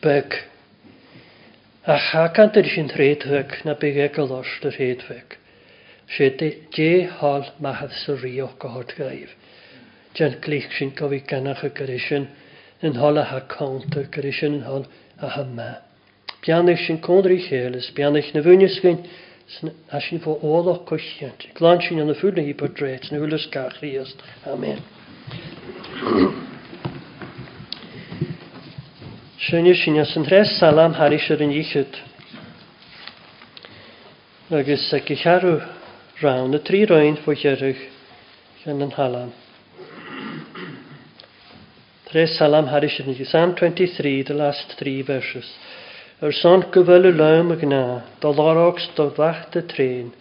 beg. 0.02 0.34
A 1.86 1.96
chacant 2.10 2.58
yr 2.58 2.68
sy'n 2.72 2.90
rhaidfeg 2.94 3.52
na 3.66 3.74
byg 3.78 3.98
e 4.04 4.08
golos 4.14 4.50
dy 4.62 4.72
rhaidfeg. 4.74 5.36
Se 6.14 6.28
de 6.40 6.88
hol 7.20 7.46
ma 7.62 7.72
haf 7.78 7.94
syrio 8.02 8.50
gohod 8.62 8.92
gaif. 8.98 9.34
Jan 10.18 10.34
glich 10.44 10.68
sy'n 10.76 10.92
gofi 10.98 11.22
ganach 11.30 11.62
y 11.66 11.70
gyrysyn 11.78 12.26
yn 12.84 12.98
hol 13.00 13.20
a 13.22 13.26
ha 13.30 13.40
cont 13.54 13.96
y 13.98 14.04
gyrysyn 14.14 14.58
yn 14.60 14.66
hol 14.68 14.86
a 15.22 15.32
hyma. 15.38 15.70
Bianach 16.42 16.82
sy'n 16.82 16.98
condri 17.06 17.38
chelys, 17.46 17.92
bianach 17.96 18.32
na 18.34 18.42
fwynys 18.44 18.80
gyn 18.82 19.00
a 19.94 20.02
sy'n 20.02 20.22
fo 20.24 20.34
ôl 20.42 20.68
o 20.74 20.80
cwylliant. 20.88 21.46
Glan 21.58 21.82
sy'n 21.86 22.02
yn 22.02 22.14
ffwrdd 22.18 22.42
na 22.42 22.48
hi 22.50 22.56
bod 22.62 22.74
dret 22.78 23.08
na 23.12 23.22
hwylus 23.22 23.46
gach 23.54 23.78
Amen. 24.50 24.82
Sinnne 29.42 29.74
sinne 29.78 30.02
yn 30.18 30.22
tres 30.26 30.50
salam 30.56 30.92
haris 30.96 31.24
yr 31.34 31.40
yn 31.46 31.50
ichyd. 31.60 31.96
Agus 34.58 34.82
y 34.94 35.00
gicharw 35.08 35.54
rawn 36.22 36.54
y 36.54 36.60
tri 36.68 36.82
roen 36.90 37.16
fwy 37.24 37.34
hyrwch 37.40 37.80
yn 38.74 38.84
yn 38.86 38.92
halam. 38.98 39.32
salam 42.36 42.70
haris 42.74 43.00
yr 43.02 43.10
yn 43.10 43.16
ichyd. 43.16 43.30
Psalm 43.32 43.56
23, 43.62 44.12
the 44.30 44.38
last 44.44 44.76
three 44.82 45.02
verses. 45.10 45.50
Er 46.22 46.30
son 46.42 46.62
gyfel 46.76 47.10
y 47.10 47.10
lawm 47.16 47.50
gna, 47.64 47.82
dolorogs 48.26 48.86
larox 48.94 49.18
fach 49.18 49.42
dy 49.56 49.64
tren, 49.74 50.14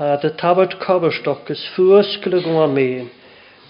ha 0.00 0.14
de 0.24 0.32
tabert 0.44 0.78
cofyrstoc 0.86 1.52
ys 1.56 1.66
ffwysgl 1.76 2.40
y 2.40 2.44
gwa 2.48 2.64
men, 2.78 3.12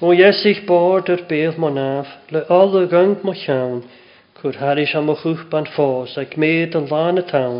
o 0.01 0.15
iesich 0.21 0.63
bod 0.71 1.11
yr 1.17 1.27
monaf, 1.67 2.07
le 2.37 2.47
ol 2.61 2.85
y 2.87 2.87
gyng 2.95 3.19
mo 3.27 3.35
Gwr 4.47 4.59
haris 4.63 4.93
am 4.99 5.09
o 5.11 5.15
chwch 5.21 5.41
ban 5.53 5.65
ffos 5.69 6.13
ac 6.23 6.35
meid 6.43 6.77
yn 6.79 6.85
lan 6.91 7.17
y 7.19 7.25
tawn, 7.33 7.57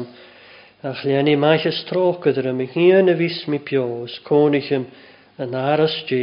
a 0.87 0.93
chlian 1.01 1.31
i 1.33 1.35
maes 1.45 1.65
y 1.67 1.73
stroch 1.81 2.21
gyda'r 2.27 2.47
ym 2.53 2.61
hyn 2.77 3.11
y 3.13 3.17
fus 3.23 3.39
mi 3.55 3.59
pios, 3.73 4.15
conych 4.31 4.69
ym 4.79 4.85
yn 5.49 5.59
aros 5.65 5.97
di, 6.13 6.21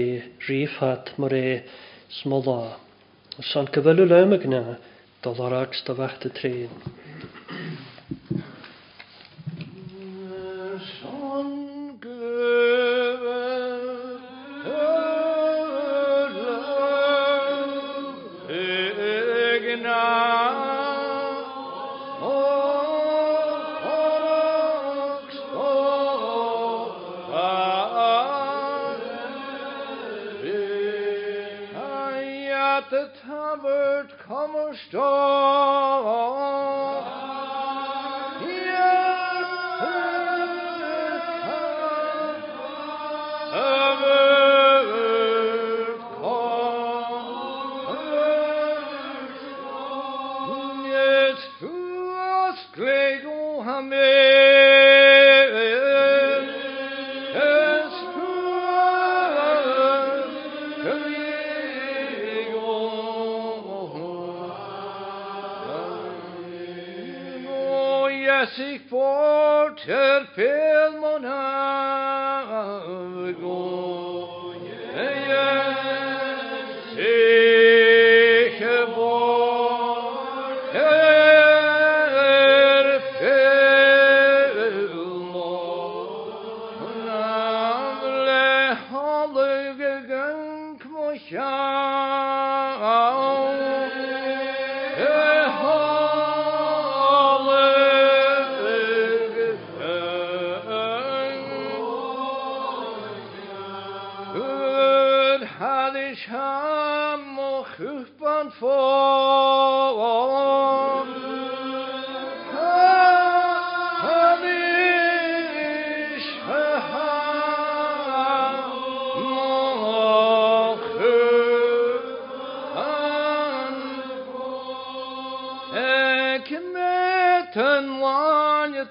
rif 0.48 0.80
hat 0.86 1.12
mor 1.20 1.36
e 1.44 1.60
smola. 2.22 2.60
Os 3.42 3.52
o'n 3.60 3.68
cyfylw 3.76 4.08
lym 4.16 4.38
y 4.40 4.44
gna, 4.48 4.64
dolorag 5.28 5.76
dyfach 5.90 6.16
dy 6.24 6.32
tren. 6.40 6.84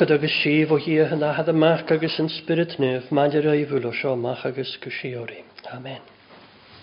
Cochad 0.00 0.12
agus 0.16 0.34
sif 0.42 0.70
o 0.70 0.76
hi 0.84 0.94
a 1.02 1.04
hynna 1.10 1.32
hadd 1.38 1.50
y 1.52 1.54
mach 1.64 1.90
agus 1.96 2.14
yn 2.22 2.30
spirit 2.36 2.78
nef, 2.84 3.10
mae'n 3.18 3.36
yr 3.42 3.50
eifwl 3.52 3.90
o 3.90 3.92
siomach 4.00 4.46
agus 4.52 4.72
gysiorim. 4.86 5.52
Amen. 5.76 6.09